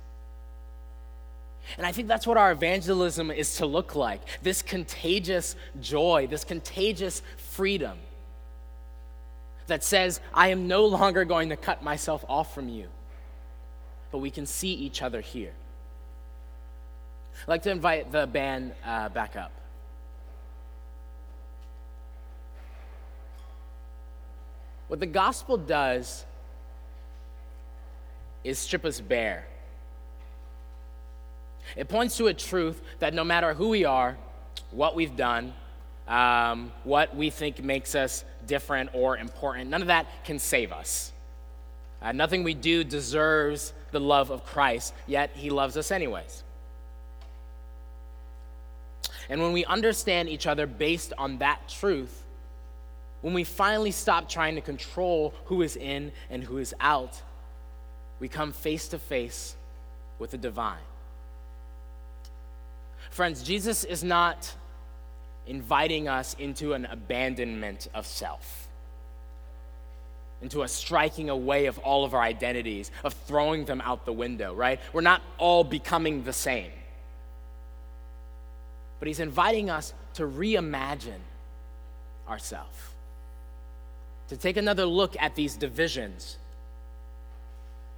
And 1.76 1.84
I 1.84 1.90
think 1.90 2.06
that's 2.06 2.26
what 2.26 2.36
our 2.36 2.52
evangelism 2.52 3.32
is 3.32 3.56
to 3.56 3.66
look 3.66 3.96
like 3.96 4.20
this 4.42 4.62
contagious 4.62 5.56
joy, 5.80 6.28
this 6.30 6.44
contagious 6.44 7.22
freedom 7.36 7.98
that 9.66 9.82
says, 9.82 10.20
I 10.32 10.48
am 10.48 10.68
no 10.68 10.86
longer 10.86 11.24
going 11.24 11.48
to 11.48 11.56
cut 11.56 11.82
myself 11.82 12.24
off 12.28 12.54
from 12.54 12.68
you, 12.68 12.86
but 14.12 14.18
we 14.18 14.30
can 14.30 14.46
see 14.46 14.72
each 14.72 15.02
other 15.02 15.20
here. 15.20 15.54
I'd 17.42 17.48
like 17.48 17.62
to 17.62 17.70
invite 17.70 18.12
the 18.12 18.26
band 18.26 18.72
uh, 18.84 19.08
back 19.08 19.36
up. 19.36 19.52
What 24.88 25.00
the 25.00 25.06
gospel 25.06 25.56
does 25.56 26.24
is 28.44 28.58
strip 28.58 28.84
us 28.84 29.00
bare. 29.00 29.46
It 31.76 31.88
points 31.88 32.16
to 32.18 32.26
a 32.26 32.34
truth 32.34 32.80
that 32.98 33.14
no 33.14 33.24
matter 33.24 33.54
who 33.54 33.70
we 33.70 33.84
are, 33.84 34.16
what 34.70 34.94
we've 34.94 35.16
done, 35.16 35.54
um, 36.06 36.70
what 36.84 37.16
we 37.16 37.30
think 37.30 37.62
makes 37.62 37.94
us 37.94 38.24
different 38.46 38.90
or 38.92 39.16
important, 39.16 39.70
none 39.70 39.80
of 39.80 39.88
that 39.88 40.06
can 40.24 40.38
save 40.38 40.72
us. 40.72 41.12
Uh, 42.02 42.12
nothing 42.12 42.44
we 42.44 42.52
do 42.54 42.84
deserves 42.84 43.72
the 43.90 44.00
love 44.00 44.30
of 44.30 44.44
Christ, 44.44 44.92
yet 45.06 45.30
He 45.34 45.48
loves 45.48 45.76
us 45.78 45.90
anyways. 45.90 46.43
And 49.28 49.40
when 49.40 49.52
we 49.52 49.64
understand 49.64 50.28
each 50.28 50.46
other 50.46 50.66
based 50.66 51.12
on 51.18 51.38
that 51.38 51.68
truth, 51.68 52.24
when 53.22 53.32
we 53.32 53.44
finally 53.44 53.90
stop 53.90 54.28
trying 54.28 54.54
to 54.56 54.60
control 54.60 55.32
who 55.46 55.62
is 55.62 55.76
in 55.76 56.12
and 56.28 56.44
who 56.44 56.58
is 56.58 56.74
out, 56.80 57.22
we 58.20 58.28
come 58.28 58.52
face 58.52 58.88
to 58.88 58.98
face 58.98 59.56
with 60.18 60.30
the 60.30 60.38
divine. 60.38 60.78
Friends, 63.10 63.42
Jesus 63.42 63.84
is 63.84 64.04
not 64.04 64.54
inviting 65.46 66.08
us 66.08 66.34
into 66.38 66.72
an 66.72 66.86
abandonment 66.86 67.88
of 67.94 68.06
self, 68.06 68.68
into 70.42 70.62
a 70.62 70.68
striking 70.68 71.30
away 71.30 71.66
of 71.66 71.78
all 71.78 72.04
of 72.04 72.12
our 72.12 72.22
identities, 72.22 72.90
of 73.04 73.14
throwing 73.14 73.64
them 73.64 73.80
out 73.82 74.04
the 74.04 74.12
window, 74.12 74.54
right? 74.54 74.80
We're 74.92 75.00
not 75.00 75.22
all 75.38 75.64
becoming 75.64 76.24
the 76.24 76.32
same. 76.32 76.72
But 79.04 79.08
he's 79.08 79.20
inviting 79.20 79.68
us 79.68 79.92
to 80.14 80.22
reimagine 80.22 81.20
ourselves, 82.26 82.74
to 84.28 84.36
take 84.38 84.56
another 84.56 84.86
look 84.86 85.14
at 85.20 85.34
these 85.34 85.56
divisions 85.56 86.38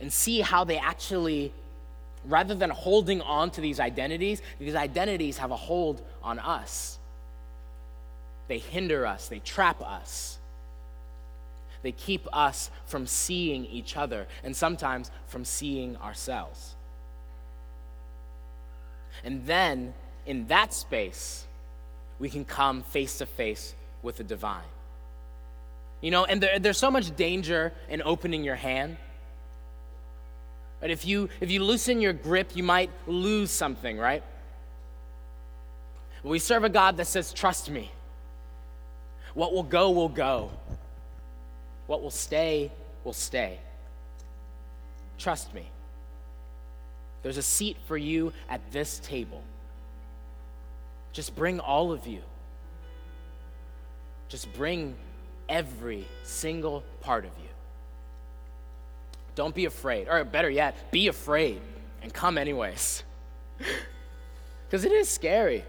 and 0.01 0.13
see 0.13 0.41
how 0.41 0.65
they 0.65 0.79
actually, 0.79 1.53
rather 2.25 2.57
than 2.57 2.71
holding 2.71 3.21
on 3.21 3.53
to 3.53 3.61
these 3.61 3.79
identities, 3.79 4.43
these 4.59 4.75
identities 4.75 5.39
have 5.39 5.53
a 5.53 5.57
hold 5.57 6.03
on 6.25 6.41
us. 6.41 6.99
They 8.49 8.59
hinder 8.59 9.07
us, 9.07 9.29
they 9.29 9.39
trap 9.39 9.81
us. 9.83 10.39
They 11.83 11.93
keep 11.93 12.27
us 12.33 12.69
from 12.87 13.07
seeing 13.07 13.65
each 13.67 13.97
other 13.97 14.27
and 14.43 14.57
sometimes 14.57 15.13
from 15.29 15.45
seeing 15.45 15.97
ourselves. 15.99 16.75
And 19.23 19.47
then, 19.47 19.95
in 20.27 20.47
that 20.49 20.75
space, 20.75 21.47
we 22.19 22.29
can 22.29 22.45
come 22.45 22.83
face 22.83 23.19
to 23.19 23.27
face 23.27 23.75
with 24.03 24.17
the 24.17 24.25
divine. 24.25 24.65
You 26.01 26.11
know, 26.11 26.25
and 26.25 26.43
there, 26.43 26.59
there's 26.59 26.79
so 26.79 26.91
much 26.91 27.15
danger 27.17 27.73
in 27.89 28.03
opening 28.03 28.45
your 28.45 28.55
hand. 28.55 28.97
But 30.81 30.91
if 30.91 31.07
you 31.07 31.31
if 31.41 31.51
you 31.51 31.65
loosen 31.65 32.01
your 32.01 32.13
grip, 32.13 32.55
you 32.55 32.63
might 32.63 32.91
lose 33.07 33.51
something, 33.51 33.99
right? 33.99 34.23
We 36.23 36.39
serve 36.39 36.65
a 36.65 36.69
God 36.69 36.99
that 36.99 37.07
says, 37.07 37.33
"Trust 37.33 37.71
me." 37.71 37.91
What 39.35 39.53
will 39.53 39.63
go 39.63 39.91
will 39.91 40.09
go. 40.09 40.51
What 41.87 42.03
will 42.03 42.11
stay 42.11 42.73
will 43.05 43.13
stay. 43.13 43.59
Trust 45.19 45.53
me. 45.55 45.69
There's 47.23 47.37
a 47.37 47.43
seat 47.43 47.77
for 47.87 47.97
you 47.97 48.33
at 48.49 48.61
this 48.73 48.99
table. 49.01 49.43
Just 51.17 51.35
bring 51.35 51.61
all 51.61 51.93
of 51.93 52.07
you. 52.07 52.21
Just 54.29 54.53
bring 54.53 54.95
every 55.49 56.07
single 56.25 56.85
part 57.01 57.25
of 57.25 57.31
you. 57.39 57.49
Don't 59.35 59.55
be 59.55 59.65
afraid. 59.65 60.09
Or 60.11 60.23
better 60.25 60.51
yet, 60.51 60.91
be 60.91 61.09
afraid 61.09 61.63
and 62.03 62.13
come 62.13 62.37
anyways. 62.37 63.03
Because 64.69 64.85
it 64.85 64.91
is 64.91 65.09
scary. 65.09 65.65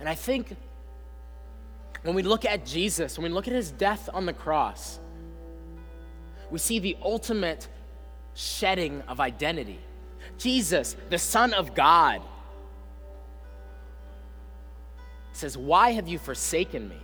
And 0.00 0.08
I 0.08 0.14
think 0.14 0.56
when 2.02 2.14
we 2.14 2.22
look 2.22 2.46
at 2.46 2.64
Jesus, 2.64 3.18
when 3.18 3.30
we 3.30 3.34
look 3.34 3.46
at 3.46 3.52
his 3.52 3.70
death 3.70 4.08
on 4.14 4.24
the 4.24 4.32
cross, 4.32 4.98
we 6.50 6.58
see 6.58 6.78
the 6.78 6.96
ultimate 7.02 7.68
shedding 8.34 9.02
of 9.02 9.20
identity. 9.20 9.78
Jesus, 10.40 10.96
the 11.10 11.18
Son 11.18 11.52
of 11.52 11.74
God, 11.74 12.22
says, 15.32 15.56
Why 15.56 15.90
have 15.92 16.08
you 16.08 16.18
forsaken 16.18 16.88
me? 16.88 16.96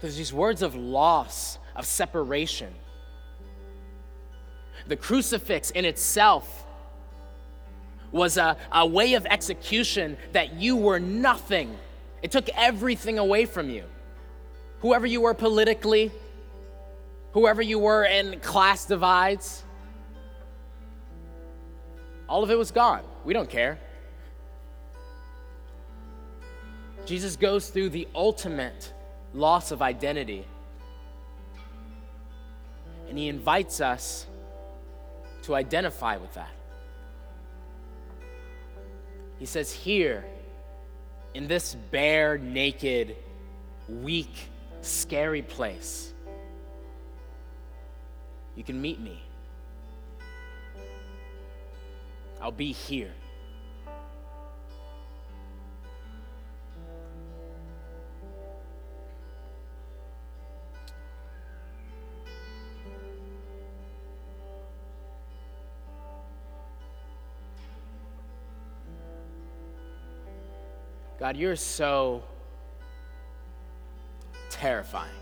There's 0.00 0.16
these 0.16 0.32
words 0.32 0.60
of 0.62 0.74
loss, 0.74 1.58
of 1.76 1.86
separation. 1.86 2.74
The 4.88 4.96
crucifix 4.96 5.70
in 5.70 5.84
itself 5.84 6.66
was 8.10 8.36
a, 8.36 8.56
a 8.72 8.84
way 8.84 9.14
of 9.14 9.24
execution 9.26 10.16
that 10.32 10.54
you 10.54 10.76
were 10.76 10.98
nothing. 10.98 11.78
It 12.22 12.32
took 12.32 12.48
everything 12.56 13.20
away 13.20 13.44
from 13.44 13.70
you. 13.70 13.84
Whoever 14.80 15.06
you 15.06 15.20
were 15.20 15.34
politically, 15.34 16.10
whoever 17.32 17.62
you 17.62 17.78
were 17.78 18.04
in 18.04 18.40
class 18.40 18.84
divides, 18.84 19.62
all 22.32 22.42
of 22.42 22.50
it 22.50 22.56
was 22.56 22.70
gone. 22.70 23.02
We 23.26 23.34
don't 23.34 23.50
care. 23.50 23.78
Jesus 27.04 27.36
goes 27.36 27.68
through 27.68 27.90
the 27.90 28.08
ultimate 28.14 28.90
loss 29.34 29.70
of 29.70 29.82
identity. 29.82 30.46
And 33.10 33.18
he 33.18 33.28
invites 33.28 33.82
us 33.82 34.26
to 35.42 35.54
identify 35.54 36.16
with 36.16 36.32
that. 36.32 36.54
He 39.38 39.44
says, 39.44 39.70
Here, 39.70 40.24
in 41.34 41.46
this 41.46 41.74
bare, 41.90 42.38
naked, 42.38 43.14
weak, 43.90 44.32
scary 44.80 45.42
place, 45.42 46.14
you 48.56 48.64
can 48.64 48.80
meet 48.80 49.00
me. 49.00 49.20
I'll 52.42 52.50
be 52.50 52.72
here. 52.72 53.12
God, 71.20 71.36
you're 71.36 71.54
so 71.54 72.24
terrifying. 74.50 75.21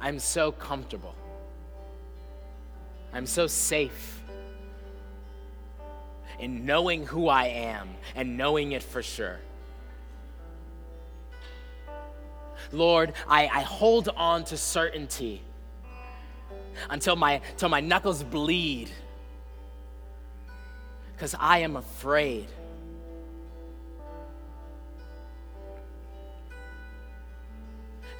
I'm 0.00 0.18
so 0.18 0.52
comfortable. 0.52 1.14
I'm 3.12 3.26
so 3.26 3.46
safe 3.46 4.22
in 6.38 6.64
knowing 6.64 7.06
who 7.06 7.28
I 7.28 7.46
am 7.46 7.88
and 8.14 8.36
knowing 8.36 8.72
it 8.72 8.82
for 8.82 9.02
sure. 9.02 9.40
Lord, 12.70 13.14
I, 13.26 13.46
I 13.46 13.60
hold 13.62 14.08
on 14.10 14.44
to 14.44 14.56
certainty 14.56 15.42
until 16.90 17.16
my, 17.16 17.40
until 17.52 17.70
my 17.70 17.80
knuckles 17.80 18.22
bleed 18.22 18.90
because 21.14 21.34
I 21.38 21.58
am 21.58 21.76
afraid. 21.76 22.46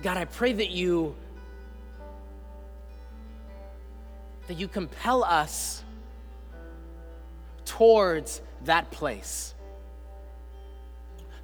God, 0.02 0.16
I 0.16 0.24
pray 0.24 0.52
that 0.52 0.70
you 0.70 1.14
that 4.48 4.58
you 4.58 4.66
compel 4.66 5.22
us 5.22 5.84
towards 7.64 8.42
that 8.64 8.90
place, 8.90 9.54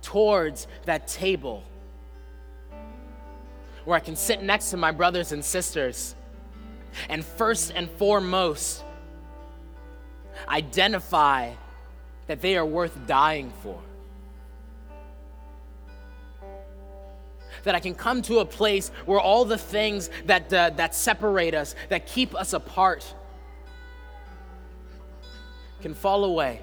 towards 0.02 0.66
that 0.86 1.06
table 1.06 1.62
where 3.84 3.96
I 3.96 4.00
can 4.00 4.16
sit 4.16 4.42
next 4.42 4.70
to 4.70 4.76
my 4.76 4.90
brothers 4.90 5.32
and 5.32 5.44
sisters 5.44 6.14
and 7.08 7.24
first 7.24 7.72
and 7.74 7.90
foremost, 7.90 8.84
identify 10.48 11.52
that 12.26 12.40
they 12.40 12.56
are 12.56 12.64
worth 12.64 13.06
dying 13.06 13.52
for. 13.62 13.78
That 17.64 17.74
I 17.74 17.80
can 17.80 17.94
come 17.94 18.22
to 18.22 18.38
a 18.38 18.44
place 18.44 18.90
where 19.06 19.20
all 19.20 19.44
the 19.44 19.58
things 19.58 20.10
that, 20.26 20.52
uh, 20.52 20.70
that 20.70 20.94
separate 20.94 21.54
us, 21.54 21.74
that 21.88 22.06
keep 22.06 22.34
us 22.34 22.52
apart, 22.52 23.04
can 25.82 25.94
fall 25.94 26.24
away. 26.24 26.60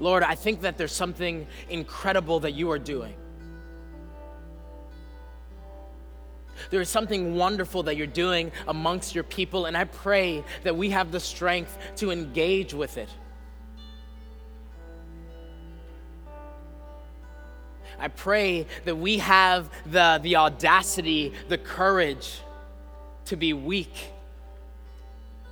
Lord, 0.00 0.22
I 0.22 0.34
think 0.34 0.62
that 0.62 0.76
there's 0.76 0.92
something 0.92 1.46
incredible 1.68 2.40
that 2.40 2.52
you 2.52 2.70
are 2.70 2.78
doing. 2.78 3.14
There 6.70 6.80
is 6.80 6.88
something 6.88 7.34
wonderful 7.34 7.84
that 7.84 7.96
you're 7.96 8.06
doing 8.06 8.50
amongst 8.66 9.14
your 9.14 9.24
people, 9.24 9.66
and 9.66 9.76
I 9.76 9.84
pray 9.84 10.44
that 10.62 10.76
we 10.76 10.90
have 10.90 11.12
the 11.12 11.20
strength 11.20 11.76
to 11.96 12.10
engage 12.10 12.74
with 12.74 12.96
it. 12.96 13.08
I 18.04 18.08
pray 18.08 18.66
that 18.84 18.96
we 18.96 19.16
have 19.16 19.70
the, 19.86 20.20
the 20.22 20.36
audacity, 20.36 21.32
the 21.48 21.56
courage 21.56 22.38
to 23.24 23.36
be 23.36 23.54
weak, 23.54 24.10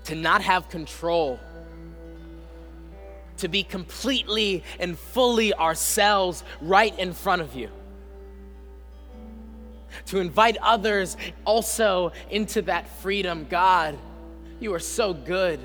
to 0.05 0.15
not 0.15 0.43
have 0.43 0.69
control, 0.69 1.41
to 3.39 3.49
be 3.49 3.63
completely 3.63 4.65
and 4.79 4.99
fully 4.99 5.55
ourselves 5.55 6.45
right 6.61 6.97
in 6.99 7.15
front 7.15 7.41
of 7.41 7.55
you. 7.55 7.71
To 10.09 10.19
invite 10.19 10.59
others 10.59 11.17
also 11.47 12.13
into 12.29 12.61
that 12.63 12.87
freedom. 12.99 13.47
God, 13.49 13.97
you 14.61 14.75
are 14.75 14.79
so 14.79 15.15
good. 15.15 15.59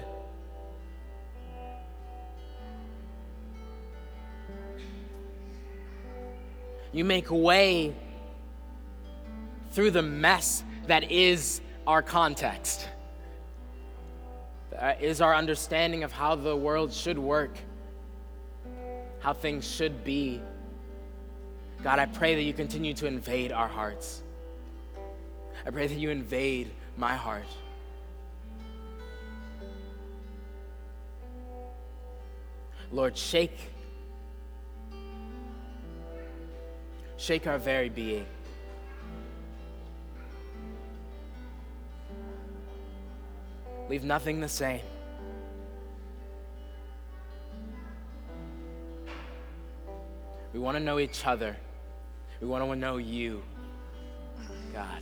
You 6.98 7.06
make 7.06 7.30
way 7.30 7.94
through 9.70 9.92
the 9.92 10.02
mess 10.02 10.64
that 10.88 11.12
is 11.12 11.62
our 11.86 12.02
context, 12.02 12.90
that 14.72 15.00
is 15.00 15.22
our 15.22 15.36
understanding 15.36 16.04
of 16.04 16.12
how 16.12 16.34
the 16.34 16.56
world 16.56 16.92
should 16.92 17.20
work, 17.20 17.56
how 19.20 19.34
things 19.34 19.70
should 19.70 20.04
be. 20.04 20.42
God, 21.84 22.00
I 22.00 22.08
pray 22.08 22.34
that 22.34 22.42
you 22.42 22.52
continue 22.52 22.96
to 22.96 23.06
invade 23.06 23.52
our 23.52 23.68
hearts. 23.68 24.24
I 25.68 25.70
pray 25.70 25.86
that 25.86 26.00
you 26.00 26.10
invade 26.10 26.72
my 26.98 27.16
heart. 27.16 27.46
Lord, 32.92 33.16
shake 33.16 33.56
shake 37.18 37.48
our 37.48 37.58
very 37.58 37.90
being. 37.90 38.26
Leave 43.90 44.04
nothing 44.04 44.40
the 44.40 44.48
same. 44.48 44.82
We 50.54 50.60
want 50.60 50.78
to 50.78 50.84
know 50.84 51.00
each 51.00 51.26
other. 51.26 51.56
We 52.42 52.48
want 52.48 52.64
to 52.64 52.76
know 52.76 52.98
you, 52.98 53.44
God. 54.74 55.02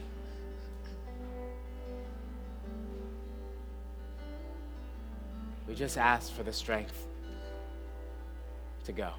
We 5.67 5.73
just 5.73 5.97
ask 5.97 6.31
for 6.31 6.43
the 6.43 6.53
strength 6.53 7.07
to 8.85 8.91
go. 8.91 9.13